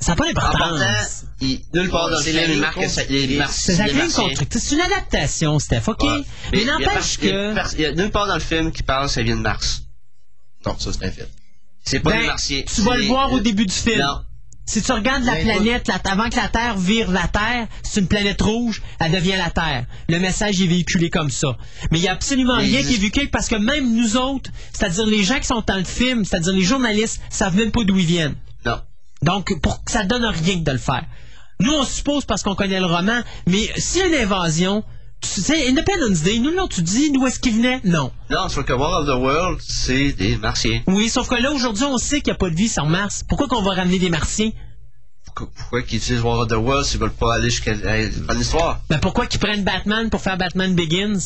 [0.00, 1.24] Ça n'a pas d'importance.
[1.40, 3.76] nulle part dans le film, il marque que ça- les Mars- C'est
[4.16, 4.60] constructive.
[4.62, 6.02] C'est une adaptation, Steph, OK?
[6.02, 6.22] Ouais.
[6.52, 7.54] Mais n'empêche que...
[7.74, 9.82] Il y a nulle part dans le film qui parle que ça vient de Mars.
[10.66, 11.28] Non, ça c'est un fait.
[11.84, 12.62] C'est pas Ben, des Martiens.
[12.74, 14.00] tu vas le voir au début du film.
[14.00, 14.20] Non.
[14.66, 18.00] Si tu regardes la Ben, planète, la- avant que la Terre vire la Terre, c'est
[18.00, 19.84] une planète rouge, elle devient la Terre.
[20.08, 21.56] Le message est véhiculé comme ça.
[21.90, 24.50] Mais il n'y a absolument Mais rien qui est véhiculé parce que même nous autres,
[24.72, 27.96] c'est-à-dire les gens qui sont dans le film, c'est-à-dire les journalistes, savent même pas d'où
[27.98, 28.36] ils viennent.
[28.64, 28.80] Non.
[29.22, 31.04] Donc, pour ça donne rien de le faire.
[31.58, 34.84] Nous, on suppose parce qu'on connaît le roman, mais s'il y a une invasion,
[35.20, 37.80] tu sais, Independence Day, nous, là, tu dis d'où est-ce qu'il venait?
[37.84, 38.10] Non.
[38.30, 40.82] Non, sauf que War of the World, c'est des Martiens.
[40.86, 43.22] Oui, sauf que là, aujourd'hui, on sait qu'il n'y a pas de vie sur Mars.
[43.28, 44.50] Pourquoi qu'on va ramener des Martiens?
[45.24, 47.74] Pourquoi, pourquoi qu'ils utilisent War of the World s'ils veulent pas aller jusqu'à
[48.34, 48.80] l'histoire?
[48.88, 51.18] Ben, pourquoi qu'ils prennent Batman pour faire Batman Begins?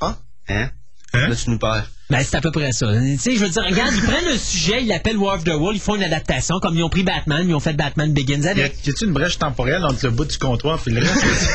[0.00, 0.16] Hein?
[0.48, 0.70] Hein?
[1.12, 1.90] Là, tu nous perds.
[2.12, 2.92] Ben, c'est à peu près ça.
[2.92, 5.48] Tu sais, je veux dire, regarde, ils prennent un sujet, ils l'appellent War of the
[5.48, 8.44] World, ils font une adaptation, comme ils ont pris Batman, ils ont fait Batman Begins
[8.44, 8.86] avec.
[8.86, 11.48] y a-tu une brèche temporelle entre le bout du comptoir et le reste?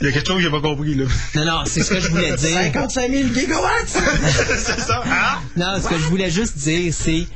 [0.00, 1.06] Il y a quelque chose que j'ai pas compris, là.
[1.36, 2.58] Non, non, c'est ce que je voulais dire.
[2.64, 3.86] 55 000 gigawatts!
[4.58, 5.02] c'est ça?
[5.06, 5.38] Ah!
[5.56, 7.26] Non, ce que je voulais juste dire, c'est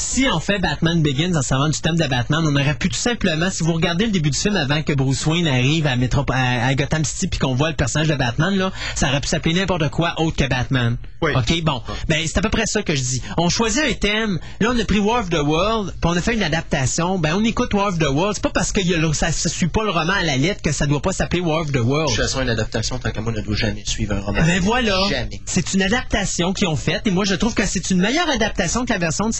[0.00, 2.96] si on fait Batman Begins en servant du thème de Batman, on aurait pu tout
[2.96, 6.32] simplement, si vous regardez le début du film avant que Bruce Wayne arrive à, Métrop-
[6.32, 9.28] à, à Gotham City puis qu'on voit le personnage de Batman, là, ça aurait pu
[9.28, 10.96] s'appeler n'importe quoi autre que Batman.
[11.22, 11.32] Oui.
[11.36, 11.82] OK, bon.
[12.08, 13.22] Ben, c'est à peu près ça que je dis.
[13.36, 14.38] On choisit un thème.
[14.60, 17.18] Là, on a pris War of the World, puis on a fait une adaptation.
[17.18, 18.34] Ben, on écoute War of the World.
[18.36, 20.38] C'est pas parce que y a le- ça ne suit pas le roman à la
[20.38, 22.10] lettre que ça doit pas s'appeler War of the World.
[22.10, 24.40] De toute façon, une adaptation, tant qu'à moi, ne doit jamais suivre un roman.
[24.46, 24.98] Ben voilà,
[25.44, 28.84] c'est une adaptation qu'ils ont faite et moi je trouve que c'est une meilleure adaptation
[28.86, 29.34] que la version de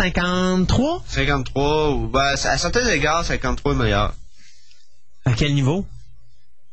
[0.58, 1.04] 53.
[1.06, 4.14] 53, ou, ben, à certains égards, 53 est meilleur.
[5.24, 5.86] À quel niveau?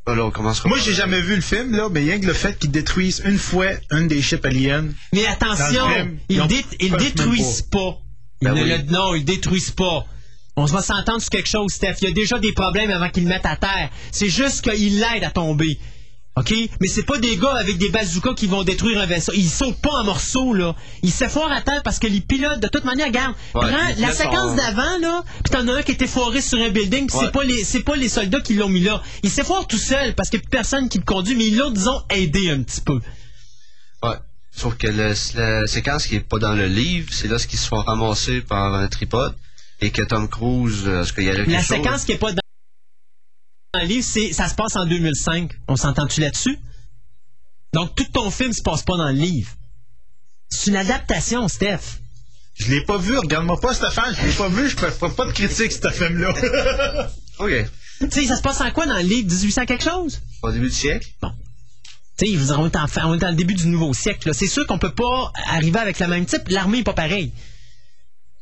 [0.08, 0.70] Là, on commencera.
[0.70, 3.38] Moi, j'ai jamais vu le film, là, mais rien que le fait qu'ils détruisent une
[3.38, 4.86] fois une des ships aliens.
[5.12, 7.98] Mais attention, film, ils, dé- peuvent détruisent pas.
[8.42, 8.70] Ils Ben ne oui.
[8.70, 10.06] le- non, ils détruisent pas.
[10.56, 11.96] On va s'entendre sur quelque chose, Steph.
[12.02, 13.90] Il y a déjà des problèmes avant qu'ils le mettent à terre.
[14.12, 15.78] C'est juste qu'ils l'aident à tomber.
[16.38, 16.54] OK?
[16.80, 19.32] Mais c'est pas des gars avec des bazookas qui vont détruire un vaisseau.
[19.36, 20.76] Ils sautent pas en morceaux, là.
[21.02, 24.02] Ils s'efforent à terre parce que les pilotes, de toute manière, regarde, Ouais, prends ils
[24.02, 27.08] la séquence en- d'avant, là, pis t'en as un qui était foiré sur un building,
[27.08, 27.26] pis Ouais.
[27.26, 29.02] c'est pas les, c'est pas les soldats qui l'ont mis là.
[29.24, 31.58] Il s'efforent tout seul parce qu'il y a plus personne qui le conduit, mais ils
[31.58, 33.00] l'ont, disons, aidé un petit peu.
[34.04, 34.16] Ouais.
[34.56, 35.14] Sauf que le-
[35.62, 38.42] la séquence qui est pas dans le livre, c'est là ce qu'ils se font ramasser
[38.42, 39.36] par un tripode
[39.82, 42.32] et que Tom Cruise, euh, parce qu'il y a La chose- séquence qui est pas
[42.32, 42.42] dans
[43.78, 45.52] dans le livre, c'est ça se passe en 2005.
[45.68, 46.58] On s'entend-tu là-dessus?
[47.74, 49.52] Donc tout ton film se passe pas dans le livre.
[50.50, 52.00] C'est une adaptation, Steph.
[52.56, 55.26] Je l'ai pas vu, regarde-moi pas, Stéphane, je l'ai pas vu, je peux ferai pas
[55.28, 56.34] de critique, ce film-là.
[57.40, 57.52] OK.
[58.00, 59.28] Tu sais, ça se passe en quoi dans le livre?
[59.30, 60.22] 1800 quelque chose?
[60.42, 61.08] Au début du siècle.
[62.18, 64.28] Tu sais, vous- on est, en, on est dans le début du nouveau siècle.
[64.30, 64.34] là.
[64.34, 66.48] C'est sûr qu'on peut pas arriver avec le même type.
[66.48, 67.32] L'armée est pas pareille.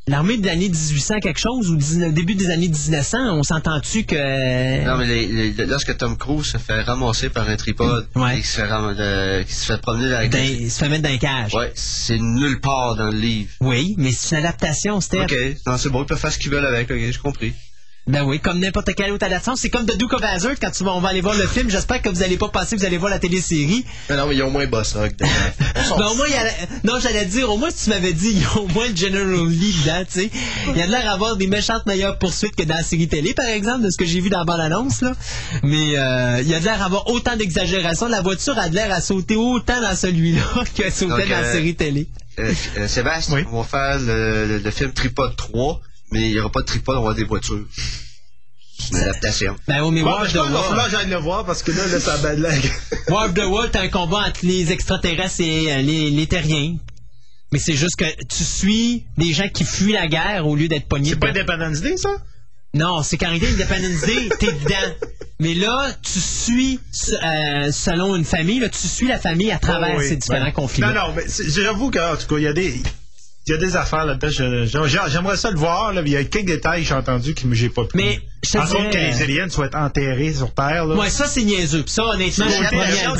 [0.08, 4.86] L'armée de l'année 1800 quelque chose ou 19 début des années 1900, on s'entend-tu que...
[4.86, 8.34] Non, mais les- les- lorsque Tom Cruise se fait ramasser par un tripode Ouais.
[8.34, 8.96] et qu'il se, fait ram-
[9.46, 11.56] qu'il se fait promener dans la Dans- il se fait mettre dans un cage.
[11.56, 13.50] Ouais, c'est nulle part dans le livre.
[13.62, 15.24] Oui, mais c'est une adaptation, Steph.
[15.24, 15.36] OK.
[15.66, 17.54] Non, c'est bon, ils peuvent faire ce qu'ils veulent avec, OK, j'ai compris.
[18.08, 19.56] Ben oui, comme n'importe quelle autre adaptation.
[19.56, 21.72] C'est comme The Duke of Hazzard quand tu vas, on va aller voir le film.
[21.72, 23.84] J'espère que vous allez pas passer, que vous allez voir la télésérie.
[24.12, 25.00] Mais non, mais il y a au moins Boss s'en
[25.98, 26.52] Ben, au moins, il y a la-
[26.84, 28.96] non, j'allais dire, au moins, si tu m'avais dit, il y a au moins le
[28.96, 30.30] General Lee dedans, tu sais.
[30.70, 33.34] Il y a de l'air d'avoir des méchantes meilleures poursuites que dans la série télé,
[33.34, 35.14] par exemple, de ce que j'ai vu dans la bande-annonce, là.
[35.64, 38.08] Mais, euh, il y a de l'air d'avoir autant d'exagération.
[38.08, 40.42] La voiture a de l'air à sauter autant dans celui-là
[40.76, 42.08] qu'elle sautait Donc, dans la euh, série télé.
[42.38, 43.46] Euh, euh, Sébastien, Oui.
[43.52, 46.66] on va faire le, le- le film Tripod 3, mais il n'y aura pas de
[46.66, 47.66] tripod, on va avoir des voitures.
[48.78, 49.56] C'est une adaptation.
[49.68, 50.86] Ben oui, mais Bon, War ben, of the va World.
[50.86, 52.62] que j'aille le voir parce que là, là, ça a bad lag.
[53.10, 56.76] War of the World, t'as un combat entre les extraterrestres et euh, les, les terriens.
[57.54, 60.88] Mais c'est juste que tu suis des gens qui fuient la guerre au lieu d'être
[60.88, 61.12] pognés.
[61.12, 61.30] C'est pas.
[61.30, 62.10] Independence Day, ça?
[62.74, 65.08] Non, c'est qu'en réalité, Independence Day, t'es dedans.
[65.40, 66.80] Mais là, tu suis,
[67.24, 70.10] euh, selon une famille, là, tu suis la famille à travers Oh, oui.
[70.10, 70.52] ces différents Ouais.
[70.52, 70.82] conflits.
[70.82, 72.82] Non, non, mais j'avoue qu'en tout cas, il y a des.
[73.48, 74.86] Il y a des affaires là-dedans.
[75.08, 75.94] J'aimerais ça le voir.
[75.94, 76.02] Là.
[76.04, 77.96] Il y a quelques détails que j'ai entendus que j'ai pas pu.
[77.96, 80.86] Mais, je te Entre autres, que dirais, les aliens soient enterrés sur Terre.
[80.86, 80.96] Là.
[80.96, 81.84] Ouais, ça, c'est niaiseux.
[81.84, 82.54] Puis ça, honnêtement, je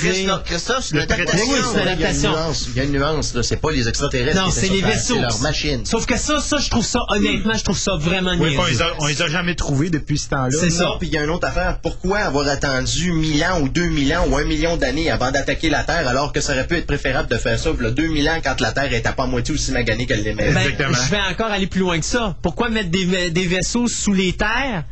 [0.10, 1.46] suis le Christophe, c'est une adaptation.
[1.50, 1.60] oui,
[1.96, 2.68] Il y a une nuance.
[2.70, 3.44] Il y a une nuance, là.
[3.44, 4.42] C'est pas les extraterrestres.
[4.42, 5.16] Non, c'est sur les vaisseaux.
[5.16, 5.86] C'est leur machine.
[5.86, 8.64] Sauf que ça, ça, je trouve ça, honnêtement, je trouve ça vraiment Oui, puis on,
[8.66, 8.84] les niaiseux.
[8.84, 10.58] a, on les a jamais trouvés depuis ce temps-là.
[10.60, 10.92] C'est ça.
[11.00, 11.80] Puis il y a une autre affaire.
[11.82, 15.84] Pourquoi avoir attendu 1000 ans ou 2000 ans ou 1 million d'années avant d'attaquer la
[15.84, 18.60] Terre alors que ça aurait pu être préférable de faire ça le 2000 ans quand
[18.62, 20.52] la Terre était pas à moitié aussi maganée qu'elle l'aimait?
[20.52, 20.98] Ben, Exactement.
[21.06, 22.36] je vais encore aller plus loin que ça.
[22.42, 24.84] Pourquoi mettre des, des vaisseaux sous les terres?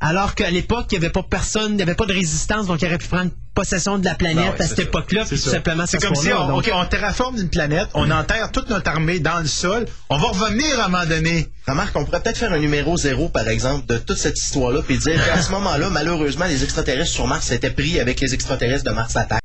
[0.00, 2.80] Alors qu'à l'époque, il n'y avait pas personne, il n'y avait pas de résistance, donc
[2.80, 5.84] il aurait pu prendre possession de la planète Ah ouais, à cette époque-là, tout simplement
[5.86, 9.18] C'est comme si on, donc- ok, on terraforme une planète, on enterre toute notre armée
[9.18, 11.48] dans le sol, on va revenir à un moment donné.
[11.68, 14.96] Remarque, on pourrait peut-être faire un numéro zéro, par exemple, de toute cette histoire-là, puis
[14.98, 18.90] dire qu'à ce moment-là, malheureusement, les extraterrestres sur Mars étaient pris avec les extraterrestres de
[18.90, 19.40] Mars Attack.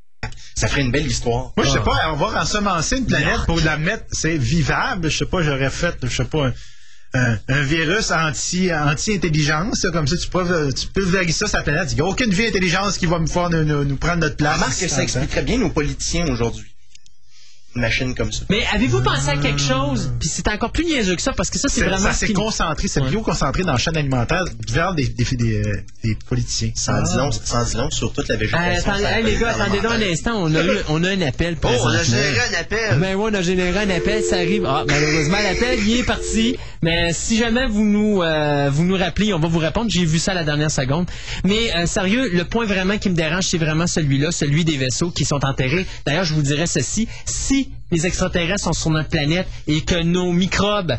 [0.56, 1.52] Ça ferait une belle histoire.
[1.58, 1.74] Moi, je Ah.
[1.74, 5.10] sais pas, on va ensemencer une planète pour la mettre, c'est vivable.
[5.12, 6.54] Je sais pas, j'aurais fait, je sais pas, un,
[7.16, 11.92] un- un virus anti, anti-intelligence, comme ça, tu peux, tu peux ça sur la planète.
[11.92, 14.80] Il n'y a aucune vie intelligence qui va me faire nous, nous- prendre notre place.
[14.80, 16.75] Que ça expliquerait bien nos politiciens aujourd'hui.
[17.76, 18.44] Machine comme ça.
[18.50, 21.60] Mais avez-vous pensé à quelque chose, puis c'est encore plus niaiseux que ça, parce que
[21.60, 22.04] ça, c'est C'est- vraiment...
[22.08, 23.10] ça ce s'est qui- concentré, c'est Ouais.
[23.10, 25.74] bio-concentré dans la chaîne alimentaire vers des, des, des, euh,
[26.04, 26.72] des politiciens.
[26.76, 28.92] Sans dis long, sans dis long sur toute la Euh, végétation.
[28.92, 31.58] attendez, hey, les gars, attendez donc un instant, on a, eu, on a un appel
[31.64, 33.00] Oh, on a généré un appel!
[33.00, 34.66] Ben oui, on a généré un appel, ça arrive.
[34.66, 36.58] Ah, malheureusement, l'appel, il est parti.
[36.82, 39.90] Mais si jamais vous nous, euh, vous nous rappelez, on va vous répondre.
[39.90, 41.08] J'ai vu ça à la dernière seconde.
[41.44, 45.10] Mais euh, sérieux, le point vraiment qui me dérange, c'est vraiment celui-là, celui des vaisseaux
[45.10, 45.86] qui sont enterrés.
[46.06, 47.08] D'ailleurs, je vous dirais ceci.
[47.26, 50.98] Si les extraterrestres sont sur notre planète et que nos microbes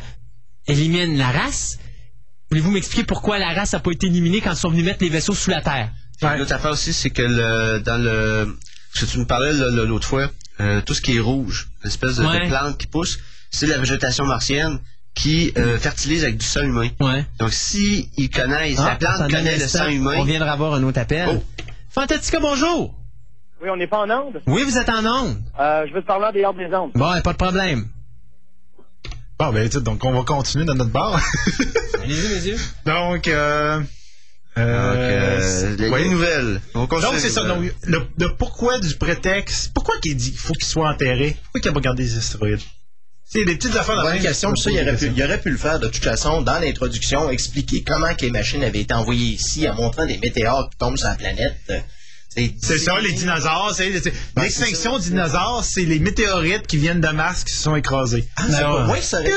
[0.66, 1.78] éliminent la race,
[2.51, 5.10] voulez-vous m'expliquer pourquoi la race n'a pas été éliminée quand ils sont venus mettre les
[5.10, 5.90] vaisseaux sous la Terre?
[6.38, 8.56] L'autre affaire aussi, c'est que le, dans le.
[8.94, 10.30] Ce que tu me parlais l'autre fois,
[10.60, 13.18] euh, tout ce qui est rouge, l'espèce de, plante qui pousse,
[13.51, 14.78] c'est la végétation martienne.
[15.14, 16.90] qui euh, fertilise avec du sang humain.
[17.01, 17.24] Ouais.
[17.38, 20.16] Donc, si ils connaissent, Ah, la plante connaît le sang humain.
[20.18, 21.28] On viendra avoir un autre appel.
[21.30, 21.43] Oh.
[21.90, 22.94] Fantastica, bonjour.
[23.66, 24.40] Oui, on n'est pas en onde?
[24.47, 25.38] Oui, vous êtes en onde.
[25.59, 26.93] Euh, je veux te parler en dehors des ondes.
[26.94, 27.86] Bon, a pas de problème.
[29.40, 31.20] Bon, ben, tu sais, donc on va continuer dans notre bar.
[32.02, 32.59] Allez-y, messieurs.
[32.84, 33.88] donc, euh, Donc,
[34.59, 36.05] euh, euh, les, ouais.
[36.05, 36.60] les nouvelles.
[36.74, 37.43] On Donc, c'est ça.
[37.43, 39.72] Donc, le, le pourquoi du prétexte.
[39.74, 41.36] Pourquoi qu'il dit qu'il faut qu'il soit enterré?
[41.43, 42.60] Pourquoi qu'il a pas gardé les astéroïdes?
[43.24, 44.55] C'est des petites affaires Bonne même, question.
[44.55, 46.60] je Ça, il aurait, des pu, il aurait pu le faire de toute façon dans
[46.60, 50.78] l'introduction, expliquer comment que les machines avaient été envoyées ici en montrant des météores qui
[50.78, 51.72] tombent sur la planète.
[52.60, 53.72] C'est ça, les dinosaures.
[53.74, 57.62] c'est- c'est- Ben, L'extinction c'est dinosaures, c'est les météorites qui viennent de Mars qui se
[57.62, 58.28] sont écrasés.
[58.36, 58.90] Ah, Non.
[58.90, 59.36] ouais, ça aurait été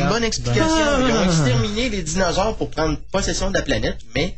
[0.00, 0.64] une bonne explication.
[1.08, 4.36] Ils ont exterminé les dinosaures pour prendre possession de la planète, mais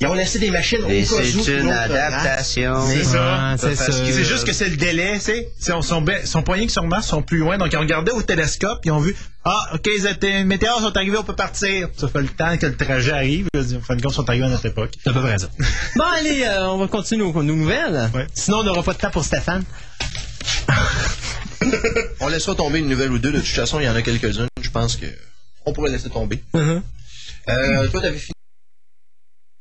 [0.00, 2.86] ils ont laissé des machines au cas où c'est une adaptation.
[2.86, 3.56] C'est ça.
[3.58, 5.48] C'est juste que c'est le délai, tu sais.
[5.58, 7.80] C'est- Son, son, be- son poignet que sur Mars sont plus loin, donc ils ont
[7.80, 9.14] regardé au télescope, ils ont vu
[9.44, 9.88] Ah, ok,
[10.22, 11.88] les météores sont arrivés, on peut partir.
[11.96, 13.46] Ça fait le temps que le trajet arrive.
[13.54, 14.92] En fin de compte, ils sont arrivés à notre époque.
[15.02, 15.48] C'est à peu près ça.
[15.96, 18.10] bon, allez, euh, on va continuer nos, nos nouvelles.
[18.14, 18.26] Ouais.
[18.34, 19.64] Sinon, on n'aura pas de temps pour Stéphane.
[22.20, 23.32] On laissera tomber une nouvelle ou deux.
[23.32, 24.46] De toute façon, il y en a quelques-unes.
[24.62, 25.06] Je pense que
[25.66, 26.42] on pourrait laisser tomber.
[26.54, 26.80] Uh-huh.
[27.48, 28.32] Euh, toi, t'avais fini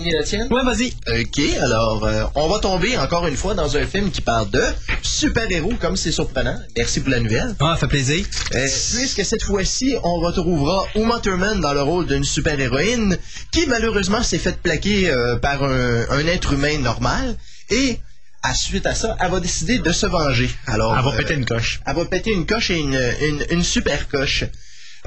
[0.05, 0.47] la tienne?
[0.49, 0.93] Ouais, vas-y.
[1.07, 4.63] Ok, alors euh, on va tomber encore une fois dans un film qui parle de
[5.01, 6.57] super-héros, comme c'est surprenant.
[6.77, 7.53] Merci pour la nouvelle.
[7.59, 8.25] Ah, ça fait plaisir.
[8.55, 8.65] Euh,
[8.95, 13.17] puisque cette fois-ci, on retrouvera Uma Thurman dans le rôle d'une super-héroïne
[13.51, 17.35] qui malheureusement s'est faite plaquer euh, par un, un être humain normal
[17.69, 17.99] et
[18.41, 20.49] à suite à ça, elle va décider de se venger.
[20.65, 21.81] Alors, Elle va euh, péter une coche.
[21.85, 24.45] elle va péter une coche et une, une, une super coche.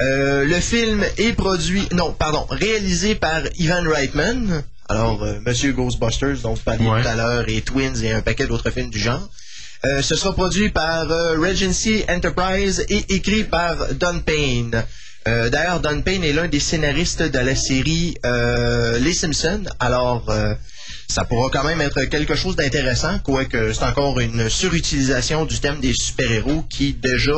[0.02, 4.62] Euh, le film est produit, non, pardon, réalisé par Ivan Reitman.
[4.93, 7.02] Alors, euh, Monsieur Ghostbusters, dont vous parliez Ouais.
[7.02, 9.28] tout à l'heure, et Twins et un paquet d'autres films du genre.
[9.85, 14.85] Euh, ce sera produit par euh, Regency Enterprise et écrit par Don Payne.
[15.27, 18.14] Euh, D'ailleurs, Don Payne est l'un des scénaristes de la série
[19.01, 19.64] Les Simpsons.
[19.81, 20.31] Alors,
[21.09, 25.81] ça pourra quand même être quelque chose d'intéressant, quoique c'est encore une surutilisation du thème
[25.81, 27.32] des super-héros qui déjà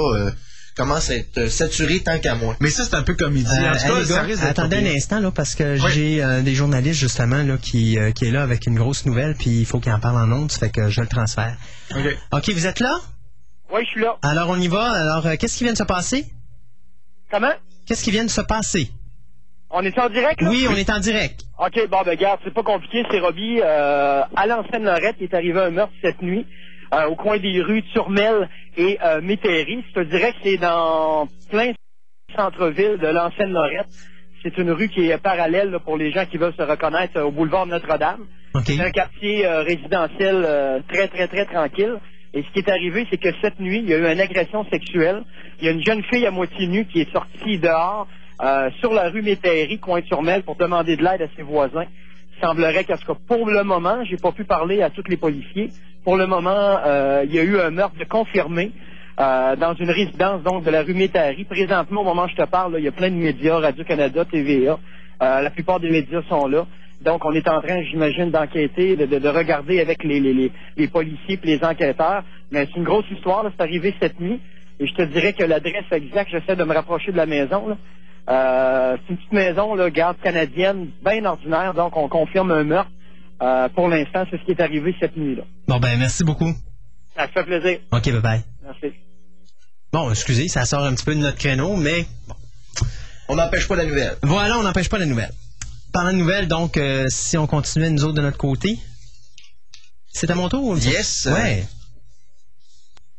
[0.74, 2.56] commence à être saturé tant qu'à moi.
[2.60, 3.14] Mais ça, c'est un peu.
[3.20, 5.90] Euh, en tout cas, ça gars, risque d'être attendez un instant là parce que Oui.
[5.92, 9.34] j'ai euh, des journalistes justement là qui, euh, qui est là avec une grosse nouvelle
[9.36, 11.56] puis il faut qu'il en parle en ondes, ça fait que je le transfère.
[11.94, 12.16] Ok.
[12.32, 12.96] Ok, vous êtes là?
[13.72, 14.16] Oui, je suis là.
[14.22, 14.90] Alors on y va.
[14.92, 16.26] Alors euh, qu'est-ce qui vient de se passer?
[17.30, 17.52] Comment?
[17.86, 18.90] Qu'est-ce qui vient de se passer?
[19.70, 20.50] On est en direct, là?
[20.50, 21.40] Oui, on est en direct.
[21.58, 23.02] OK, bon, ben, regarde, c'est pas compliqué.
[23.10, 23.60] C'est Robbie.
[23.60, 26.46] Euh, à l'ancienne Lorette, il est arrivé un meurtre cette nuit
[26.94, 29.84] euh, au coin des rues Turmel et euh, Métairie.
[29.88, 31.72] Je te dirais que c'est dans plein
[32.34, 33.88] centre-ville de l'ancienne Lorette.
[34.42, 37.24] C'est une rue qui est parallèle là, pour les gens qui veulent se reconnaître euh,
[37.24, 38.26] au boulevard Notre-Dame.
[38.54, 38.64] Ok.
[38.66, 41.96] C'est un quartier euh, résidentiel euh, très, très, très tranquille.
[42.34, 44.66] Et ce qui est arrivé, c'est que cette nuit, il y a eu une agression
[44.70, 45.22] sexuelle.
[45.60, 48.06] Il y a une jeune fille à moitié nue qui est sortie dehors
[48.42, 51.86] euh, sur la rue Métairie, coin Turmel, pour demander de l'aide à ses voisins.
[52.36, 55.16] Il semblerait qu'à ce que pour le moment, j'ai pas pu parler à tous les
[55.16, 55.70] policiers.
[56.04, 56.50] Pour le moment,
[56.84, 58.72] euh, il y a eu un meurtre confirmé
[59.18, 61.44] euh, dans une résidence donc de la rue Métairie.
[61.44, 64.24] Présentement, au moment où je te parle, là, il y a plein de médias, Radio-Canada,
[64.26, 64.78] TVA.
[65.22, 66.66] Euh, la plupart des médias sont là.
[67.00, 70.88] Donc, on est en train, j'imagine, d'enquêter, de, de- de regarder avec les, les, les,
[70.88, 72.22] policiers et les enquêteurs.
[72.50, 74.40] Mais c'est une grosse histoire, c'est arrivé cette nuit.
[74.80, 77.68] Et je te dirais que l'adresse exacte, j'essaie de me rapprocher de la maison.
[77.68, 77.76] Là.
[78.28, 81.72] Euh, c'est une petite maison, là, garde canadienne, bien ordinaire.
[81.74, 82.90] Donc, on confirme un meurtre.
[83.44, 85.42] Euh, pour l'instant, c'est ce qui est arrivé cette nuit-là.
[85.68, 86.52] Bon ben merci beaucoup.
[87.16, 87.78] Ça fait plaisir.
[87.92, 88.42] Ok, bye bye.
[88.62, 88.96] Merci.
[89.92, 92.06] Bon, excusez, ça sort un petit peu de notre créneau, mais
[93.28, 94.16] On n'empêche pas la nouvelle.
[94.22, 95.32] voilà, on n'empêche pas la nouvelle.
[95.92, 98.78] Parlant de nouvelles, donc, euh, si on continuait nous autres de notre côté,
[100.12, 100.76] c'est à mon tour.
[100.78, 101.28] Yes.
[101.30, 101.64] Ouais.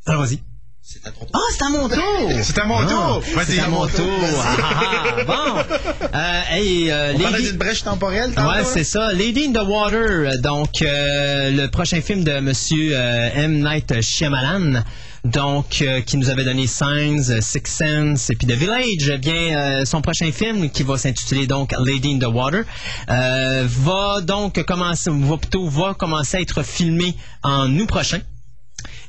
[0.06, 0.42] Alors vas-y.
[0.88, 0.99] C'est.
[1.34, 2.30] Ah, c'est à mon tour!
[2.44, 3.24] C'est à mon tour!
[3.26, 4.06] Ah, Vas-y, c'est à mon tour!
[4.44, 5.76] Ah, bon!
[6.14, 9.12] Euh, hey, euh, On parlait Lady- d'une brèche temporelle, tantôt, Ouais, c'est ça.
[9.12, 13.64] Lady in the Water, donc euh, le prochain film de Monsieur euh, M.
[13.64, 14.84] Night Shyamalan,
[15.24, 19.10] donc euh, qui nous avait donné Signs, Six Sense et puis The Village.
[19.12, 22.64] Eh bien, euh, son prochain film qui va s'intituler donc Lady in the Water
[23.10, 28.20] euh, va donc commencer, va plutôt va commencer à être filmé en août prochain.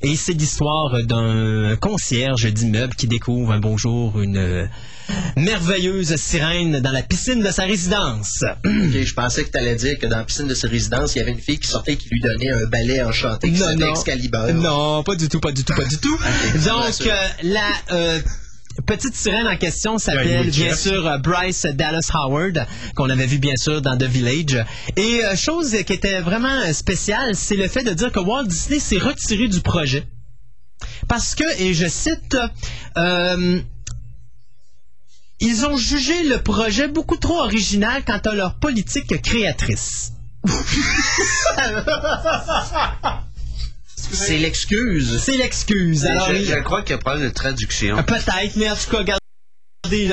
[0.02, 4.66] Et c'est l'histoire d'un concierge d'immeuble qui découvre un beau jour une euh,
[5.36, 8.44] merveilleuse sirène dans la piscine de sa résidence.
[8.64, 11.22] Je pensais que tu allais dire que dans la piscine de ses résidences, il y
[11.22, 13.90] avait une fille qui sortait et qui lui donnait un balai enchanté qui Non.
[13.90, 14.52] Excalibur.
[14.54, 16.18] Non, pas du tout, pas du tout, pas du tout.
[16.64, 17.12] Donc, euh,
[17.42, 18.20] la euh,
[18.84, 23.38] petite sirène en question s'appelle oui, bien sûr euh, Bryce Dallas Howard, qu'on avait vu
[23.38, 24.64] bien sûr dans The Village.
[24.96, 28.78] Et euh, chose qui était vraiment spéciale, c'est le fait de dire que Walt Disney
[28.78, 30.06] s'est retiré du projet.
[31.08, 32.36] Parce que, et je cite,
[32.96, 33.60] euh,
[35.40, 40.12] ils ont jugé le projet beaucoup trop original quant à leur politique créatrice.
[44.12, 45.20] C'est l'excuse.
[45.22, 46.06] C'est l'excuse.
[46.06, 48.02] Alors, je, crois qu'il y a un problème de traduction.
[48.02, 49.18] Peut-être, mais en tout cas,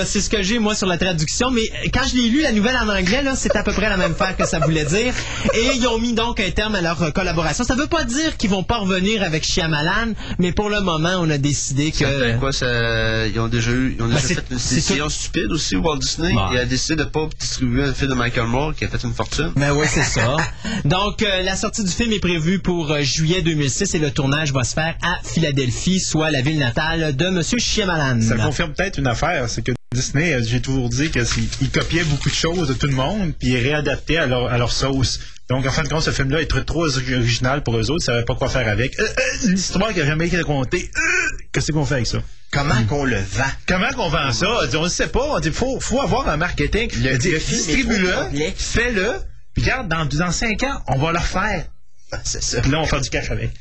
[0.05, 1.51] c'est ce que j'ai moi sur la traduction.
[1.51, 1.63] Mais
[1.93, 4.11] quand je l'ai lu la nouvelle en anglais, là, c'est à peu près la même
[4.11, 5.13] affaire que ça voulait dire.
[5.53, 7.63] Et ils ont mis donc un terme à leur euh, collaboration.
[7.63, 11.29] Ça veut pas dire qu'ils vont pas revenir avec Shyamalan, mais pour le moment, on
[11.29, 11.99] a décidé que.
[11.99, 15.09] Ça fait quoi, ça, ils ont déjà eu, ils ont Ben, déjà fait une décision
[15.09, 16.33] stupide aussi, Walt Disney.
[16.51, 19.13] Il a décidé de pas distribuer un film de Michael Moore qui a fait une
[19.13, 19.51] fortune.
[19.55, 20.37] Ben oui, c'est ça.
[20.85, 24.51] Donc, euh, la sortie du film est prévue pour euh, juillet 2006 et le tournage
[24.53, 28.21] va se faire à Philadelphie, soit la ville natale de Monsieur Shyamalan.
[28.21, 32.29] Ça confirme peut-être une affaire, c'est que Disney, euh, j'ai toujours dit qu'ils copiaient beaucoup
[32.29, 35.19] de choses de tout le monde, puis ils réadaptaient à leur, à leur sauce.
[35.49, 38.05] Donc, en fin de compte, ce film-là est trop, trop original pour eux autres, ils
[38.05, 38.97] savaient pas quoi faire avec.
[38.99, 40.89] Euh, euh, une histoire qui a jamais été racontée.
[40.95, 42.19] Euh, Qu'est-ce qu'on fait avec ça?
[42.51, 43.43] Comment qu'on le vend?
[43.67, 44.47] Comment qu'on vend ça?
[44.63, 45.23] On dit, On ne sait pas.
[45.35, 46.89] On dit, faut, faut avoir un marketing.
[47.01, 48.07] Le- distribue-le,
[48.55, 49.13] fais-le,
[49.53, 51.65] puis regarde, dans, dans cinq ans, on va le refaire.
[52.11, 52.61] Ah, C'est ça.
[52.61, 53.51] Puis là, on va faire du cash avec.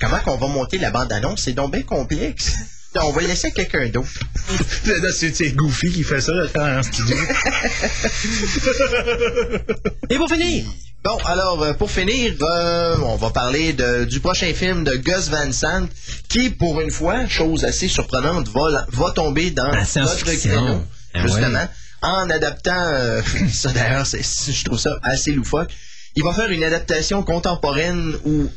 [0.00, 1.42] Comment qu'on va monter la bande-annonce?
[1.42, 2.54] C'est donc bien complexe.
[2.96, 4.08] On va laisser quelqu'un d'autre.
[5.12, 7.16] C'est Goofy qui fait ça en studio.
[10.10, 10.64] Et pour finir,
[11.04, 15.28] Bon, alors, euh, pour finir, euh, on va parler de- du prochain film de Gus
[15.30, 15.86] Van Sant,
[16.28, 20.82] qui, pour une fois, chose assez surprenante, va, va tomber dans La notre créneau,
[21.14, 21.68] Ah justement, ouais.
[22.02, 25.70] en adaptant, euh, ça d'ailleurs, c'est- je trouve ça assez loufoque,
[26.16, 28.50] il va faire une adaptation contemporaine où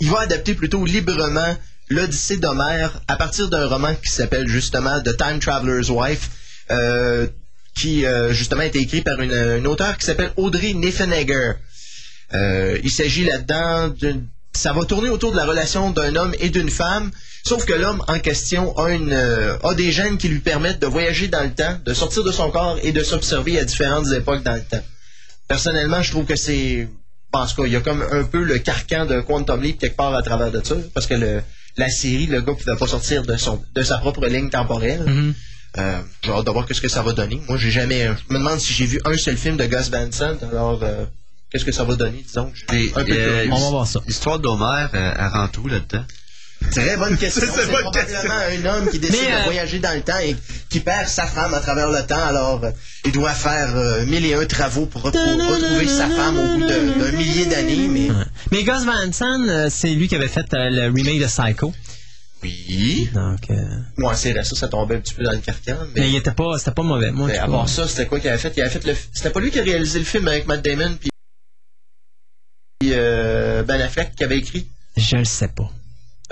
[0.00, 1.54] il va adapter plutôt librement
[1.88, 6.30] l'Odyssée d'Homère à partir d'un roman qui s'appelle justement The Time Traveler's Wife,
[6.70, 7.26] euh,
[7.76, 11.52] qui euh, justement a été écrit par une, une auteure qui s'appelle Audrey Niffenegger.
[12.32, 14.26] Euh, il s'agit là-dedans d'une...
[14.52, 17.10] Ça va tourner autour de la relation d'un homme et d'une femme,
[17.44, 21.26] sauf que l'homme en question a, une, a des gènes qui lui permettent de voyager
[21.26, 24.54] dans le temps, de sortir de son corps et de s'observer à différentes époques dans
[24.54, 24.82] le temps.
[25.48, 26.88] Personnellement, je trouve que c'est...
[27.32, 29.80] bon, En tout cas, il y a comme un peu le carcan de Quantum Leap
[29.80, 31.42] quelque part à travers de ça, parce que le,
[31.76, 35.04] la série, le gars pouvait pas sortir de, son, de sa propre ligne temporelle.
[35.76, 37.40] Euh, j'ai hâte de voir ce que ça va donner.
[37.48, 38.04] Moi, j'ai jamais...
[38.06, 40.80] Je me demande si j'ai vu un seul film de Gus Van Sant, alors...
[40.82, 41.04] euh,
[41.50, 42.50] Qu'est-ce que ça va donner, disons?
[42.52, 44.00] Je suis Et, un peu euh, on va voir ça.
[44.08, 46.04] L'histoire d'Homer, euh, elle rend tout là-dedans.
[46.70, 47.42] Très bonne question.
[47.54, 50.34] C'est probablement un homme qui décide Mais, euh, de voyager dans le temps et
[50.68, 52.24] qui perd sa femme à travers le temps.
[52.26, 52.70] Alors, euh,
[53.04, 56.66] il doit faire euh, mille et un travaux pour, pour retrouver sa femme au bout
[56.66, 57.88] de- d'un millier d'années.
[57.88, 58.08] Mais
[58.50, 61.72] mais Gus Van Sant, euh, c'est lui qui avait fait euh, le remake de Psycho.
[62.42, 63.54] oui, Donc, euh,
[63.96, 65.76] moi, c'est ça, ça tombait un petit peu dans le carcan.
[65.94, 67.12] mais Mais, il était pas, c'était pas mauvais.
[67.12, 68.52] Moi, mais à part ça, c'était quoi qu'il avait fait?
[68.56, 68.94] Il avait fait le.
[69.12, 71.10] C'était pas lui qui a réalisé le film avec Matt Damon puis
[72.92, 74.66] euh, Ben Affleck qui avait écrit?
[74.96, 75.70] je le sais pas.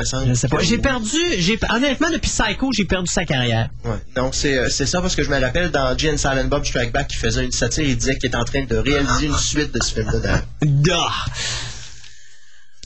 [0.00, 0.58] Je sais pas.
[0.60, 3.68] J'ai perdu, j'ai honnêtement depuis Psycho, j'ai perdu sa carrière.
[3.84, 3.96] Ouais.
[4.16, 6.64] Non, c'est euh, c'est ça parce que je me rappelle dans Jay and Silent Bob
[6.64, 9.36] Strike Back qui faisait une satire, il disait qu'il était en train de réaliser une
[9.36, 10.18] suite de ce film-là.
[10.62, 11.26] d'ailleurs.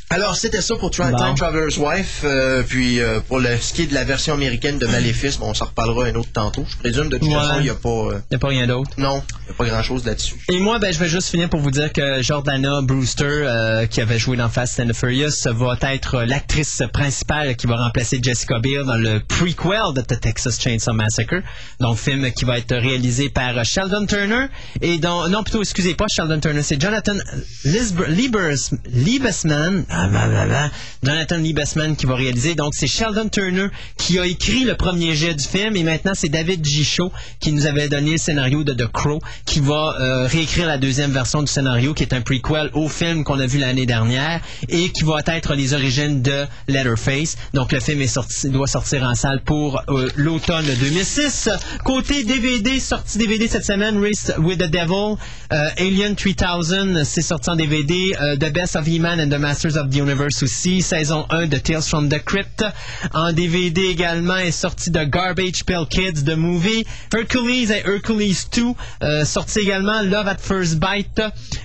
[0.08, 0.90] Alors, c'était ça pour.
[0.90, 2.20] Time Traveler's Wife.
[2.24, 5.50] euh, puis, euh, pour le, ce qui est de la version américaine de Maléfice, bon,
[5.50, 6.64] on s'en reparlera un autre tantôt.
[6.68, 7.34] Je présume, de toute Ouais.
[7.34, 7.88] façon, il n'y a pas...
[7.88, 8.90] euh, Y a pas rien d'autre.
[8.98, 10.36] non, il n'y a pas grand-chose là-dessus.
[10.48, 14.00] Et moi, ben, je vais juste finir pour vous dire que Jordana Brewster, euh, qui
[14.00, 18.60] avait joué dans Fast and the Furious, va être l'actrice principale qui va remplacer Jessica
[18.60, 21.42] Biel dans le prequel de The Texas Chainsaw Massacre.
[21.80, 24.46] Donc, film qui va être réalisé par Sheldon Turner
[24.80, 27.16] et non, plutôt, excusez pas, Sheldon Turner, c'est Jonathan
[27.64, 30.70] Liebesman, ah, bah, bah, bah,
[31.02, 32.54] Jonathan Liebesman qui va réaliser.
[32.54, 36.28] Donc, c'est Sheldon Turner qui a écrit le premier jet du film et maintenant, c'est
[36.28, 37.10] David Gichot
[37.40, 41.12] qui nous avait donné le scénario de The Crow qui va euh, réécrire la deuxième
[41.12, 44.90] version du scénario qui est un prequel au film qu'on a vu l'année dernière et
[44.90, 47.36] qui va être les origines de Letterface.
[47.54, 48.04] Donc, le film
[48.52, 51.48] doit sortir en salle pour euh, l'automne 2006.
[51.84, 55.16] Côté DVD, sorti DVD cette semaine, Race with the Devil,
[55.52, 59.85] euh, Alien 3000, c'est sorti en DVD, The Best of He-Man and the Masters of
[59.90, 62.64] the Universe aussi, saison 1 de Tales from the Crypt.
[63.12, 66.84] En DVD également est sorti The Garbage Pail Kids, The Movie,
[67.14, 71.20] Hercules et Hercules 2, euh, sorti également Love at First Bite.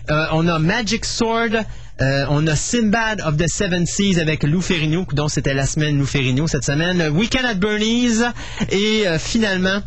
[0.09, 1.65] Euh, on a Magic Sword,
[2.01, 5.97] euh, on a Sinbad of the Seven Seas avec Lou Ferrigno, dont c'était la semaine
[5.97, 7.09] Lou Ferrigno cette semaine.
[7.09, 8.23] Weekend at Bernie's.
[8.69, 9.81] Et finalement,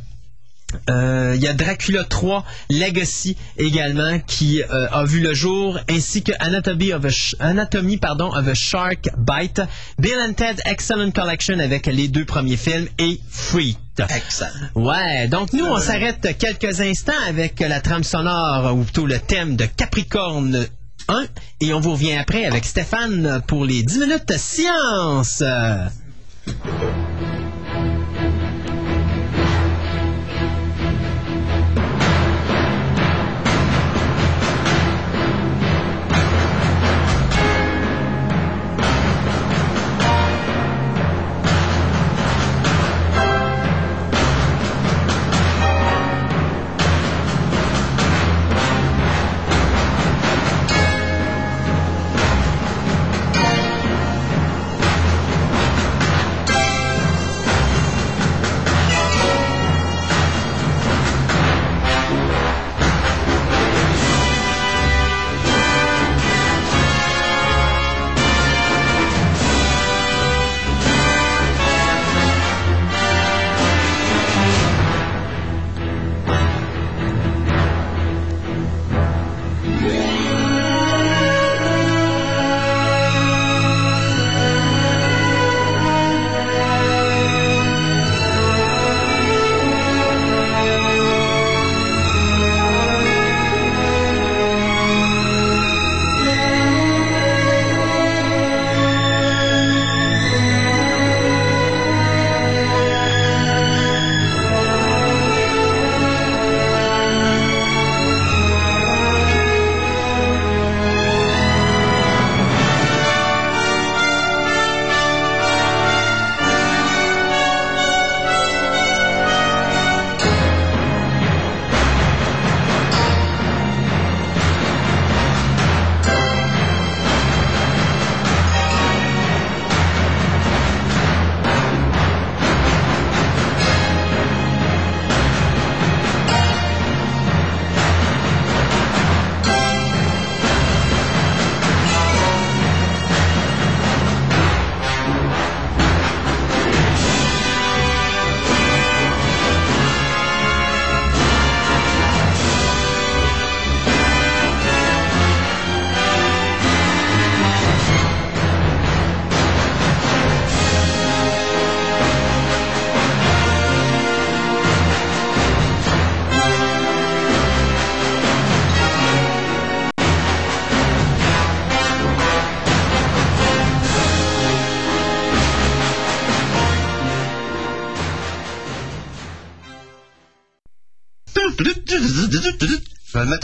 [0.90, 6.22] euh, il y a Dracula 3 Legacy également qui euh, a vu le jour, ainsi
[6.22, 9.62] que Anatomy of a, Anatomy, pardon, of a Shark Bite,
[9.98, 13.78] Bill and Ted Excellent Collection avec les deux premiers films et Freak.
[13.98, 14.50] Excellent.
[14.74, 19.56] Ouais, donc nous, on s'arrête quelques instants avec la trame sonore, ou plutôt le thème
[19.56, 20.66] de Capricorne
[21.08, 21.26] 1,
[21.60, 25.42] et on vous revient après avec Stéphane pour les 10 minutes science.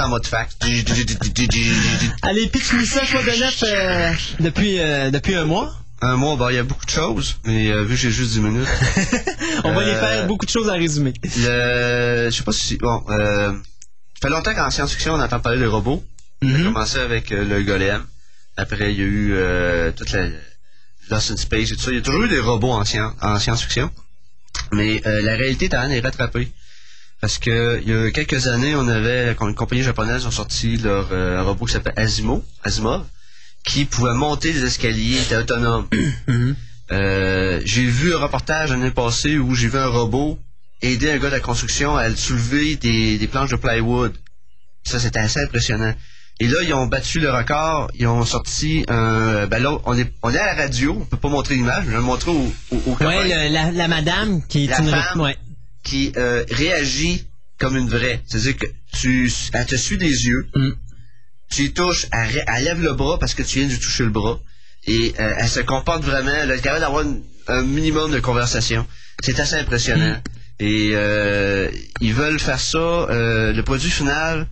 [0.00, 0.56] En mode fax.
[2.22, 5.74] Allez, pitch-nous ça, quoi de neuf euh, depuis, euh, depuis un mois?
[6.02, 8.32] Un mois, bah, il y a beaucoup de choses, mais euh, vu que j'ai juste
[8.32, 8.68] 10 minutes.
[9.64, 11.12] On va les Euh, faire beaucoup de choses à résumer.
[11.22, 13.58] Le, je sais pas si, bon, euh, ça
[14.22, 16.02] fait longtemps qu'en science-fiction, on entend parler des robots.
[16.42, 16.64] Ça a Mhm.
[16.64, 18.02] commencé avec euh, le golem.
[18.56, 20.28] Après, il y a eu euh, toute la
[21.10, 21.90] Lost in Space et tout ça.
[21.90, 23.90] Il y a toujours eu des robots en, scien- en science-fiction.
[24.72, 26.50] Mais euh, la réalité est en train de les rattraper.
[27.20, 31.08] Parce que il y a quelques années, on avait une compagnie japonaise ont sorti leur
[31.12, 33.04] euh, robot qui s'appelle Asimo, Asimov,
[33.64, 35.86] qui pouvait monter les escaliers, était autonome.
[36.92, 40.40] Euh, j'ai vu un reportage l'année passée où j'ai vu un robot
[40.82, 44.12] aider un gars de la construction à soulever des, des planches de plywood.
[44.82, 45.94] Ça, c'était assez impressionnant.
[46.40, 47.92] Et là, ils ont battu le record.
[47.94, 49.46] Ils ont sorti un...
[49.46, 50.96] Ben là, on est, on est à la radio.
[51.00, 51.84] On peut pas montrer l'image.
[51.84, 54.80] Je vais le montrer au, au, au Ouais, le- la, la madame qui est La
[54.80, 54.90] une...
[54.90, 55.20] femme.
[55.20, 55.36] Ouais.
[55.82, 57.26] Qui euh, réagit
[57.58, 58.22] comme une vraie.
[58.26, 60.46] C'est-à-dire que tu, elle te suit des yeux.
[60.54, 60.70] Mm.
[61.50, 62.06] Tu y touches.
[62.12, 64.40] Elle, elle lève le bras parce que tu viens de lui toucher le bras.
[64.86, 66.32] Et euh, elle se comporte vraiment.
[66.32, 67.04] Elle est capable d'avoir
[67.48, 68.86] un minimum de conversation.
[69.22, 70.14] C'est assez impressionnant.
[70.14, 70.22] Mm.
[70.62, 71.70] Et euh,
[72.00, 72.78] ils veulent faire ça.
[72.78, 74.46] euh, le produit final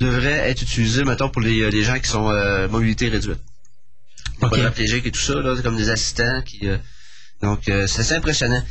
[0.00, 3.38] devrait être utilisé, mettons, pour les, les gens qui sont euh, mobilité réduite.
[4.76, 6.68] Les et tout ça, là, comme des assistants qui.
[6.68, 6.76] euh,
[7.42, 8.62] donc, euh, c'est assez impressionnant.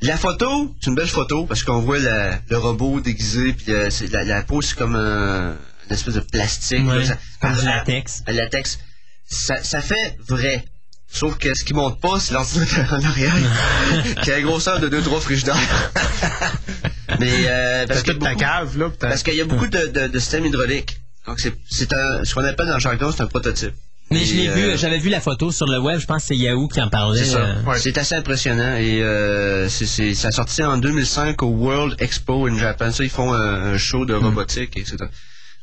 [0.00, 3.88] La photo, c'est une belle photo parce qu'on voit la- le robot déguisé, puis euh,
[4.10, 5.52] la, la peau, c'est comme un,
[5.86, 6.86] une espèce de plastique.
[6.86, 8.22] Ouais, ça- comme du ah, latex.
[8.26, 8.78] Le latex.
[9.26, 10.64] Ça, ça fait vrai.
[11.10, 13.34] Sauf que ce qui monte pas, c'est l'ordinateur en arrière,
[14.22, 15.56] qui a la grosseur de 2-3 frigidaires.
[17.20, 20.06] Mais euh, parce Parce que beaucoup- cave, là, parce qu'il y a beaucoup de, de,
[20.08, 20.98] de systèmes hydrauliques.
[21.26, 23.74] Donc c'est c'est un ce qu'on appelle dans le jargon, c'est un prototype.
[24.10, 26.28] Mais je l'ai vu, euh, j'avais vu la photo sur le web, je pense que
[26.28, 27.18] c'est Yahoo qui en parlait.
[27.24, 27.38] c'est ça.
[27.38, 27.62] euh.
[27.64, 27.98] Ouais.
[27.98, 32.90] Assez impressionnant et euh, c'est ça a sorti en 2005 au World Expo in Japan.
[32.92, 34.96] Ça ils font un, un show de robotique etc.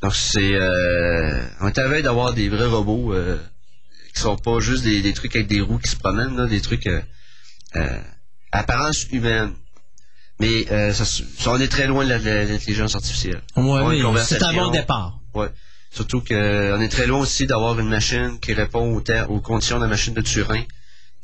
[0.02, 3.38] Donc c'est euh, on est à la veille d'avoir des vrais robots euh,
[4.14, 6.60] qui sont pas juste des, des trucs avec des roues qui se promènent là, des
[6.60, 7.00] trucs euh,
[7.76, 7.98] euh,
[8.50, 9.52] apparence humaine.
[10.40, 13.40] Mais euh, ça, se- ça, on est très loin de l'intelligence artificielle.
[13.56, 15.20] Ouais, oui, c'est un bon départ.
[15.34, 15.48] Ouais.
[15.92, 19.82] Surtout qu'on est très loin aussi d'avoir une machine qui répond aux, aux conditions de
[19.84, 20.64] la machine de Turing,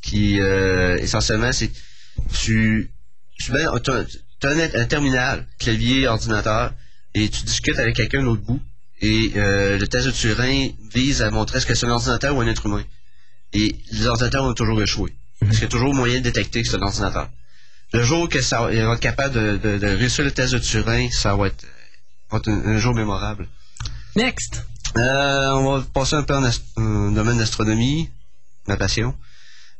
[0.02, 1.70] qui euh, essentiellement c'est
[2.34, 2.90] tu
[3.38, 3.80] tu mets un,
[4.74, 6.72] un terminal, clavier, ordinateur,
[7.14, 8.60] et tu discutes avec quelqu'un de l'autre bout.
[9.00, 12.40] Et euh, le test de Turing vise à montrer est-ce que c'est un ordinateur ou
[12.40, 12.84] un être humain.
[13.52, 15.12] Et les ordinateurs ont toujours échoué.
[15.40, 17.30] Parce qu'il y a toujours moyen de détecter que c'est un ordinateur.
[17.92, 21.10] Le jour que ça va être capable de, de- de réussir le test de Turing,
[21.12, 21.64] ça va être,
[22.30, 23.46] va être un- un jour mémorable.
[24.18, 24.64] Next.
[24.96, 28.10] Euh, on va passer un peu en un domaine d'astronomie,
[28.66, 29.14] ma passion.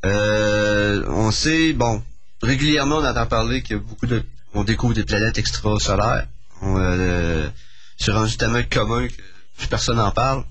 [0.05, 2.01] Euh, on sait, bon,
[2.41, 6.25] régulièrement on entend parler qu'il a beaucoup de, on découvre des planètes extrasolaires.
[6.63, 7.49] Euh,
[7.97, 9.13] c'est rendu tellement commun que
[9.57, 10.45] plus personne n'en parle.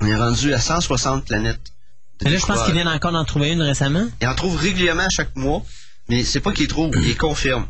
[0.00, 1.74] On est rendu à 160 planètes.
[2.24, 4.06] Mais là, je pense qu'ils viennent encore d'en trouver une récemment.
[4.22, 5.62] Il en trouve régulièrement chaque mois,
[6.08, 7.66] mais c'est pas qu'il trouve, il confirme.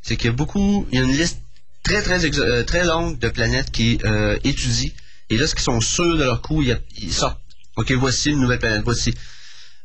[0.00, 1.43] C'est qu'il y a beaucoup, il y a une liste
[1.84, 4.90] très très euh, très longue de planètes qui euh, étudient.
[5.30, 7.40] Et là, ce qu'ils sont sûrs de leur coup, ils sortent.
[7.76, 9.14] Ok, voici une nouvelle planète, voici.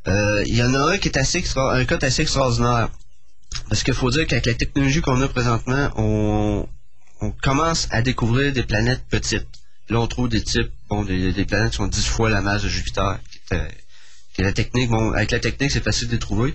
[0.08, 2.90] Euh, il y en a un qui est assez extra, un cas assez extraordinaire.
[3.68, 6.68] Parce qu'il faut dire qu'avec la technologie qu'on a présentement, on,
[7.22, 9.48] on commence à découvrir des planètes petites.
[9.90, 12.64] Là, on trouve des types, bon, des, des planètes qui sont dix fois la masse
[12.64, 13.68] de Jupiter, qui euh,
[14.38, 14.90] la technique.
[14.90, 16.54] Bon, avec la technique, c'est facile de les trouver.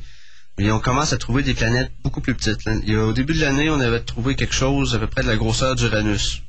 [0.59, 2.67] Mais on commence à trouver des planètes beaucoup plus petites.
[2.69, 5.75] Au début de l'année, on avait trouvé quelque chose à peu près de la grosseur
[5.75, 6.43] d'Uranus.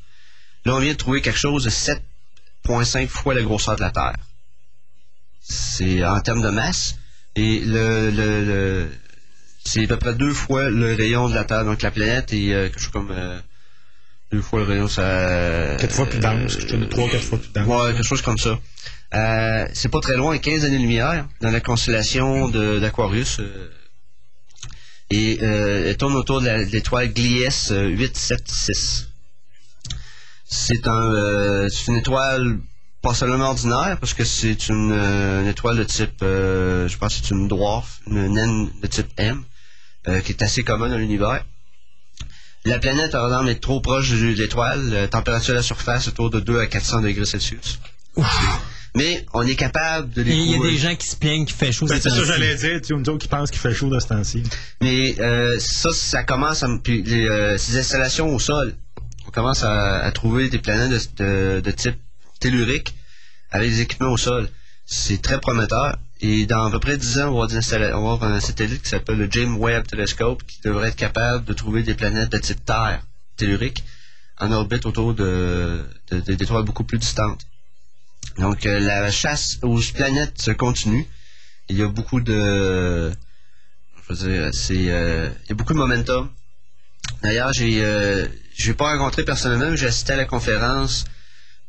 [0.65, 4.13] Là, on vient de trouver quelque chose de 7,5 fois la grosseur de la Terre.
[5.41, 6.97] C'est en termes de masse.
[7.35, 8.89] Et le, le, le-
[9.63, 11.65] c'est à peu près deux fois le rayon de la Terre.
[11.65, 13.39] Donc la planète est euh, quelque chose comme euh,
[14.31, 15.75] deux fois le rayon, ça.
[15.79, 17.67] Quatre fois plus dense, quelque chose de trois, quatre fois plus dense.
[17.67, 18.59] Ouais, quelque chose comme ça.
[19.15, 23.39] Euh, c'est pas très loin, 15 années-lumière, dans la constellation d'Aquarius.
[25.09, 29.09] Et euh, elle tourne autour de l'étoile Glies euh, 876.
[30.45, 32.59] C'est un, euh, une étoile
[33.05, 37.15] pas seulement ordinaire, parce que c'est une, euh, une étoile de type, euh, je pense
[37.15, 39.43] que c'est une dwarf, une naine de type M,
[40.07, 41.45] euh, qui est assez commune dans l'univers.
[42.65, 45.07] La planète, par exemple, est trop proche de l'étoile.
[45.11, 47.79] Température de la surface autour de 2 à 400 degrés Celsius.
[48.95, 51.55] Mais on est capable de Et il y a des gens qui se plaignent qu'il
[51.55, 51.85] fait chaud.
[51.85, 53.89] Ben, ces c'est ça j'allais dire, tu sais, nous autres qui pensent qu'il fait chaud
[53.89, 54.43] de ce temps-ci.
[54.81, 56.67] Mais euh, ça, ça commence à...
[56.67, 58.73] me- Puis les, euh, ces installations au sol,
[59.27, 61.23] on commence à, à trouver des planètes de,
[61.57, 61.97] de- de type
[62.39, 62.95] tellurique
[63.51, 64.49] avec des équipements au sol.
[64.85, 65.97] C'est très prometteur.
[66.21, 67.57] Et dans à peu près 10 ans, on va des
[67.93, 71.43] on va avoir un satellite qui s'appelle le James Webb Telescope qui devrait être capable
[71.43, 73.01] de trouver des planètes de type Terre
[73.35, 73.83] tellurique
[74.39, 77.41] en orbite autour de, de- de- d'étoiles beaucoup plus distantes.
[78.37, 81.07] Donc, euh, la chasse aux planètes se continue.
[81.69, 83.11] Il y a beaucoup de...
[84.09, 84.89] Je veux dire, c'est...
[84.89, 86.29] euh, il y a beaucoup de momentum.
[87.23, 87.83] D'ailleurs, j'ai...
[87.83, 91.05] Euh, je l'ai pas rencontré personnellement, mais j'ai assisté à la conférence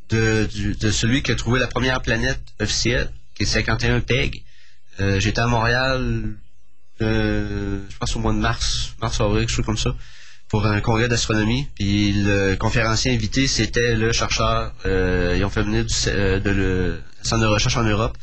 [0.08, 0.48] de,
[0.78, 4.44] de celui qui a trouvé la première planète officielle, qui est 51 PEG.
[5.00, 6.34] Euh, J'étais à Montréal,
[7.00, 9.94] je pense au mois de mars, mars-avril, quelque chose comme ça,
[10.48, 11.68] pour un congrès d'astronomie.
[11.74, 14.72] Puis le conférencier invité, c'était le chercheur.
[14.86, 18.16] Euh, ils ont fait venir du, euh, de le centre de recherche en Europe.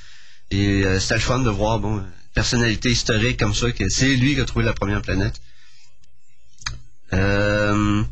[0.51, 4.15] Et euh, c'était le fun de voir, bon, une personnalité historique comme ça, que c'est
[4.15, 5.35] lui qui a trouvé la première planète.
[7.13, 8.03] Euh,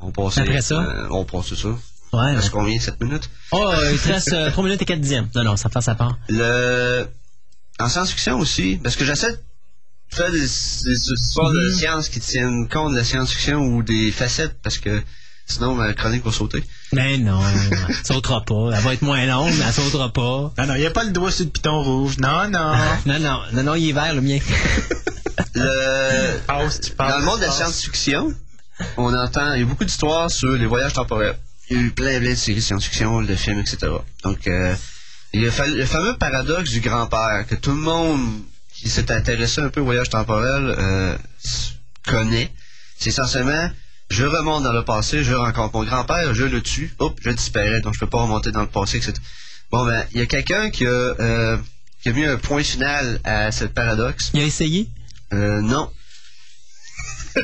[0.00, 0.80] on passe Après ça?
[0.80, 1.68] euh, on passe ça.
[2.12, 2.34] Ouais.
[2.34, 2.78] Est-ce combien?
[2.78, 3.30] 7 minutes?
[3.52, 5.28] Oh, il te reste euh, 3 minutes et 4 dixièmes.
[5.34, 6.18] Non, non, ça passe à part.
[6.28, 7.06] Le...
[7.80, 9.34] En science-fiction aussi, parce que j'essaie
[10.12, 11.74] faire des, des histoires de Mhm.
[11.74, 15.02] science qui tiennent compte de la science-fiction ou des facettes, parce que
[15.46, 16.62] sinon ma chronique va sauter.
[16.92, 18.70] Mais non, elle sautera pas.
[18.74, 20.52] Elle va être moins longue, mais elle sautera pas.
[20.58, 22.18] Non, non, il n'y a pas le doigt sur le piton rouge.
[22.18, 22.74] Non, non.
[23.06, 24.38] Non, non, non, non, il est vert, le mien.
[25.54, 26.38] Le...
[26.46, 28.32] Passe, tu passes, Dans le monde de la science-fiction,
[28.96, 31.36] on entend, il y a beaucoup d'histoires sur les voyages temporels.
[31.70, 33.92] Il y a eu plein, plein de séries de science-fiction, de films, etc.
[34.24, 34.74] Donc, euh,
[35.32, 38.42] il y a le fameux paradoxe du grand-père que tout le monde
[38.82, 41.16] qui s'est intéressé un peu au voyage temporel euh,
[42.04, 42.50] connaît.
[42.98, 43.70] C'est essentiellement,
[44.10, 47.80] je remonte dans le passé, je rencontre mon grand-père, je le tue, hop, je disparais,
[47.80, 49.12] donc je peux pas remonter dans le passé, etc.
[49.70, 51.56] Bon, ben, il y a quelqu'un qui a, euh,
[52.02, 54.32] qui a mis un point final à ce paradoxe.
[54.34, 54.88] Il a essayé?
[55.32, 55.90] Euh, non.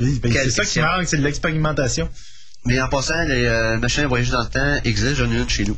[0.00, 2.08] Oui, ben, c'est ça qui manque, c'est de l'expérimentation.
[2.64, 5.48] Mais en passant, les euh, machines à voyager dans le temps existent, j'en ai une
[5.48, 5.76] chez nous.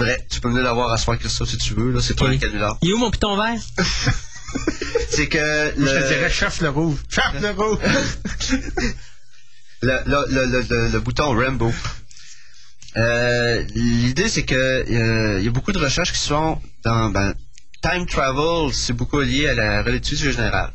[0.00, 2.34] Vrai, tu peux venir l'avoir à soir, Christophe, si tu veux, là, c'est toi Ok.
[2.34, 2.78] le canular.
[2.82, 3.60] Il est où mon piton vert?
[5.10, 6.96] C'est que Moi, je te le, dirais, chauffe le rouge.
[7.08, 7.78] Chauffe le rouge.
[9.82, 11.72] le, le, le, le- le- le bouton Rambo.
[12.96, 17.10] Euh, L'idée, c'est que euh, il y a beaucoup de recherches qui se font dans
[17.10, 17.34] ben,
[17.82, 20.72] time travel, c'est beaucoup lié à la relativité générale.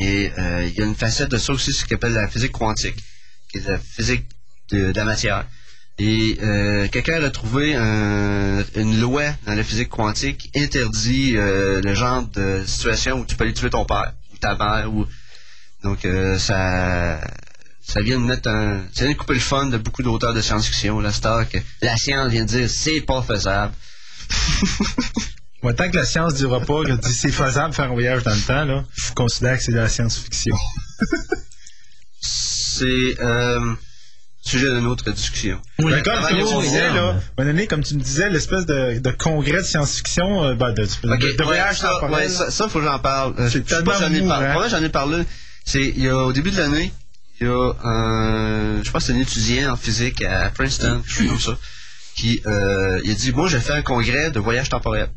[0.00, 2.52] Et euh, il y a une facette de ça aussi, ce qu'on appelle la physique
[2.52, 2.96] quantique,
[3.50, 4.24] qui est la physique
[4.70, 5.44] de, de la matière.
[6.00, 11.80] Et euh, quelqu'un a trouvé un- une loi dans la physique quantique qui interdit euh,
[11.82, 15.06] le genre de situation où tu peux aller tuer ton père ou ta mère ou
[15.82, 17.20] donc euh, ça
[17.82, 20.40] ça vient de mettre un ça vient de couper le fun de beaucoup d'auteurs de
[20.40, 23.72] science-fiction la star que la science vient de dire c'est pas faisable
[25.64, 28.32] Moi, tant que la science dira pas que dit c'est faisable faire un voyage dans
[28.34, 30.56] le temps, là, je considère que c'est de la science-fiction.
[32.20, 33.74] c'est euh,
[34.48, 35.92] sujet d'une autre discussion Oui.
[35.92, 37.20] Ben, comme Ah, tu disais, là,
[37.68, 41.20] comme tu me disais, l'espèce de, de congrès de science-fiction, euh, ben, de, de, Ok,
[41.20, 42.14] de ouais, voyage ça, temporel.
[42.14, 43.34] ouais, ça, ça, faut que j'en parle.
[43.38, 44.60] Euh, C'est si j'en ai tellement parlé.
[44.60, 45.22] Ouais, j'en ai parlé.
[45.64, 46.92] C'est, il y a, au début de l'année,
[47.40, 51.28] il y a un, je pense c'est un étudiant en physique à Princeton, je suis
[51.28, 51.56] comme ça,
[52.16, 55.08] qui, euh, il a dit, moi, j'ai fait un congrès de voyage temporel.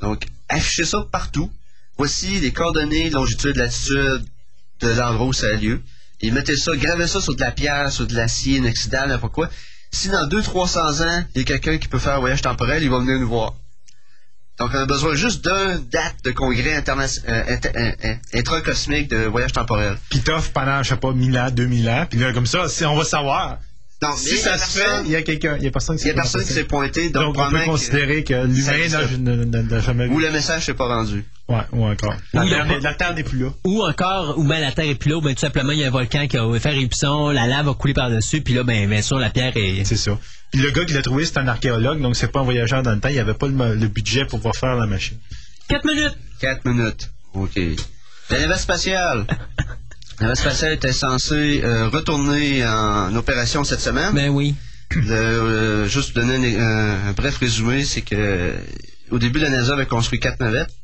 [0.00, 1.50] Donc, affichez ça partout.
[1.98, 4.22] Voici les coordonnées, longitude, latitude
[4.80, 5.80] de l'endroit où ça a lieu.
[6.20, 9.50] Et mettez ça, gravez ça sur de la pierre, sur de l'acier inoxydable, n'importe quoi.
[9.92, 12.90] Si dans 200-300 ans, il y a quelqu'un qui peut faire un voyage temporel, il
[12.90, 13.54] va venir nous voir.
[14.58, 19.24] Donc, on a besoin juste d'un date de congrès euh, inter- euh, euh, intracosmique de
[19.26, 19.98] voyage temporel.
[20.08, 22.06] Puis t'offres pendant, je sais pas, 1000 ans, 2000 ans.
[22.08, 23.58] Puis là, comme ça, si- on va savoir.
[24.00, 26.06] Donc, Si ça se fait, il y a quelqu'un, il y a personne qui il
[26.08, 26.60] y a s'est personne qui pointé.
[26.60, 28.88] s'est pointé, donc, Donc, on peut probablement que- considérer que l'humain
[29.68, 30.22] n'a jamais ou vu.
[30.24, 31.24] le message s'est pas rendu.
[31.48, 32.14] Ouais, ou encore.
[32.32, 33.50] La, terre, n'est- la Terre n'est plus là.
[33.64, 35.84] Ou encore, ou ben la terre est plus là, ou ben tout simplement il y
[35.84, 38.88] a un volcan qui a fait éruption, la lave a coulé par-dessus, puis là, ben
[38.90, 39.84] bien sûr, la pierre est.
[39.84, 40.18] C'est ça.
[40.50, 42.92] Puis le gars qui l'a trouvé, c'est un archéologue, donc c'est pas un voyageur dans
[42.92, 43.08] le temps.
[43.10, 45.18] Il avait pas le, budget pour pouvoir faire la machine.
[45.68, 46.16] 4 minutes!
[46.40, 47.10] 4 minutes.
[47.34, 47.60] OK.
[48.30, 49.26] La navette spatiale.
[50.18, 54.12] La navette spatiale était censée euh, retourner en opération cette semaine.
[54.14, 54.54] Ben oui.
[54.90, 58.54] Le, euh, juste donner un, un- un bref résumé, c'est que
[59.10, 60.74] au début, la NASA avait construit quatre navettes.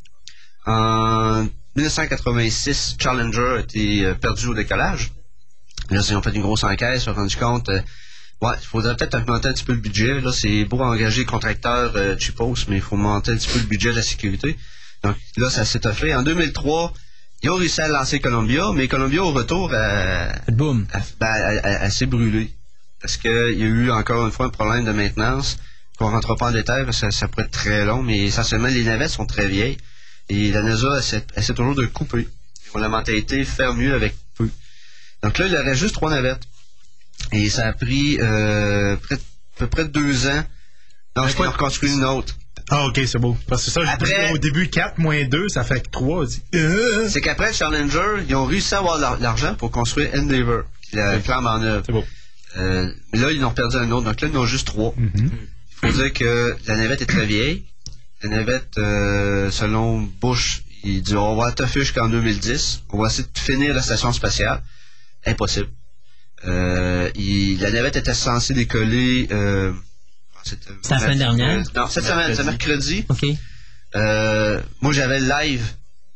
[0.66, 5.12] En 1986, Challenger a été euh, perdu au décollage.
[5.90, 7.80] Là, ils ont fait une grosse enquête, ils se sont rendus compte, euh,
[8.43, 10.20] ouais, il faudrait peut-être augmenter un petit peu le budget.
[10.20, 13.64] Là, c'est beau engager contracteurs euh, cheapos, mais il faut monter un petit peu le
[13.66, 14.56] budget de la sécurité.
[15.02, 16.14] Donc là, ça s'est fait.
[16.14, 16.93] En 2003,
[17.43, 20.86] ils ont réussi à lancer Columbia, mais Columbia, au retour, a, Boum.
[20.93, 21.34] elle, ben,
[21.64, 22.55] elle- elle s'est brûlée.
[23.01, 25.59] Parce qu'il y a eu encore une fois un problème de maintenance.
[25.98, 28.68] qu'on rentre pas en détail parce que ça, ça pourrait être très long, mais essentiellement,
[28.68, 29.76] les navettes sont très vieilles.
[30.35, 32.27] Et la NASA essaie, essaie toujours de couper.
[32.65, 34.49] Ils ont la mentalité faire mieux avec peu.
[35.23, 36.43] Donc là, il aurait juste trois navettes.
[37.33, 39.19] Et ça a pris euh, près, à
[39.59, 40.43] peu près deux ans.
[41.17, 41.45] Non, je quoi?
[41.47, 42.35] peux en reconstruire une autre.
[42.71, 43.37] Ah, ok, c'est beau.
[43.49, 46.25] Parce que ça, Après- au début, 4 moins 2, ça fait 3.
[47.09, 50.63] C'est qu'après Challenger, ils ont réussi à avoir l'ar- l'argent pour construire Endeavour,
[50.95, 51.83] la flamme en œuvre.
[51.85, 52.05] C'est beau.
[52.57, 54.05] Euh, mais là, ils ont perdu un autre.
[54.07, 54.95] Donc là, ils en ont juste trois.
[54.97, 55.31] Mhm.
[55.85, 57.65] Il faut dire que la navette est très vieille.
[58.23, 62.82] La navette, euh, selon Bush, il dit on va toffer jusqu'en 2010.
[62.90, 64.62] On va essayer de finir la station spatiale.
[65.27, 65.69] Impossible.
[66.44, 69.28] Euh, il- la navette était censée décoller.
[69.32, 69.73] Euh,
[70.44, 70.59] C'est
[70.90, 71.62] la semaine dernière?
[71.77, 73.05] Non, cette semaine, c'est mercredi.
[73.09, 73.24] OK.
[73.94, 75.65] Euh, moi, j'avais le live,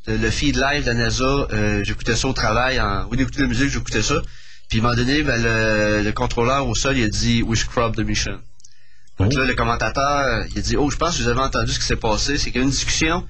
[0.08, 1.24] le, feed live de la NASA.
[1.24, 2.80] euh, j'écoutais ça au travail.
[2.80, 4.20] En, lieu d'écouter la musique, j'écoutais ça.
[4.68, 7.60] Puis, à un moment donné, ben, le, le contrôleur au sol, il a dit «We
[7.60, 8.40] scrub the mission».
[9.18, 11.86] Donc là, le commentateur, il dit «Oh, je pense que vous avez entendu ce qui
[11.86, 12.38] s'est passé.
[12.38, 13.20] C'est qu'il y a une discussion.»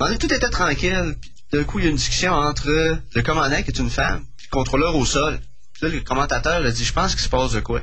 [0.00, 1.16] moment donné, tout était tranquille.
[1.20, 2.68] Puis, d'un coup, il y a une discussion entre
[3.14, 5.38] le commandant, qui est une femme, puis le contrôleur au sol.
[5.74, 7.80] Puis là, le commentateur a dit «Je pense qu'il se passe de quoi?»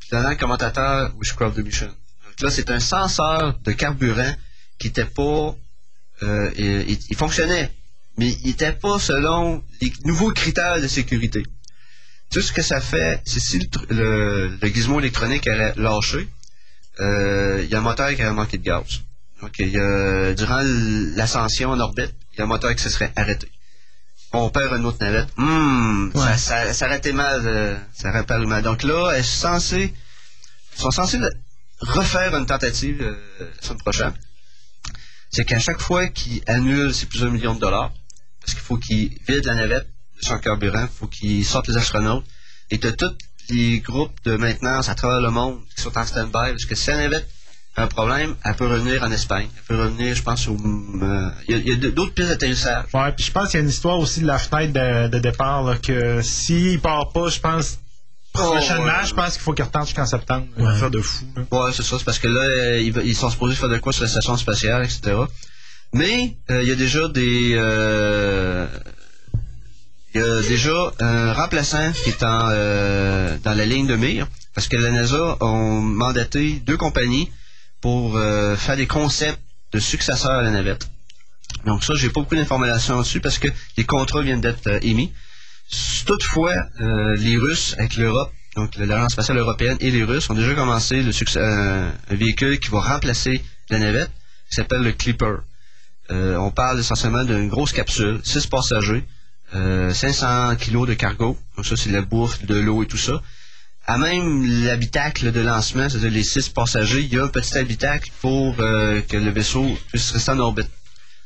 [0.00, 1.88] Puis là, le commentateur «We the mission».
[2.26, 4.34] Donc là, c'est un senseur de carburant
[4.78, 5.54] qui était pas...
[6.22, 7.70] euh, il, il fonctionnait,
[8.16, 11.42] mais il n'était pas selon les nouveaux critères de sécurité.
[12.30, 16.24] Tout ce que ça fait, c'est si le, le, le gizmo électronique aurait lâché, euh,
[17.62, 19.00] il y a un moteur qui aurait manqué de gaz.
[19.40, 20.60] Donc, il y a- durant
[21.16, 23.50] l'ascension en orbite, il y a un moteur qui se serait arrêté.
[24.32, 25.28] On perd une autre navette.
[26.14, 26.20] Ouais.
[26.20, 27.42] ça, ça, ça aurait été mal.
[27.46, 28.10] euh, ça
[28.46, 28.62] mal.
[28.62, 29.92] Donc là, elles sont censées,
[30.76, 31.30] sont censées le-
[31.80, 34.12] refaire une tentative euh, la semaine prochaine.
[35.30, 37.92] C'est qu'à chaque fois qu'ils annulent, c'est plusieurs millions de dollars.
[38.40, 39.86] Parce qu'il faut qu'ils vident la navette
[40.20, 42.24] de son carburant, il faut qu'ils sortent les astronautes.
[42.70, 43.16] Et de tous
[43.50, 46.88] les groupes de maintenance à travers le monde qui sont en stand-by, parce que si
[46.90, 47.28] la navette
[47.76, 49.48] a un problème, elle peut revenir en Espagne.
[49.56, 50.56] Elle peut revenir, je pense, au...
[50.56, 52.84] euh, Il y a- d'autres pistes d'atterrissage.
[52.94, 55.18] Ouais, puis je pense qu'il y a une histoire aussi de la fenêtre de, de
[55.20, 57.78] départ, là, que s'il part pas, je pense,
[58.32, 59.06] prochainement, ouais.
[59.06, 60.46] je pense qu'il faut qu'il retente jusqu'en septembre.
[60.56, 60.72] Une Ouais.
[60.72, 61.42] affaire de fou, là.
[61.50, 61.96] Ouais, c'est ça.
[61.98, 64.84] C'est parce que là, euh, ils, sont supposés faire de quoi sur la station spatiale,
[64.84, 65.16] etc.
[65.92, 67.52] Mais euh, il y a déjà des...
[67.54, 68.66] euh,
[70.14, 74.26] il y a déjà un remplaçant qui est en, euh, dans la ligne de mire.
[74.54, 75.46] Parce que la NASA a
[75.80, 77.30] mandaté deux compagnies
[77.80, 79.40] pour euh, faire des concepts
[79.72, 80.88] de successeurs à la navette.
[81.64, 85.12] Donc ça, j'ai pas beaucoup d'informations dessus parce que les contrats viennent d'être euh, émis.
[86.06, 90.54] Toutefois, euh, les Russes avec l'Europe, donc l'Agence spatiale européenne et les Russes ont déjà
[90.54, 94.10] commencé le succès, un, un véhicule qui va remplacer la navette,
[94.48, 95.36] qui s'appelle le Clipper.
[96.10, 99.06] Euh, on parle essentiellement d'une grosse capsule, 6 passagers,
[99.54, 103.22] euh, 500 kilos de cargo, donc ça c'est la bouffe, de l'eau et tout ça.
[103.86, 108.10] À même l'habitacle de lancement, c'est-à-dire les 6 passagers, il y a un petit habitacle
[108.20, 110.70] pour euh, que le vaisseau puisse rester en orbite.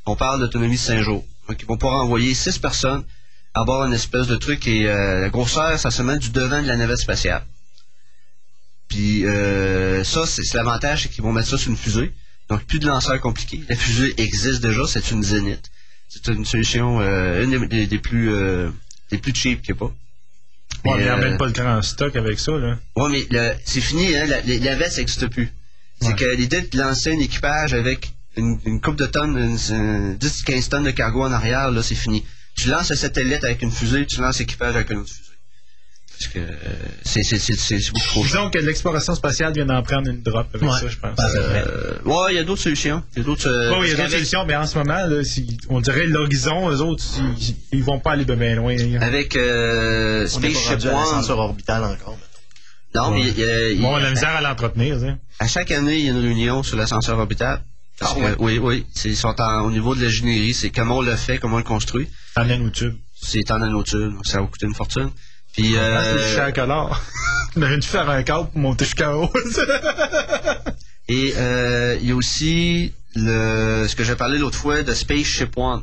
[0.06, 1.24] On parle d'autonomie de 5 jours.
[1.48, 3.04] Donc ils vont pouvoir envoyer 6 personnes
[3.54, 6.62] à bord d'une espèce de truc et euh, la grosseur, ça se met du devant
[6.62, 7.44] de la navette spatiale.
[8.88, 12.12] Puis euh, ça, c'est l'avantage, c'est qu'ils vont mettre ça sur une fusée.
[12.48, 13.62] Donc plus de lanceurs compliqués.
[13.68, 15.70] La fusée existe déjà, c'est une Zénith.
[16.14, 18.70] C'est une solution, euh, une des, plus euh,
[19.10, 19.92] des plus cheap qu'il n'y a pas.
[20.84, 22.78] Ouais, mais il euh, n'emmène pas le grand stock avec ça, là.
[22.96, 25.50] Ouais, mais le- c'est fini, hein, la, veste n'existe plus.
[26.00, 26.14] C'est Ouais.
[26.14, 30.68] que l'idée de lancer un équipage avec une, une coupe de tonnes, une, une 10-15
[30.68, 32.24] tonnes de cargo en arrière, là, c'est fini.
[32.56, 35.23] Tu lances un satellite avec une fusée, tu lances l'équipage avec une autre fusée.
[36.18, 36.44] Parce que euh,
[37.04, 38.22] c'est c'est- c'est- c'est beaucoup trop.
[38.24, 40.78] Disons que l'exploration spatiale vient d'en prendre une drop avec Ouais.
[40.80, 41.18] ça, je pense.
[41.18, 41.38] C'est.
[41.38, 43.02] Euh, ouais, il y a d'autres solutions.
[43.14, 43.48] Il y a d'autres.
[43.48, 45.24] euh, Ouais, oui, il y a parce d'autres qu'avec- solutions, mais en ce moment, là,
[45.24, 47.04] si- on dirait l'horizon, eux autres,
[47.40, 48.76] ils, ils vont pas aller de bien loin.
[49.00, 50.42] Avec euh, à One.
[50.42, 52.16] l'ascenseur orbital encore.
[52.94, 55.14] Non, mais il y a- il- Bon, on a la misère à l'entretenir, sais.
[55.40, 57.60] à chaque année, il y a une réunion sur l'ascenseur orbital.
[58.00, 58.34] Ah que- ouais?
[58.38, 58.86] Oui, oui.
[58.94, 61.58] C'est- Ils sont en- au niveau de l'ingénierie, c'est comment on le fait, comment on
[61.58, 62.08] le construit.
[62.36, 62.94] En nanotube.
[63.20, 65.10] C'est en nanotube, ça va coûter une fortune.
[65.54, 66.36] Puis, Ah, c'est euh.
[67.56, 69.30] On aurait dû faire un câble pour monter haut.
[71.08, 75.56] et euh, il y a aussi le, ce que j'ai parlé l'autre fois de Spaceship
[75.56, 75.82] One,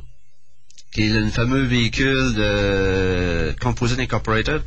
[0.94, 4.62] qui est le fameux véhicule de Composite Incorporated,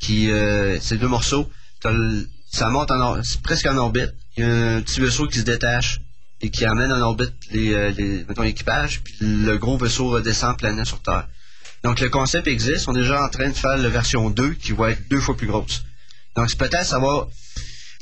[0.00, 1.48] qui, euh, c'est deux morceaux.
[1.84, 4.12] Le- ça monte en, or- c'est presque en orbite.
[4.36, 6.00] Il y a un petit vaisseau qui se détache
[6.40, 10.56] et qui amène en orbite les, euh, les mettons, l'équipage, puis le gros vaisseau redescend
[10.56, 11.28] planant sur Terre.
[11.84, 14.72] Donc le concept existe, on est déjà en train de faire la version 2 qui
[14.72, 15.84] va être deux fois plus grosse.
[16.36, 17.26] Donc c'est peut-être ça va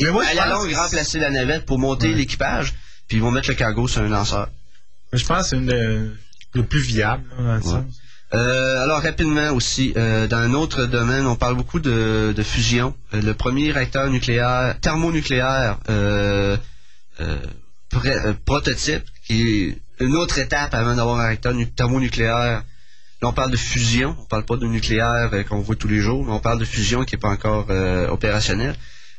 [0.01, 2.75] Mais moi, à la longue remplacer la navette pour monter l'équipage,
[3.09, 4.49] puis ils vont mettre le cargo sur un lanceur.
[5.13, 6.17] Je pense que c'est une de-
[6.55, 7.63] le plus viable, là, Ouais.
[7.63, 7.85] sens.
[8.35, 12.95] Euh, alors rapidement aussi, euh, dans un autre domaine, on parle beaucoup de, de fusion.
[13.15, 16.57] Euh, le premier réacteur nucléaire, thermonucléaire, euh,
[17.21, 17.39] euh,
[18.05, 22.65] euh, prototype, qui est une autre étape avant d'avoir un réacteur nu- thermonucléaire.
[23.23, 26.01] Là, on parle de fusion, on parle pas de nucléaire euh, qu'on voit tous les
[26.01, 28.77] jours, mais on parle de fusion qui n'est pas encore euh, opérationnel.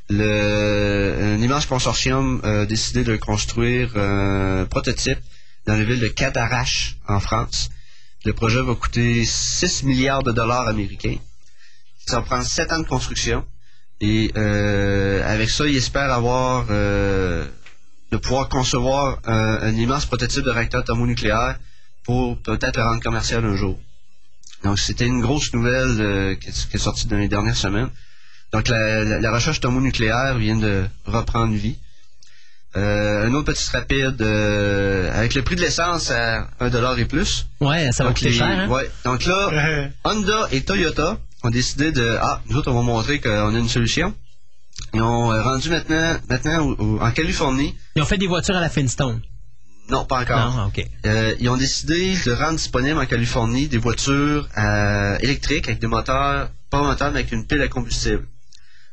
[0.10, 5.20] Le, un immense consortium a décidé de construire un prototype
[5.66, 7.70] dans la ville de Cadarache, en France.
[8.24, 11.18] Le projet va coûter 6 milliards de dollars américains.
[12.06, 13.46] Ça va prendre sept ans de construction.
[14.00, 17.46] Et euh, avec ça, il espère avoir euh,
[18.12, 21.58] de pouvoir concevoir un, un immense prototype de réacteur thermonucléaire
[22.08, 23.78] pour peut-être le rendre commercial un jour.
[24.64, 27.90] Donc c'était une grosse nouvelle euh, qui, est, qui est sortie dans les dernières semaines.
[28.54, 31.78] Donc la, la- la recherche thermonucléaire vient de reprendre vie.
[32.76, 37.46] Euh, un autre petit rapide, euh, avec le prix de l'essence à 1$ et plus.
[37.60, 38.48] Ouais, ça va Donc, coûter les- cher.
[38.48, 38.68] Hein?
[38.70, 38.90] ouais.
[39.04, 43.54] Donc là, Honda et Toyota ont décidé de ah nous autres on va montrer qu'on
[43.56, 44.14] a une solution.
[44.94, 47.76] Ils ont rendu maintenant maintenant en Californie.
[47.96, 49.22] Ils ont fait des voitures à la Flintstone.
[49.90, 50.54] Non, pas encore.
[50.56, 50.72] Non.
[51.06, 55.88] Euh, ils ont décidé de rendre disponible en Californie des voitures euh, électriques avec des
[55.88, 58.28] moteurs, pas un moteur, mais avec une pile à combustible.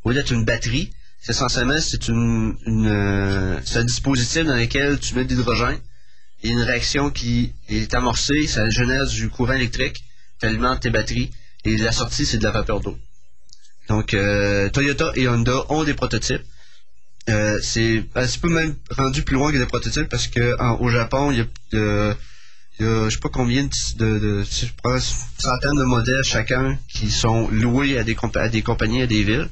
[0.05, 4.57] Au lieu d'être une batterie, c'est essentiellement c'est une, une euh, c'est un dispositif dans
[4.57, 5.79] lequel tu mets de l'hydrogène
[6.43, 10.05] et une réaction qui est amorcée, ça génère du courant électrique,
[10.39, 11.31] tu alimentes tes batteries
[11.65, 12.99] et la sortie c'est de la vapeur d'eau.
[13.89, 16.45] Donc euh, Toyota et Honda ont des prototypes.
[17.31, 20.79] Euh, c'est un petit peu même rendu plus loin que des prototypes parce que en-
[20.81, 22.13] au Japon, il y a, euh,
[22.79, 25.85] il y a je sais pas combien de, de, de je pense, une centaine de
[25.85, 29.49] modèles chacun qui sont loués à des, compagnies, à des villes.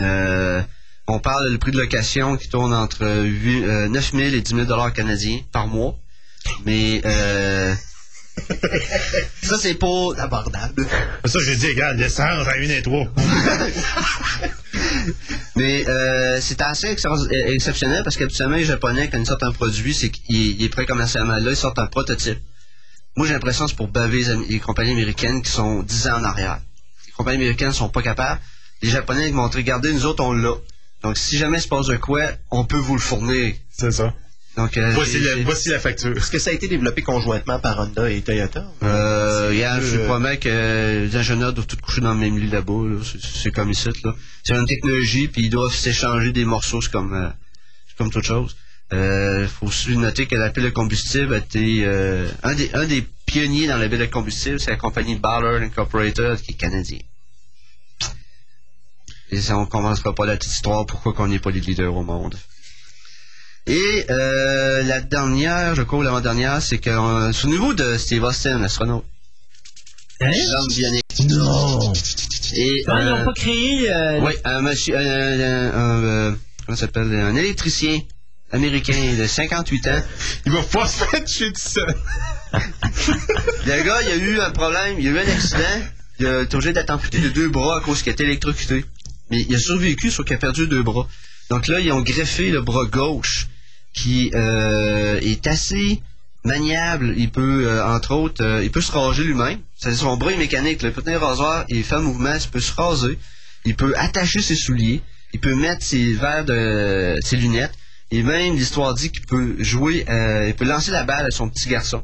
[0.00, 0.62] Euh,
[1.06, 4.54] on parle du prix de location qui tourne entre 8, euh, 9 000 et 10
[4.54, 5.96] 000 dollars canadiens par mois.
[6.66, 7.74] Mais euh,
[9.42, 10.86] ça c'est pour Abordable.
[11.24, 13.06] Ça, j'ai dit, regarde, l'essence à une et trois.
[15.56, 19.52] Mais euh, c'est assez ex- euh, exceptionnel parce qu'habituellement, les Japonais, quand ils sortent un
[19.52, 21.36] produit, c'est qu'il il est prêt commercialement.
[21.36, 22.38] Là, ils sortent un prototype.
[23.16, 26.24] Moi, j'ai l'impression que c'est pour baver les, compagnies américaines qui sont 10 ans en
[26.24, 26.60] arrière.
[27.06, 28.40] Les compagnies américaines sont pas capables.
[28.82, 30.54] Les Japonais ils vont montrer, regardez, nous autres, on l'a.
[31.02, 33.54] Donc, si jamais il se passe de quoi, on peut vous le fournir.
[33.76, 34.14] C'est ça.
[34.58, 36.16] Donc, euh, Voici la, c'est- voici la facture.
[36.16, 38.64] Est-ce que ça a été développé conjointement par Honda et Toyota?
[38.82, 40.48] Euh, yeah, je Euh, promets que
[41.06, 42.82] les ingénieurs doivent tous coucher dans le même lit là-bas.
[42.90, 42.96] là.
[43.04, 43.88] C'est- comme ici.
[44.04, 44.12] là.
[44.42, 46.80] C'est une technologie, puis ils doivent s'échanger des morceaux.
[46.80, 47.28] C'est comme, euh,
[47.98, 48.56] comme toute chose.
[48.90, 51.84] Il faut aussi noter que la pile de combustible a été...
[51.84, 55.62] euh, un, des, un des pionniers dans la pile de combustible, c'est la compagnie Ballard
[55.62, 57.02] Incorporated, qui est canadienne.
[59.30, 62.02] Et ça, on commencera pas la petite histoire pourquoi qu'on n'est pas les leaders au
[62.02, 62.34] monde.
[63.68, 68.22] Et euh, la dernière, je crois, l'avant-dernière, c'est que euh, sur le niveau de Steve
[68.24, 69.04] Austin, l'astronaute,
[70.20, 70.32] Hein?
[71.28, 71.92] Non.
[72.54, 73.92] Et, Ah, ils euh, n'ont pas créé.
[73.92, 76.32] euh, oui, un monsieur, euh,
[76.66, 78.00] comment ça s'appelle, un électricien
[78.50, 80.02] américain de 58 ans.
[80.46, 81.94] Il va pas se faire tuer tout seul.
[83.66, 85.82] Le gars, il a eu un problème, il a eu un accident,
[86.18, 88.84] il a été obligé d'être amputé de deux bras à cause qu'il a été électrocuté.
[89.30, 91.06] Mais il a survécu, sauf qu'il a perdu deux bras.
[91.50, 93.46] Donc là, ils ont greffé le bras gauche,
[94.02, 96.00] qui euh, est assez
[96.44, 97.14] maniable.
[97.16, 99.58] Il peut, euh, entre autres, euh, il peut se raser lui-même.
[99.76, 100.82] C'est son bras est mécanique.
[100.82, 100.88] là.
[100.88, 103.18] Il peut tenir un rasoir, il fait un mouvement, il peut se raser.
[103.64, 105.02] Il peut attacher ses souliers.
[105.34, 107.74] Il peut mettre ses verres de ses lunettes.
[108.10, 111.48] Et même l'histoire dit qu'il peut jouer, euh, il peut lancer la balle à son
[111.50, 112.02] petit garçon.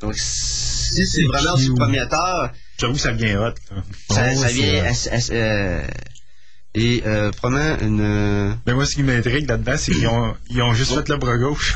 [0.00, 3.54] Donc si c'est vraiment du premier tard, J'avoue que ça hot.
[3.70, 3.82] là.
[4.10, 4.88] ça, Oh, ça vient vrai.
[4.90, 5.82] ass- ass- euh,
[6.76, 10.62] et euh, probablement une euh, Mais moi, ce qui m'intrigue là-dedans, c'est qu'ils ont, ils
[10.62, 11.74] ont juste fait le bras gauche.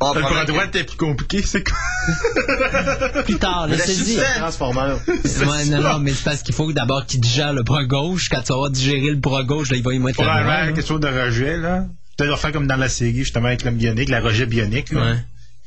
[0.00, 3.22] ah, le bras droit était plus compliqué, c'est quoi?
[3.24, 4.14] Plus tard, laissez-y.
[4.16, 5.00] substance- Transformeur.
[5.06, 8.28] Ouais, non, non, mais c'est parce qu'il faut d'abord qu'il digère le bras gauche.
[8.28, 10.72] Quand tu vas digérer le bras gauche, là, il va y mettre Pour la main.
[10.72, 11.84] quelque chose de rejet, là.
[12.16, 15.00] Peut-être leur faire comme dans la série, justement, avec l'homme bionique, la rejet bionique, là.
[15.12, 15.16] Ouais.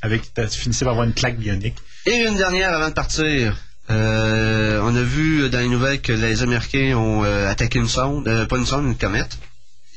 [0.01, 1.75] Avec, tu finissais par avoir une claque bionique.
[2.05, 3.55] Et une dernière avant de partir.
[3.91, 8.27] Euh, on a vu dans les nouvelles que les Américains ont euh, attaqué une sonde,
[8.27, 9.37] euh, pas une sonde, une comète.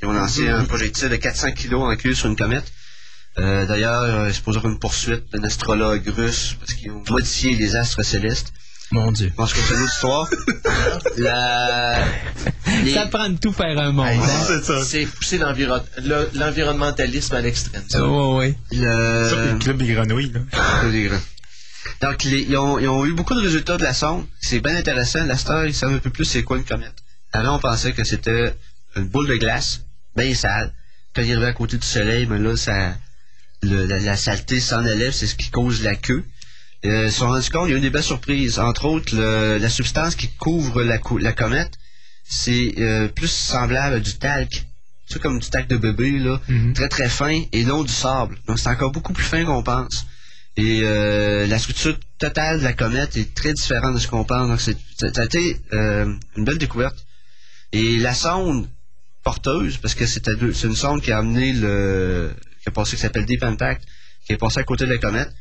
[0.03, 2.73] Ils ont lancé un projectile de 400 kilos en cul sur une comète.
[3.39, 7.55] Euh, D'ailleurs, euh, il se posera une poursuite d'un astrologue russe parce qu'ils ont modifié
[7.57, 8.53] les astres célestes.
[8.91, 9.29] Mon Dieu.
[9.31, 10.29] Je pense que c'est une autre histoire.
[11.17, 11.99] La...
[12.85, 14.07] les- Ça prend de tout faire un monde.
[14.07, 14.45] Hein.
[14.47, 14.85] c'est ça.
[14.85, 17.83] C'est pousser l'environ- le- l'environnementalisme à l'extrême.
[17.89, 18.07] ça.
[18.07, 18.55] Ouais, ouais.
[18.73, 20.41] le- le club des grenouilles, là.
[20.83, 21.17] C'est des grands.
[22.01, 24.27] Donc, les- ils, ont, ils ont eu beaucoup de résultats de la sonde.
[24.41, 25.25] C'est bien intéressant.
[25.25, 26.95] La star, ils savent un peu plus c'est quoi une comète.
[27.33, 28.55] Avant, on pensait que c'était
[28.97, 29.81] une boule de glace,
[30.17, 30.73] bien sale.
[31.15, 32.95] Quand il arrivait à côté du soleil, ben là, ça,
[33.63, 36.25] le- la, la saleté s'en élève, c'est ce qui cause la queue.
[36.85, 38.59] Euh, ils se sont rendus compte, il y a eu des belles surprises.
[38.59, 40.99] Entre autres, le- la substance qui couvre la,
[41.33, 41.73] comète,
[42.25, 44.67] c'est euh, plus semblable à du talc.
[45.07, 46.41] C'est comme du talc de bébé, là.
[46.75, 48.37] Très, très fin et non du sable.
[48.47, 50.07] Donc, c'est encore beaucoup plus fin qu'on pense.
[50.57, 54.49] Et euh, la structure totale de la comète est très différente de ce qu'on pense.
[54.49, 56.97] Donc, c'est, ça a été euh, une belle découverte.
[57.73, 58.69] Et la sonde
[59.25, 62.31] porteuse, parce que c'était deux- c'est une sonde qui a amené le.
[62.63, 63.83] qui a passé, qui s'appelle Deep Impact,
[64.27, 65.33] qui est passée à côté de la comète.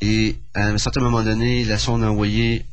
[0.00, 2.64] Et à un certain moment donné, la sonde a envoyé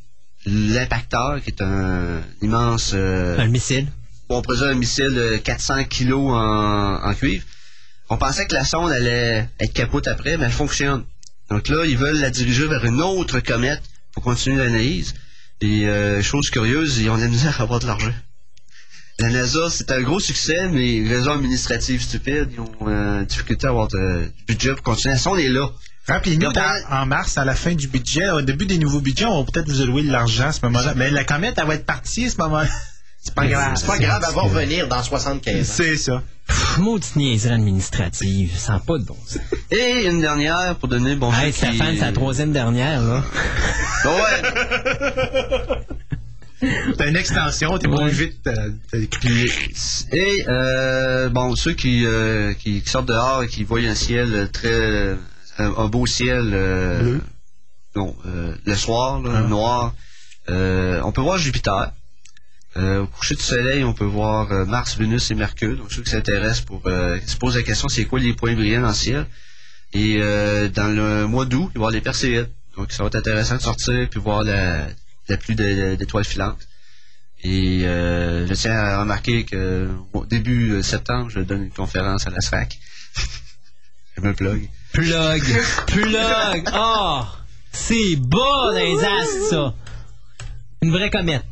[0.46, 2.92] l'impacteur, qui est un immense...
[2.94, 3.86] euh, Un missile.
[4.28, 7.44] on présente un missile de 400 kilos en, en cuivre.
[8.08, 11.04] On pensait que la sonde allait être capote après, mais elle fonctionne.
[11.50, 13.82] Donc là, ils veulent la diriger vers une autre comète
[14.12, 15.14] pour continuer l'analyse.
[15.60, 18.12] Et euh, chose curieuse, ils ont de la misère à avoir de l'argent.
[19.18, 23.70] La NASA, c'est un gros succès, mais raison administrative stupide, ils ont euh, difficulté à
[23.70, 25.14] avoir de, du budget pour continuer.
[25.14, 25.68] La sonde est là.
[26.08, 26.48] Rappelez-nous,
[26.90, 29.68] en mars, à la fin du budget, au début des nouveaux budgets, on va peut-être
[29.68, 30.94] vous allouer de l'argent à ce moment-là.
[30.96, 32.70] Mais la comète, elle va être partie à ce moment-là.
[33.22, 33.72] C'est pas grave.
[33.76, 35.72] C'est pas grave, elle va revenir dans 75 ans.
[35.74, 36.22] C'est ça.
[36.46, 38.56] Pff, Maudite niaiserie administrative.
[38.56, 39.38] Ça n'a pas de bon sens.
[39.70, 43.22] Et une dernière pour donner bon Hey, ceux qui- Stéphane, c'est la troisième dernière, là.
[44.04, 44.42] Bon, ouais.
[46.98, 49.50] T'as une extension, t'es pas obligé de te- de crier.
[50.12, 54.50] Et euh, bon, ceux qui, euh, qui, qui sortent dehors et qui voient un ciel
[54.52, 55.12] très
[55.58, 57.20] un, un beau ciel euh, Bleu.
[57.96, 59.40] non, euh, le soir, là, Ah.
[59.48, 59.94] noir,
[60.50, 61.92] euh, on peut voir Jupiter.
[62.76, 65.76] Euh, au coucher du soleil, on peut voir euh, Mars, Vénus et Mercure.
[65.76, 68.54] Donc ceux qui s'intéressent pour euh, qui se posent la question, c'est quoi les points
[68.54, 69.26] brillants dans le ciel?
[69.92, 72.50] Et euh, dans le mois d'août, il va y avoir les Perséides.
[72.76, 74.86] Donc ça va être intéressant de sortir puis voir la,
[75.28, 76.60] la pluie d'étoiles filantes.
[77.42, 82.30] Et euh, je tiens à remarquer que au début septembre, je donne une conférence à
[82.30, 82.78] la SFAC.
[84.16, 84.68] je me plug.
[84.92, 85.42] Plug.
[85.86, 86.70] Plug.
[86.72, 87.22] Oh!
[87.72, 89.74] C'est dans les astres, ça.
[90.82, 91.44] Une vraie comète.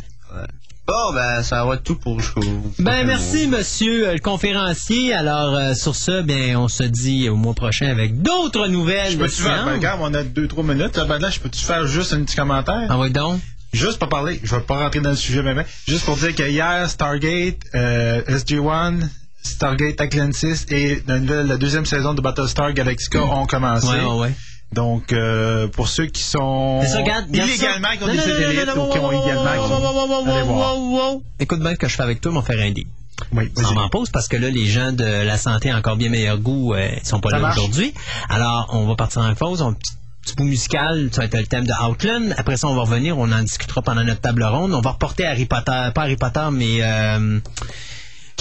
[0.88, 2.40] Bon, ben, ça va être tout pour jusqu'au.
[2.78, 5.12] Ben merci monsieur euh, le conférencier.
[5.12, 9.12] Alors euh, sur ce, bien on se dit au mois prochain avec d'autres nouvelles.
[9.12, 10.96] Je peux-tu faire, ben, regarde, on a 2-3 minutes.
[10.96, 12.86] Là, ben là, je peux-tu faire juste un petit commentaire?
[12.88, 13.38] Ah ouais donc?
[13.74, 16.42] Juste pour parler, je vais pas rentrer dans le sujet, mais juste pour dire que
[16.48, 19.00] hier, Stargate, euh, SG-1,
[19.42, 23.86] Stargate Atlantis et la, nouvelle- la deuxième saison de Battlestar Galactica ont commencé.
[23.88, 24.34] Ouais, ouais, ouais.
[24.72, 27.96] Donc, euh, pour ceux qui sont Mais ça, regarde, regarde illégalement, ça.
[27.96, 31.22] qui ont Non, des satellites ou qui ont illégalement.
[31.40, 32.86] Écoute bien ce que je fais avec toi, on va faire un deal.
[33.32, 36.38] Oui, On m'en pose parce que là, les gens de la santé encore bien meilleur
[36.38, 37.92] goût, euh, ils sont pas Ça là aujourd'hui.
[38.28, 39.60] Alors, on va partir en pause.
[39.62, 39.92] On, petit,
[40.22, 42.34] petit bout musical, ça va être le thème de Outland.
[42.36, 44.72] Après ça, on va revenir, on en discutera pendant notre table ronde.
[44.72, 47.40] On va reporter Harry Potter, pas Harry Potter, mais euh,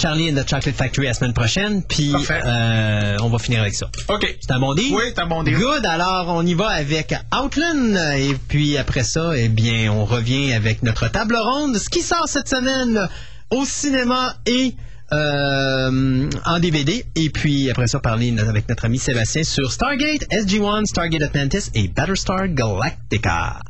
[0.00, 1.82] Charlie and the Chocolate Factory la semaine prochaine.
[1.82, 3.90] Puis, euh, on va finir avec ça.
[4.08, 4.36] OK.
[4.40, 4.94] C'est un bon deal?
[4.94, 5.56] Oui, c'est un bon deal.
[5.56, 10.52] Good, alors on y va avec Outland et puis après ça, eh bien, on revient
[10.52, 11.76] avec notre table ronde.
[11.76, 13.08] Ce qui sort cette semaine
[13.50, 14.74] au cinéma et
[15.12, 17.04] euh, en DVD.
[17.16, 21.88] Et puis après ça, parler avec notre ami Sébastien sur Stargate, SG-1, Stargate Atlantis et
[21.88, 23.60] Battlestar Galactica.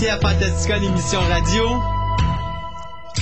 [0.00, 1.62] Ici à Fantastica, l'émission radio.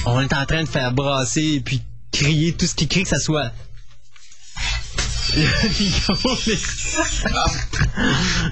[0.06, 1.82] On est en train de faire brasser et puis
[2.12, 3.50] crier tout ce qui crie que ça soit.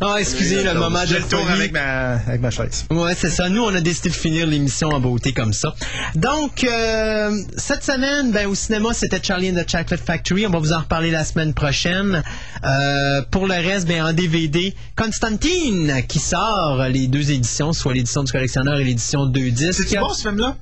[0.01, 1.43] Ah, excusez le moment de Je le folie.
[1.48, 2.85] avec ma, avec ma chaise.
[2.90, 3.48] Ouais, c'est ça.
[3.48, 5.74] Nous, on a décidé de finir l'émission en beauté comme ça.
[6.15, 10.47] Donc, euh, cette semaine, ben, au cinéma, c'était Charlie and the Chocolate Factory.
[10.47, 12.23] On va vous en reparler la semaine prochaine.
[12.66, 18.24] Euh, pour le reste, ben, en DVD, Constantine, qui sort les deux éditions, soit l'édition
[18.24, 19.86] du collectionneur et l'édition 2 disques.
[19.88, 20.56] C'est bon ce film-là?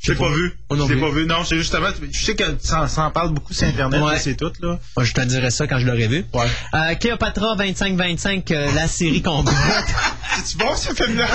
[0.00, 0.52] Je l'ai pas vu.
[0.68, 1.26] Oh, Je l'ai pas vu.
[1.26, 1.88] Non, c'est justement.
[2.12, 4.18] Je sais que ça, ça en parle beaucoup sur Internet, Ouais.
[4.20, 4.78] c'est tout, là.
[4.96, 6.24] Moi, je te dirai ça quand je l'aurai vu.
[6.32, 6.46] Ouais.
[6.74, 9.56] Euh, Cléopatra 25-25, euh, la série complète.
[10.44, 11.26] C'est bon ce film-là?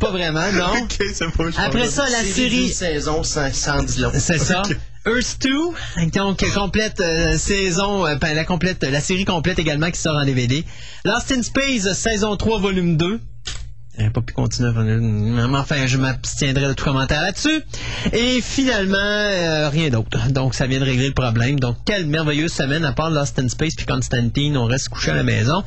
[0.00, 0.86] Pas vraiment, non.
[1.36, 2.68] pas Après ça, la série...
[2.68, 3.86] saison sans, sans.
[4.18, 4.62] C'est ça.
[5.06, 5.50] Earth 2,
[6.14, 10.24] donc complète euh, saison, euh, ben, la complète, la série complète également qui sort en
[10.24, 10.64] DVD.
[11.04, 13.20] Lost in Space, saison 3, volume 2.
[13.96, 14.70] J'aurais pas pu continuer.
[15.54, 17.62] Enfin, je m'abstiendrai de tout commentaire là-dessus.
[18.12, 20.18] Et finalement, euh, rien d'autre.
[20.30, 21.60] Donc, ça vient de régler le problème.
[21.60, 25.14] Donc, quelle merveilleuse semaine, à part Lost in Space puis Constantine, on reste couché à
[25.14, 25.62] la maison.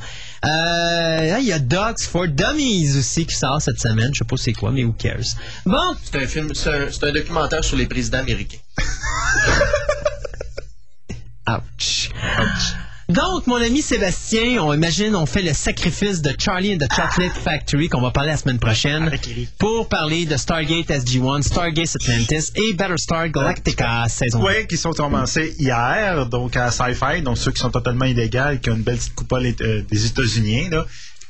[0.45, 4.11] Euh, Il y a Dogs for Dummies aussi qui sort cette semaine.
[4.13, 5.35] Je sais pas c'est quoi, mais who cares?
[5.65, 8.57] Bon, C'est un film, c'est un, un documentaire sur les présidents américains.
[11.47, 12.11] Ouch.
[13.09, 17.31] Donc, mon ami Sébastien, on imagine, on fait le sacrifice de Charlie and the Chocolate
[17.31, 19.09] Factory qu'on va parler la semaine prochaine
[19.57, 25.55] pour parler de Stargate SG-1, Stargate Atlantis et Battlestar Galactica saison Oui, qui sont commencés
[25.57, 29.15] hier, donc à Sci-Fi, donc ceux qui sont totalement illégaux, qui ont une belle petite
[29.15, 30.85] coupole euh, des États-Unis, là.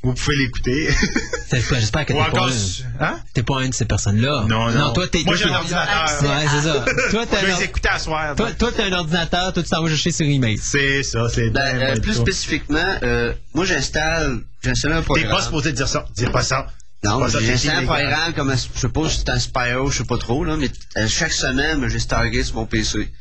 [0.07, 0.87] Vous pouvez l'écouter.
[1.49, 2.47] C'est- J'espère que t'es pas, encore.
[2.47, 3.19] un, Hein?
[3.33, 4.45] t'es pas un de ces personnes-là.
[4.47, 4.93] Non, non.
[4.93, 5.23] toi, t'es.
[5.25, 6.21] Moi, j'ai un t'es- ordinateur.
[6.21, 6.85] Ouais, c'est ça.
[7.11, 8.35] Toi, Je t'as vais un, les écouter à soir.
[8.35, 10.57] toi, toi, t'as un ordinateur, toi, tu t'en vas chercher sur email.
[10.57, 15.05] C'est ça, c'est Ben, bien, euh, bien plus spécifiquement, euh, moi j'installe, j'installe un T'es
[15.05, 15.31] programme.
[15.31, 16.05] pas supposé dire ça.
[16.15, 16.67] Dis pas ça.
[17.03, 20.03] Non, j'installe un programme comme, un- je sais pas si c'est un Spyro, je sais
[20.05, 23.11] pas trop, là, mais euh, chaque semaine, ben, j'ai Stargate sur mon PC.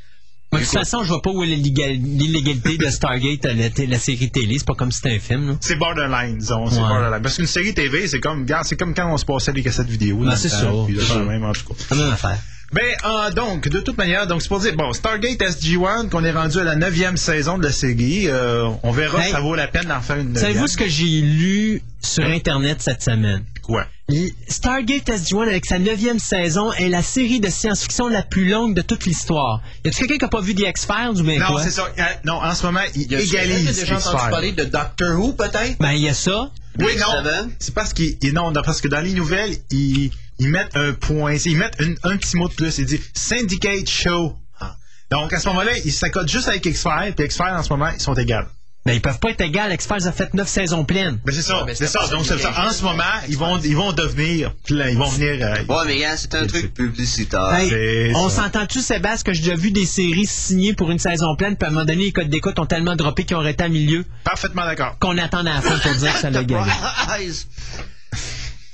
[0.52, 3.98] De toute façon, je vois pas où est l'illégal- l'illégalité de Stargate, la, t- la
[3.98, 4.58] série télé.
[4.58, 5.58] C'est pas comme si c'était un film.
[5.60, 6.66] C'est borderline, disons.
[6.66, 6.88] C'est Ouais.
[6.88, 7.20] borderline.
[7.22, 10.18] Parce qu'une série TV, c'est comme, c'est comme quand on se passait les cassettes vidéo.
[10.18, 10.70] Ben, c'est ça.
[10.88, 11.18] C'est c'est ça.
[11.18, 11.74] le même, en tout cas.
[11.76, 12.38] C'est la même affaire.
[12.72, 16.32] Ben, euh, donc, de toute manière, donc c'est pour dire, bon, Stargate SG-1, qu'on est
[16.32, 19.26] rendu à la neuvième saison de la série, euh, on verra Hey.
[19.26, 20.42] si ça vaut la peine d'en faire une neuvième.
[20.44, 23.44] Savez-vous ce que j'ai lu sur Internet cette semaine?
[23.62, 23.84] Quoi?
[24.48, 28.82] Stargate SG-1, avec sa neuvième saison, est la série de science-fiction la plus longue de
[28.82, 29.60] toute l'histoire.
[29.84, 31.88] Y a-tu quelqu'un qui a pas vu The X-Files ou bien Non, c'est ça.
[31.98, 35.32] Euh, Non, en ce moment, il y a égalise déjà entendu parler de Doctor Who,
[35.32, 35.78] peut-être?
[35.80, 36.50] Ben, il y a ça.
[36.78, 37.06] Oui, non.
[37.58, 41.34] C'est parce qu'ils ils- non, parce que dans les nouvelles, ils, ils mettent un point,
[41.44, 42.78] ils mettent une- un petit mot de plus.
[42.78, 44.36] Ils disent Syndicate Show.
[45.10, 48.00] Donc à ce moment-là, ils s'accordent juste avec X-Files, puis X-Files en ce moment, ils
[48.00, 48.34] sont égaux.
[48.86, 49.72] Ben, ils peuvent pas être égales.
[49.72, 51.18] X-Files a fait neuf saisons pleines.
[51.24, 52.06] Ben c'est ça, mais c'est ça.
[52.08, 52.52] Donc c'est ça.
[52.66, 55.44] En ce moment, ils vont, ils vont devenir plein, ils vont venir.
[55.44, 57.52] euh, Ouais, mais gars, c'est un truc publicitaire.
[57.54, 61.56] Hey, on s'entend-tu, Sébastien, que j'ai déjà vu des séries signées pour une saison pleine,
[61.56, 63.68] puis à un moment donné, les codes d'écoute ont tellement droppé qu'ils ont arrêté à
[63.68, 64.04] milieu?
[64.24, 64.96] Parfaitement d'accord.
[65.00, 66.70] qu'on attend à la fin pour dire que ça l'a gagné.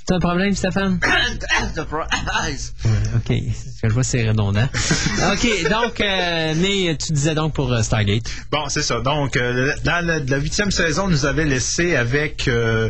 [0.07, 0.99] C'est un problème, Stéphane?
[1.73, 2.73] Surprise!
[3.15, 3.27] OK.
[3.75, 4.67] Ce que je vois, c'est redondant.
[5.31, 8.23] OK, donc, euh, mais tu disais donc pour euh, Stargate.
[8.51, 8.99] Bon, c'est ça.
[8.99, 12.89] Donc, euh, dans la huitième saison, nous avait laissé avec euh,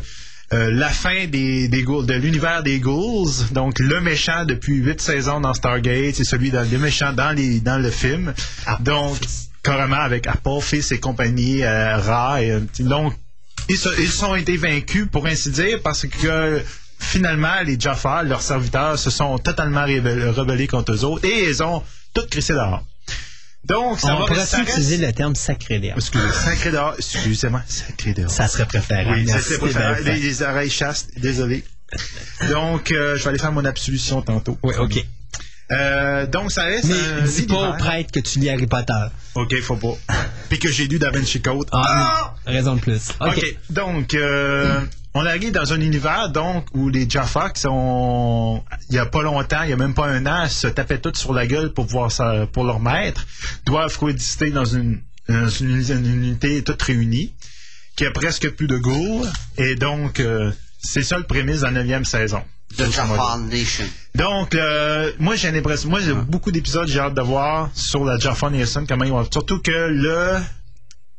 [0.53, 3.29] euh, la fin des, des ghouls- de l'univers des ghouls.
[3.51, 7.59] Donc, le méchant depuis huit saisons dans Stargate, c'est celui dans le méchant dans les
[7.59, 8.33] dans le film.
[8.79, 9.17] Donc,
[9.61, 12.41] carrément avec Apophis et compagnie, euh, Ra.
[12.41, 13.13] Et, donc,
[13.69, 16.61] ils, ils ont été vaincus, pour ainsi dire, parce que
[17.03, 21.83] finalement, les Jaffa, leurs serviteurs, se sont totalement rebellés, contre eux autres et ils ont
[22.13, 22.83] tout crissé dehors.
[23.65, 25.95] Donc, ça On va pourrait ça reste- utiliser le terme sacré d'air.
[25.95, 26.95] Excusez, sacré dehors.
[26.97, 28.29] Excusez-moi, sacré dehors.
[28.29, 29.11] Ça serait préférable.
[29.17, 29.53] oui, ça Merci,
[30.03, 31.63] belle les, les oreilles chastes, désolé.
[32.49, 34.57] Donc, euh, je vais aller faire mon absolution tantôt.
[34.63, 35.05] Oui, OK.
[35.71, 38.93] Euh, donc, ça reste Mais un dis pas au prêtre que tu lis Harry Potter.
[39.35, 39.95] OK, faut pas.
[40.49, 41.67] Puis que j'ai lu Da Vinci Code.
[41.71, 43.09] Ah, raison de plus.
[43.21, 43.27] OK.
[43.37, 43.45] OK.
[43.69, 44.81] Donc, euh,
[45.15, 49.21] on arrive dans un univers donc où les Jaffa qui sont il y a pas
[49.21, 51.85] longtemps, il y a même pas un an, se tapaient toutes sur la gueule pour
[51.87, 53.25] pouvoir ça, pour leur maître,
[53.65, 57.33] doivent coexister dans une, dans une, uni- une unité toute réunie,
[57.95, 59.25] qui a presque plus de ghouls,
[59.57, 62.41] et donc euh, c'est ça le prémisse de la neuvième saison.
[62.75, 63.85] The Jaffa Nation.
[64.15, 68.17] Donc, euh, moi, j'ai l'impression, moi, j'ai beaucoup d'épisodes, j'ai hâte de voir sur la
[68.17, 69.27] Jaffa Nation, comment ils vont.
[69.31, 70.39] Surtout que le,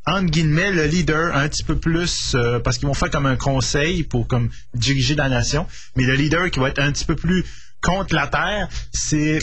[0.07, 3.37] entre guillemets, le leader, un petit peu plus, euh, parce qu'ils vont faire comme un
[3.37, 5.67] conseil pour comme diriger la nation,
[5.97, 7.45] mais le leader qui va être un petit peu plus
[7.81, 9.39] contre la Terre, c'est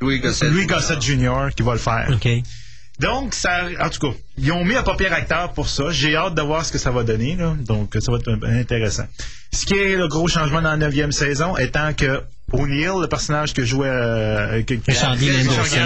[0.00, 0.50] Louis Gossett.
[0.50, 1.48] Louis Gossett Jr.
[1.56, 2.08] qui va le faire.
[2.12, 2.28] OK.
[2.98, 5.90] Donc, ça, en tout cas, ils ont mis un papier acteur pour ça.
[5.90, 7.36] J'ai hâte de voir ce que ça va donner.
[7.36, 7.54] Là.
[7.60, 9.06] Donc, ça va être intéressant.
[9.52, 12.22] Ce qui est le gros changement dans la neuvième saison, étant que
[12.58, 14.74] O'Neill, le personnage que jouait euh, que,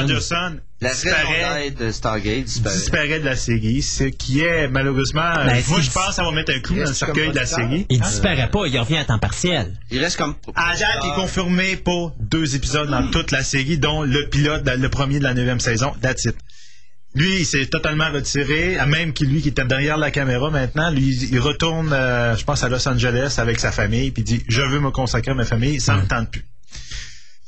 [0.02, 0.56] Anderson.
[0.82, 2.76] La disparaît, de Stargate disparaît.
[2.76, 6.24] disparaît de la série, ce qui est malheureusement, Ben, euh, moi je pense que ça
[6.24, 7.86] va mettre un clou dans le cercueil de la série.
[7.90, 9.74] Il disparaît pas, il revient à temps partiel.
[9.90, 10.34] Il reste comme.
[10.54, 14.62] À date, il est confirmé pour deux épisodes dans toute la série, dont le pilote,
[14.66, 15.92] le premier de la neuvième saison.
[16.00, 16.36] That's it.
[17.14, 21.28] Lui, il s'est totalement retiré, même que lui qui était derrière la caméra maintenant, lui,
[21.32, 24.62] il retourne, euh, je pense, à Los Angeles avec sa famille, puis il dit Je
[24.62, 26.44] veux me consacrer à ma famille, ça ne me tente plus.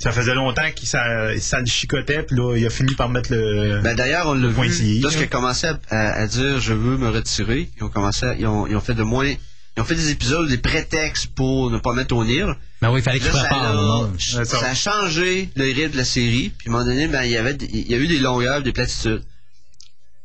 [0.02, 1.04] Ça faisait longtemps qu'il ça,
[1.38, 3.80] ça le chicotait, puis là, il a fini par mettre le.
[3.82, 4.54] Ben d'ailleurs, on l'a vu.
[5.00, 8.34] Lorsqu'il a commencé à, à- à dire je veux me retirer, ils ont commencé, à-
[8.34, 9.28] ils, ont, ils ont fait de moins,
[9.76, 12.52] ils ont fait des épisodes, des prétextes pour ne pas mettre O'Neill.
[12.80, 14.58] Ben oui, il fallait qu'il Là, ça, ça.
[14.60, 16.52] ça a changé le rythme de la série.
[16.58, 18.18] Puis à un moment donné, ben il y avait, des- il y a eu des
[18.18, 19.22] longueurs, des platitudes.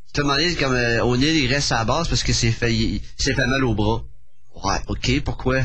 [0.07, 2.73] Tu te demandais comme euh, O'Neill il reste à la base parce que c'est fait,
[2.73, 4.03] il, il s'est fait mal au bras.
[4.65, 5.55] Ouais, ok, pourquoi?
[5.55, 5.63] Ouais,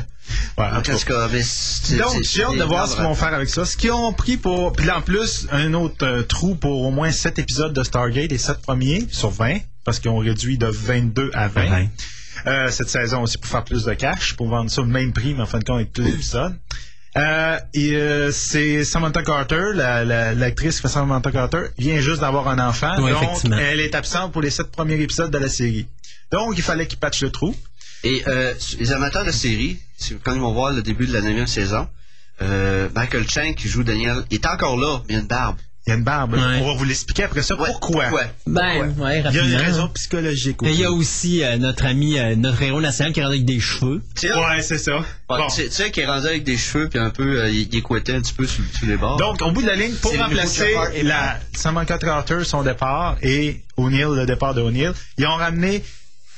[0.59, 1.28] en Donc, tout cas.
[1.32, 3.64] mais j'ai hâte de voir ce qu'ils vont faire avec ça.
[3.64, 4.73] Ce qu'ils ont pris pour.
[4.73, 8.31] Puis là, en plus, un autre euh, trou pour au moins 7 épisodes de Stargate,
[8.31, 11.70] les 7 premiers sur 20, parce qu'ils ont réduit de 22 à 20.
[11.70, 11.90] Ouais.
[12.47, 15.35] Euh, cette saison aussi pour faire plus de cash, pour vendre ça au même prix,
[15.35, 16.56] mais en fin de compte, avec tous les épisodes.
[17.16, 22.20] Euh, et euh, c'est Samantha Carter, la- la- l'actrice qui fait Samantha Carter, vient juste
[22.23, 22.97] d'avoir un enfant.
[22.97, 23.06] Donc,
[23.60, 25.86] elle est absente pour les 7 premiers épisodes de la série.
[26.31, 27.55] Donc, il fallait qu'ils patchent le trou.
[28.05, 29.79] Et euh, les amateurs de série,
[30.24, 31.87] quand ils vont voir le début de la neuvième saison,
[32.41, 35.57] euh, Michael Chang qui joue Daniel, il est encore là, mais il a une barbe.
[35.85, 36.35] Il y a une barbe.
[36.35, 36.61] Ouais.
[36.62, 37.57] On va vous l'expliquer après ça.
[37.57, 38.05] Ouais, pourquoi?
[38.47, 40.59] Ben, ouais, Il y a une raison psychologique.
[40.62, 43.35] Et il y a aussi euh, notre ami, euh, notre héros national qui est rendu
[43.35, 44.01] avec des cheveux.
[44.15, 45.05] Tu sais, Ouais, c'est ça.
[45.29, 45.45] Bon.
[45.49, 48.20] tu sais- qu'il est rendu avec des cheveux puis un peu, euh, il, couetté un
[48.20, 49.16] petit peu sur, sur les bords.
[49.16, 50.73] Donc, au bout de la ligne, pour remplacer
[51.03, 55.83] la Samantha Carter, son départ, et O'Neill, le départ de O'Neill, ils ont ramené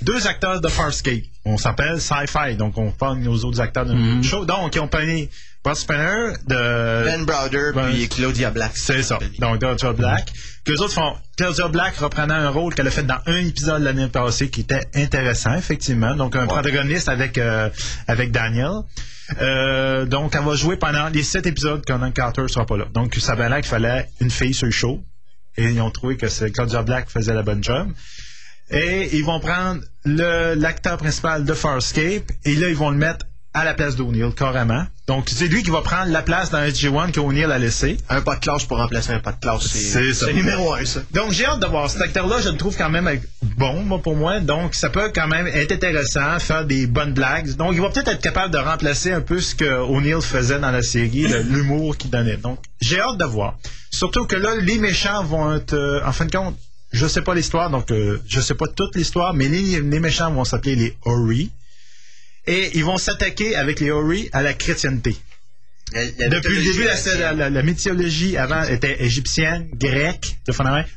[0.03, 1.25] deux acteurs de Farscape.
[1.45, 4.17] On s'appelle Sci-Fi, donc on parle de nos autres acteurs de Mhm.
[4.17, 4.45] notre show.
[4.45, 5.31] Donc, ils ont pogné
[5.63, 7.05] Brad Spinner de...
[7.05, 8.73] Ben Browder Ben, puis Claudia Black.
[8.77, 9.19] C'est ça.
[9.39, 10.31] Donc, Claudia Black.
[10.65, 13.83] Que les autres font Claudia Black reprenant un rôle qu'elle a fait dans un épisode
[13.83, 16.15] l'année passée qui était intéressant, effectivement.
[16.17, 17.71] Donc, un protagoniste avec, euh,
[18.09, 18.71] avec Daniel.
[19.41, 22.85] Euh, donc, elle va jouer pendant les sept épisodes quand Carter sera pas là.
[22.93, 25.03] Donc, ça avait l'air qu'il fallait une fille sur le show.
[25.57, 27.89] Et ils ont trouvé que c'est Claudia Black qui faisait la bonne job.
[28.71, 33.27] Et ils vont prendre le- l'acteur principal de Farscape et là, ils vont le mettre
[33.57, 34.85] à la place d'O'Neill, carrément.
[35.07, 37.99] Donc, c'est lui qui va prendre la place dans SG-1 qu'O'Neill a laissé.
[38.09, 39.69] Un pas de classe pour remplacer un pas de classe.
[39.69, 40.13] C'est.
[40.13, 41.03] C'est numéro un, ça.
[41.13, 41.89] Donc, j'ai hâte de voir.
[41.89, 43.09] Cet acteur-là, je le trouve quand même
[43.57, 44.41] bon, moi, pour moi.
[44.41, 47.55] Donc, ça peut quand même être intéressant, faire des bonnes blagues.
[47.55, 50.73] Donc, il va peut-être être capable de remplacer un peu ce que O'Neill faisait dans
[50.73, 52.39] la série, l'humour qu'il donnait.
[52.39, 53.57] Donc, j'ai hâte de voir.
[53.93, 56.57] Surtout que là, les méchants vont être, euh, en fin de compte,
[56.95, 60.31] je sais pas l'histoire, donc euh, je sais pas toute l'histoire, mais les, les méchants
[60.33, 61.51] vont s'appeler les Ori.
[62.47, 65.17] Et ils vont s'attaquer avec les Ori à la chrétienté.
[65.93, 70.53] La- la Depuis le début, la, la, mythologie avant était égyptienne, grecque, de.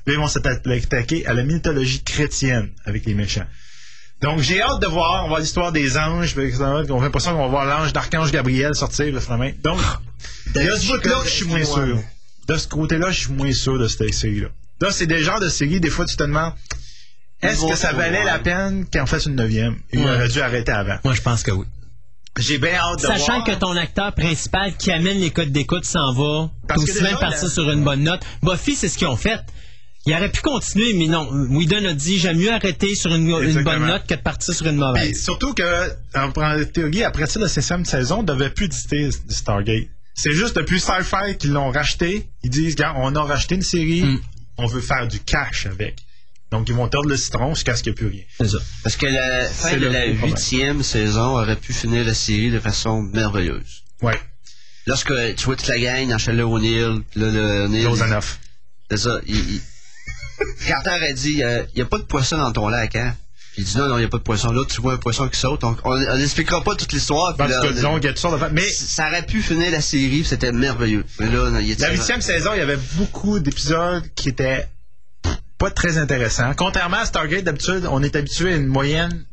[0.05, 3.45] Là, ils vont s'attaquer à la mythologie chrétienne avec les méchants.
[4.21, 5.19] Donc, j'ai hâte de voir.
[5.19, 6.35] On va voir l'histoire des anges.
[6.37, 9.51] On a l'impression qu'on va voir l'ange d'Archange Gabriel sortir, le fondament.
[9.63, 9.79] Donc,
[10.55, 11.99] il y a ce bout-là que je suis moins sûr.
[12.47, 14.47] De ce côté-là, je suis moins sûr de cette série-là.
[14.81, 16.53] Là, c'est des genres de séries, des fois, tu te demandes,
[17.41, 19.75] est-ce que ça valait la peine qu'on fasse une neuvième?
[19.91, 20.05] Il Ouais.
[20.05, 20.97] aurait dû arrêter avant.
[21.03, 21.65] Moi, je pense que oui.
[22.39, 23.43] J'ai bien hâte de Sachant voir.
[23.45, 27.45] que ton acteur principal qui amène les codes d'écoute s'en va, Parce aussi bien partir
[27.45, 28.21] la- sur une bonne note.
[28.43, 29.39] Buffy, c'est ce qu'ils ont fait.
[30.05, 31.27] Il aurait pu continuer, mais non.
[31.49, 33.25] Whedon a dit j'aime mieux arrêter sur une,
[33.63, 35.21] bonne note que de partir sur une mauvaise.
[35.21, 39.87] surtout que, en en théorie, après ça, la septième saison ne devait plus exister Stargate.
[40.13, 42.29] C'est juste depuis Sci-Fi qu'ils l'ont racheté.
[42.43, 44.19] Ils disent, on a racheté une série, Mm.
[44.57, 45.97] On veut faire du cash avec.
[46.51, 48.23] Donc, ils vont tordre le citron jusqu'à ce qu'il n'y ait plus rien.
[48.39, 48.57] C'est ça.
[48.83, 53.01] Parce que la fin de la huitième saison aurait pu finir la série de façon
[53.01, 53.83] merveilleuse.
[54.01, 54.19] Ouais.
[54.85, 57.87] Lorsque tu vois toute la gang dans Chalet O'Neill, là, le O'Neill,
[58.89, 59.61] c'est ça, il, il-
[60.67, 63.13] Carter a dit, il n'y a pas de poisson dans ton lac, hein?
[63.57, 64.51] Il dit, non, non, il n'y a pas de poisson.
[64.51, 65.61] Là, tu vois un poisson qui saute.
[65.61, 67.35] Donc, on n'expliquera pas toute l'histoire.
[67.35, 68.53] Parce là, que, il y a toutes sortes de...
[68.53, 71.03] Mais ça aurait pu finir la série, c'était merveilleux.
[71.19, 74.67] Mais là, non, il est la huitième saison, il y avait beaucoup d'épisodes qui étaient
[75.57, 76.53] pas très intéressants.
[76.55, 79.25] Contrairement à Stargate, d'habitude, on est habitué à une moyenne,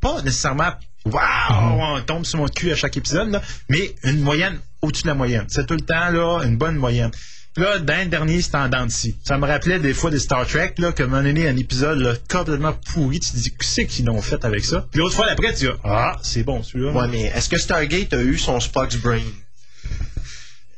[0.00, 0.72] pas nécessairement
[1.06, 5.08] Waouh, on tombe sur mon cul à chaque épisode, là, mais une moyenne au-dessus de
[5.08, 5.44] la moyenne.
[5.48, 7.10] C'est tout le temps là une bonne moyenne.
[7.56, 8.86] Là, dans le dernier, c'était en dents.
[8.88, 11.98] Ça me rappelait des fois des Star Trek, là, que un moment donné, un épisode
[11.98, 14.86] là, complètement pourri, tu te dis, qu'est-ce qu'ils l'ont fait avec ça?
[14.90, 16.90] Puis l'autre fois, après, tu dis, ah, c'est bon celui-là.
[16.92, 19.22] Ouais, mais est-ce que Stargate a eu son Spock's Brain?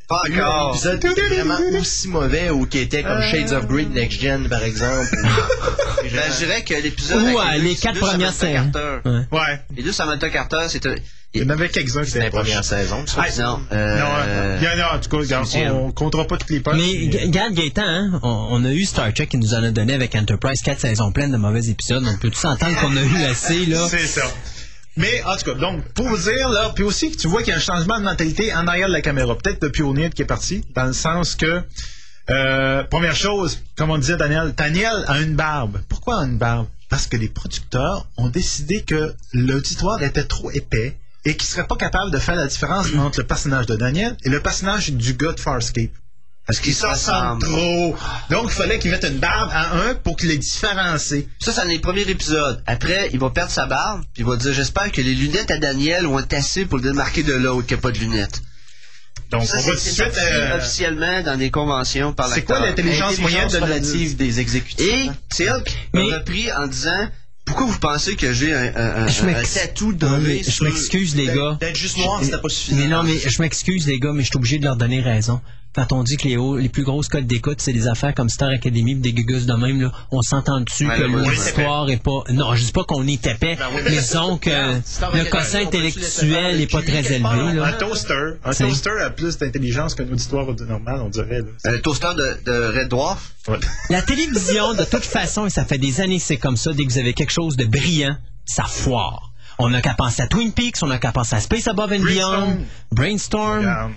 [0.09, 0.73] Pas encore.
[0.73, 4.49] L'épisode qui était vraiment aussi mauvais ou qui était comme Shades of Grey Next Gen,
[4.49, 5.17] par exemple.
[6.13, 7.21] Ben, je dirais que l'épisode.
[7.21, 8.33] Ou, euh, les quatre premières.
[8.41, 9.27] Ouais.
[9.33, 9.61] Ouais.
[9.77, 10.95] Les deux Samantha Carter, c'était.
[11.37, 13.05] Il y en avait quelques-uns qui C'était étaient première saison.
[13.17, 15.73] Ah, Non, Non, euh, il y en a, en tout cas, huitième.
[15.73, 16.77] on, on comptera pas toutes les poches.
[16.77, 19.95] Mais regarde Gaëtan, hein, on, on a eu Star Trek qui nous en a donné
[19.95, 22.05] avec Enterprise quatre saisons pleines de mauvais épisodes.
[22.07, 23.87] On peut tout s'entendre qu'on a eu assez là.
[23.91, 24.23] C'est ça.
[24.97, 27.51] Mais en tout cas, donc, pour vous dire, là, puis aussi que tu vois qu'il
[27.51, 29.37] y a un changement de mentalité en arrière de la caméra.
[29.37, 31.63] Peut-être depuis O'Neill qui est parti, dans le sens que,
[32.31, 35.79] euh, première chose, comme on disait Daniel, Daniel a une barbe.
[35.89, 36.67] Pourquoi une barbe?
[36.89, 40.97] Parce que les producteurs ont décidé que l'auditoire était trop épais
[41.27, 44.29] et qu'ils seraient pas capables de faire la différence entre le personnage de Daniel et
[44.29, 45.91] le personnage du gars de Farscape.
[46.47, 47.97] Parce qu'ils se ressemblent trop.
[48.31, 51.23] Donc, il fallait qu'ils mettent une barbe à un pour qu'ils les différencient.
[51.41, 52.63] Ça, c'est dans les premiers épisodes.
[52.67, 55.59] Après, il va perdre sa barbe, puis il va dire J'espère que les lunettes à
[55.59, 58.41] Daniel vont être assez pour le démarquer de l'autre qui n'a pas de lunettes.
[59.33, 60.13] Donc, Ça, on va tout de suite...
[60.17, 64.87] euh, officiellement dans des conventions par C'est quoi l'intelligence moyenne de relative des exécutifs.
[64.89, 65.09] Et
[65.49, 65.61] hein?
[65.65, 67.09] qui Mais- m'a repris en disant
[67.47, 71.27] Pourquoi vous pensez que j'ai un, un, un, Je un tatou doré je m'excuse les
[71.27, 71.57] gars.
[71.61, 72.77] D'être juste noir, c'était pas suffisant.
[72.77, 75.41] Mais non, mais je m'excuse les gars, mais je suis obligé de leur donner raison.
[75.77, 78.31] Quand on dit que les, hauts- les plus grosses codes d'écoute, c'est des affaires comme
[78.31, 82.25] Star Academy des gugus de même, là, on s'entend dessus Ouais, que l'histoire est pas...
[82.31, 86.31] Non, je dis pas qu'on est épais, Ben oui, mais disons que le quotient intellectuel
[86.31, 87.55] faire est pas très élevé.
[87.55, 87.67] Là.
[87.67, 88.15] Un toaster.
[88.45, 91.41] Un toaster a plus d'intelligence qu'un auditoire normal, on dirait.
[91.41, 91.73] Là.
[91.75, 93.33] Un toaster de, de Red Dwarf?
[93.49, 93.59] Ouais.
[93.91, 96.85] La télévision, de toute façon, et ça fait des années que c'est comme ça, dès
[96.87, 98.17] que vous avez quelque chose de brillant,
[98.47, 99.33] ça foire.
[99.59, 102.05] On n'a qu'à penser à Twin Peaks, on n'a qu'à penser à Space Above and
[102.05, 102.59] Beyond,
[102.93, 103.65] Brainstorm.
[103.65, 103.89] Là,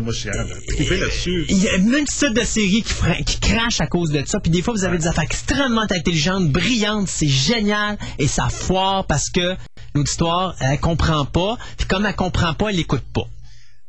[0.00, 1.44] moi, je suis là-dessus.
[1.48, 4.40] Il y a une multitude de séries qui, qui crachent à cause de ça.
[4.40, 9.06] Puis des fois, vous avez des affaires extrêmement intelligentes, brillantes, c'est génial, et ça foire
[9.06, 9.56] parce que
[9.94, 11.56] l'auditoire, elle comprend pas.
[11.76, 13.28] Puis comme elle comprend pas, elle écoute pas.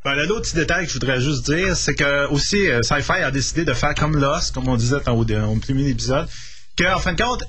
[0.05, 3.23] Ben, là, l'autre petit détail que je voudrais juste dire, c'est que aussi, euh, Sci-Fi
[3.23, 6.27] a décidé de faire comme Lost, comme on disait au, au premier épisode,
[6.77, 7.43] qu'en fin de compte,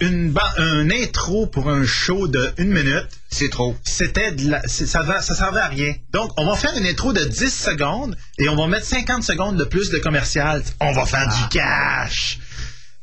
[0.00, 3.76] une un intro pour un show de une minute, C'est trop.
[3.84, 5.94] c'était de la, ça, va- ça servait à rien.
[6.12, 9.56] Donc, on va faire une intro de 10 secondes et on va mettre 50 secondes
[9.56, 10.62] de plus de commercial.
[10.80, 12.38] On va faire du cash.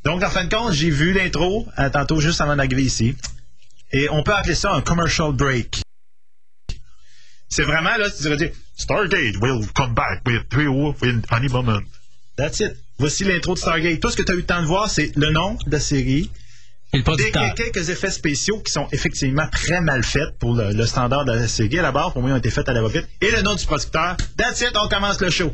[0.04, 3.16] Donc, en fin de compte, j'ai vu l'intro, euh, tantôt juste avant d'arriver ici.
[3.92, 5.80] Et on peut appeler ça un commercial break.
[7.48, 11.48] C'est vraiment, là, tu dirais dire, Stargate will come back with three wolf in any
[11.48, 11.80] moment.
[12.36, 12.76] That's it.
[12.98, 14.00] Voici l'intro de Stargate.
[14.00, 15.80] Tout ce que tu as eu le temps de voir, c'est le nom de la
[15.80, 16.30] série,
[16.96, 17.54] Et le des, producteur.
[17.54, 21.48] quelques effets spéciaux qui sont effectivement très mal faits pour le, le standard de la
[21.48, 21.78] série.
[21.78, 23.06] À la barre, pour moi, ils ont été faits à la va-vite.
[23.20, 24.16] Et le nom du producteur.
[24.36, 25.52] That's it, on commence le show.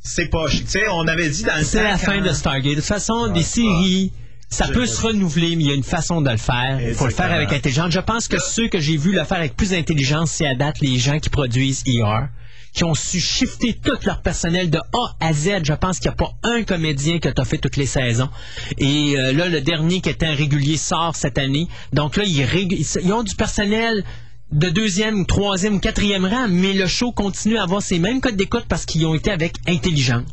[0.00, 0.64] C'est pas chic.
[0.64, 2.70] Tu sais, on avait dit dans le C'est la fin de Stargate.
[2.70, 4.12] De toute façon, des séries,
[4.48, 6.78] ça peut se renouveler, mais il y a une façon de le faire.
[6.80, 7.92] Il faut le faire avec intelligence.
[7.92, 10.80] Je pense que ceux que j'ai vus le faire avec plus d'intelligence, c'est à date
[10.80, 12.26] les gens qui produisent ER,
[12.74, 15.60] qui ont su shifter tout leur personnel de A à Z.
[15.62, 18.28] Je pense qu'il n'y a pas un comédien qui a fait toutes les saisons.
[18.78, 21.68] Et euh, là, le dernier qui était un régulier sort cette année.
[21.92, 24.04] Donc là, ils, ont du personnel
[24.50, 28.66] de deuxième, troisième quatrième rang, mais le show continue à avoir ces mêmes codes d'écoute
[28.68, 30.28] parce qu'ils ont été avec intelligence.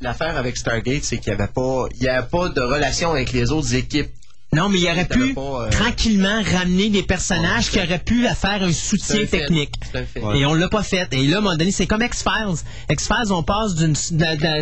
[0.00, 4.10] L'affaire avec Stargate, c'est qu'il n'y avait pas de relation avec les autres équipes.
[4.52, 8.62] Non, mais il aurait pu pas, euh, tranquillement ramener des personnages qui auraient pu faire
[8.64, 9.74] un soutien C'est un technique.
[9.92, 10.34] C'est un.
[10.34, 11.06] Et on l'a pas fait.
[11.12, 12.56] Et là, à un moment donné, c'est comme X-Files.
[12.90, 13.94] X-Files, on passe d'une-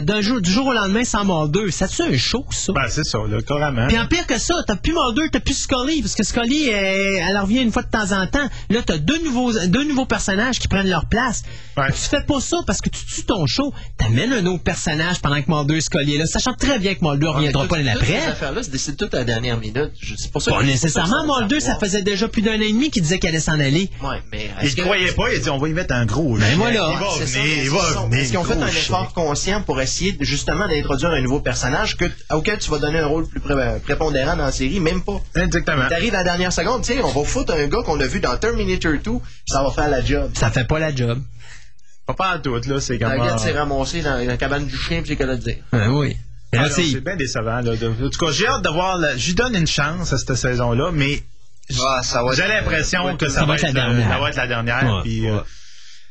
[0.02, 1.70] d'un jour, du jour au lendemain sans Mulder.
[1.70, 2.75] Ça tu un show, ça?
[2.75, 3.86] Ben, c'est ça, là, carrément.
[3.89, 7.39] Puis en pire que ça, t'as plus Mulder, t'as plus Scully, parce que Scully, elle
[7.39, 8.47] revient une fois de temps en temps.
[8.68, 11.44] Là, t'as deux nouveaux, deux nouveaux personnages qui prennent leur place.
[11.78, 11.91] Ouais.
[11.92, 13.73] Tu fais pas ça parce que tu tues ton show.
[13.97, 17.02] T'amènes un autre personnage pendant que Mulder et Scully est là, sachant très bien que
[17.02, 18.26] Mulder reviendra pas l'année toutes ces après.
[18.33, 19.77] affaires-là se décident toutes à la dernière minute.
[20.00, 21.81] Je- C'est pour ça Pas que- nécessairement, c'est Mulder, ça savoir.
[21.81, 23.90] faisait déjà plus d'un an et demi qu'il disait qu'elle allait s'en aller.
[24.02, 24.50] Ouais, mais.
[24.62, 26.36] Il que- croyait pas, il a dit, on va y mettre un gros.
[26.36, 26.90] Ben voilà.
[26.92, 28.18] Il va C'est ça, venir, mais il va est-ce qu'ils sont- venir.
[28.20, 32.05] Est-ce qu'ils ont fait un effort conscient pour essayer justement d'introduire un nouveau personnage que,
[32.32, 34.81] auquel tu vas donner un rôle plus pré- prépondérant dans la série?
[34.81, 35.20] Même pas?
[35.36, 35.89] Exactement.
[35.89, 38.20] T'arrives à la dernière seconde, tu sais, on va foutre un gars qu'on a vu
[38.20, 39.12] dans Terminator 2,
[39.47, 40.31] ça va faire la job.
[40.34, 41.20] Ça fait pas la job.
[42.07, 43.26] Pas pas en tout, là, c'est La comme.
[43.26, 45.57] gars s'est ramassé dans la cabane du chien, puis j'ai qu'à le dire.
[45.73, 46.16] Ben oui.
[46.57, 47.60] Ah c'est- bien décevant.
[47.60, 47.73] Là.
[47.73, 48.97] En tout cas, j'ai hâte de voir.
[48.97, 51.23] la- J'y donne une chance à cette saison-là, mais
[51.78, 52.01] Ah,
[52.35, 54.09] j'ai l'impression que ça, va être la dernière.
[54.10, 54.85] Ça va être la dernière.
[54.97, 55.02] Ouais.
[55.02, 55.41] puis, euh,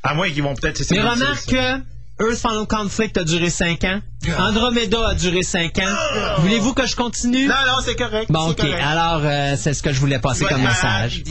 [0.04, 0.78] à moins qu'ils vont peut-être.
[0.78, 1.82] c'est- Mais remarque que
[2.20, 4.02] Earth Final Conflict a duré 5 ans.
[4.40, 6.40] Andromeda a duré 5 ans.
[6.40, 7.48] Voulez-vous que je continue?
[7.48, 8.32] Non, non, c'est correct.
[8.32, 8.58] Bon, ok.
[8.58, 8.82] correct.
[8.84, 11.24] Alors, euh, c'est ce que je voulais passer Ouais, comme ah, message.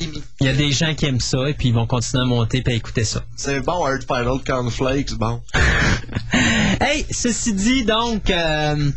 [0.00, 0.24] Limite.
[0.40, 2.62] Il y a des gens qui aiment ça et puis ils vont continuer à monter
[2.64, 3.22] et à écouter ça.
[3.36, 5.42] C'est bon, Earth Final Conflicts, bon.
[6.80, 8.90] Hey, ceci dit, donc, euh,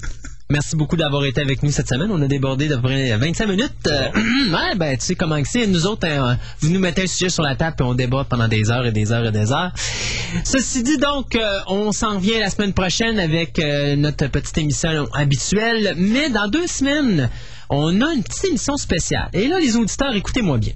[0.51, 2.11] Merci beaucoup d'avoir été avec nous cette semaine.
[2.11, 3.87] On a débordé d'à peu près 25 minutes.
[3.87, 4.07] Euh,
[4.51, 5.65] ouais, ben, tu sais comment que c'est.
[5.65, 8.49] Nous autres, hein, vous nous mettez un sujet sur la table et on déborde pendant
[8.49, 9.71] des heures et des heures et des heures.
[10.43, 15.07] Ceci dit, donc, euh, on s'en revient la semaine prochaine avec euh, notre petite émission
[15.13, 15.93] habituelle.
[15.95, 17.29] Mais dans deux semaines,
[17.69, 19.29] on a une petite émission spéciale.
[19.31, 20.73] Et là, les auditeurs, écoutez-moi bien.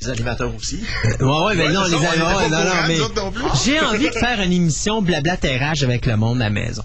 [0.00, 0.78] Les animateurs aussi.
[1.04, 2.98] Ouais, ouais, ben non, les pas non, non, mais
[3.64, 6.84] j'ai envie de faire une émission blablatérage avec le monde à la maison.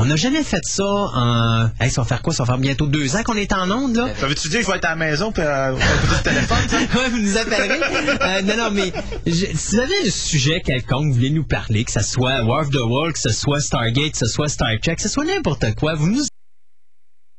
[0.00, 1.70] On n'a jamais fait ça en...
[1.80, 2.32] Hey, ça va faire quoi?
[2.32, 4.06] Ça va faire bientôt deux ans qu'on est en onde, là?
[4.16, 6.78] Ça veut-tu dire qu'il faut être à la maison puis euh, on va téléphone, ça?
[7.00, 7.80] Ouais, vous nous appellerez.
[8.20, 8.92] Euh, non, non, mais
[9.26, 12.60] je- si vous avez un sujet quelconque, vous voulez nous parler, que ce soit War
[12.60, 15.24] of the World, que ce soit Stargate, que ce soit Star Trek, que ce soit
[15.24, 16.22] n'importe quoi, vous nous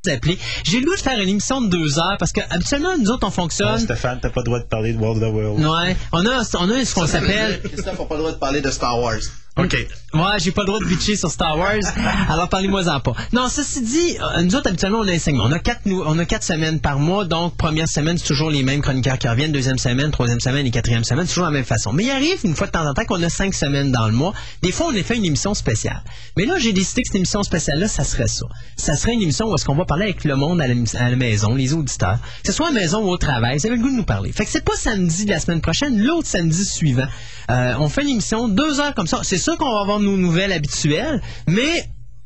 [0.07, 0.37] appelez.
[0.65, 3.25] J'ai le goût de faire une émission de deux heures parce que habituellement, nous autres,
[3.27, 3.79] on fonctionne.
[3.79, 5.65] Stéphane, t'as pas le droit de parler de World of the World.
[5.65, 7.61] Ouais, on a, on a ce qu'on s'appelle.
[7.63, 9.19] Christophe n'a pas le droit de parler de Star Wars.
[9.57, 9.73] OK.
[10.13, 11.75] Ouais, j'ai pas le droit de bitcher sur Star Wars.
[12.29, 13.13] Alors parlez-moi-en pas.
[13.33, 15.43] Non, ceci dit, euh, nous autres habituellement on a un segment.
[15.45, 18.49] On a quatre nou- on a quatre semaines par mois, donc première semaine c'est toujours
[18.51, 21.51] les mêmes chroniqueurs qui reviennent, deuxième semaine, troisième semaine et quatrième semaine, c'est toujours la
[21.51, 21.91] même façon.
[21.91, 24.13] Mais il arrive une fois de temps en temps qu'on a cinq semaines dans le
[24.13, 24.33] mois.
[24.61, 26.01] Des fois on a fait une émission spéciale.
[26.37, 28.45] Mais là j'ai décidé que cette émission spéciale là, ça serait ça.
[28.77, 31.09] Ça serait une émission où est-ce qu'on va parler avec le monde à la, à
[31.09, 33.75] la maison, les auditeurs, que ce soit à la maison ou au travail, vous avez
[33.75, 34.31] le goût de nous parler.
[34.31, 37.07] Fait que c'est pas samedi de la semaine prochaine, l'autre samedi suivant.
[37.51, 39.19] Euh, on fait une émission deux heures comme ça.
[39.23, 41.83] C'est sûr qu'on va avoir nos nouvelles habituelles, mais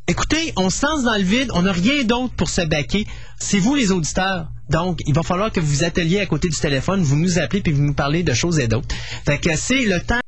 [0.07, 3.07] écoutez, on se lance dans le vide, on n'a rien d'autre pour se baquer.
[3.39, 4.47] C'est vous les auditeurs.
[4.69, 7.61] Donc, il va falloir que vous vous atteliez à côté du téléphone, vous nous appelez
[7.61, 8.93] puis vous nous parlez de choses et d'autres.
[9.25, 10.19] Fait que c'est le temps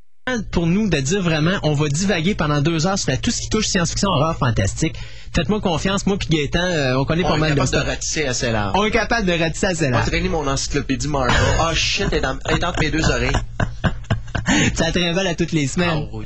[0.51, 3.49] pour nous de dire vraiment, on va divaguer pendant deux heures sur tout ce qui
[3.49, 4.95] touche science-fiction, horreur, fantastique.
[5.33, 7.89] Faites-moi confiance, moi puis Gaëtan, euh, on connaît On pas est mal de capable de
[7.89, 8.71] ratisser assez large.
[8.75, 10.07] On est capable de ratisser assez On va large.
[10.07, 11.35] traîner mon encyclopédie Marvel.
[11.59, 13.35] Ah shit, elle est, dans, elle est entre mes deux oreilles.
[14.75, 15.89] Ça te révèle à toutes les semaines.
[16.05, 16.25] Ah oui.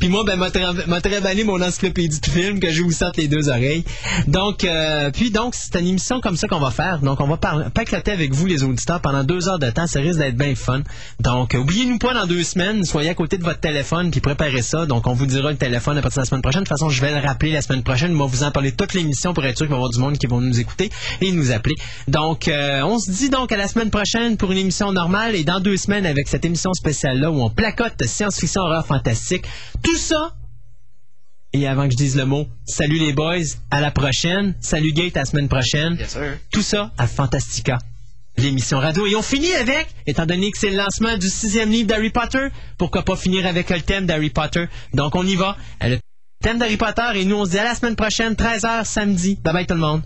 [0.00, 3.16] Puis moi, ben, m'a tra- m'a travaillé mon encyclopédie de films que je vous sorte
[3.16, 3.84] les deux oreilles.
[4.26, 7.00] Donc, euh, puis donc, c'est une émission comme ça qu'on va faire.
[7.00, 9.86] Donc, on va pacloter avec vous, les auditeurs, pendant deux heures de temps.
[9.86, 10.82] Ça risque d'être bien fun.
[11.20, 12.84] Donc, euh, oubliez-nous pas dans deux semaines.
[12.84, 14.86] Soyez à côté de votre téléphone puis préparez ça.
[14.86, 16.62] Donc, on vous dira le téléphone à partir de la semaine prochaine.
[16.64, 18.14] De toute façon, je vais le rappeler la semaine prochaine.
[18.14, 19.98] On va vous en parler toute l'émission pour être sûr qu'il va y avoir du
[20.00, 21.74] monde qui vont nous écouter et nous appeler.
[22.08, 25.44] Donc, euh, on se dit donc à la semaine prochaine pour une émission normale et
[25.44, 29.46] dans deux semaines avec cette émission spéciale-là où on placote science-fiction, horreur, fantastique.
[29.82, 30.34] Tout ça
[31.54, 33.38] et avant que je dise le mot, salut les boys,
[33.70, 34.54] à la prochaine.
[34.60, 35.96] Salut Gate, à la semaine prochaine.
[35.98, 36.38] Yes, sir.
[36.52, 37.78] Tout ça à Fantastica,
[38.36, 39.06] l'émission radio.
[39.06, 42.48] Et on finit avec, étant donné que c'est le lancement du sixième livre d'Harry Potter,
[42.76, 44.66] pourquoi pas finir avec le thème d'Harry Potter?
[44.92, 45.56] Donc on y va.
[45.80, 45.98] Le
[46.42, 49.38] thème d'Harry Potter et nous on se dit à la semaine prochaine, 13h samedi.
[49.42, 50.02] Bye bye tout le monde.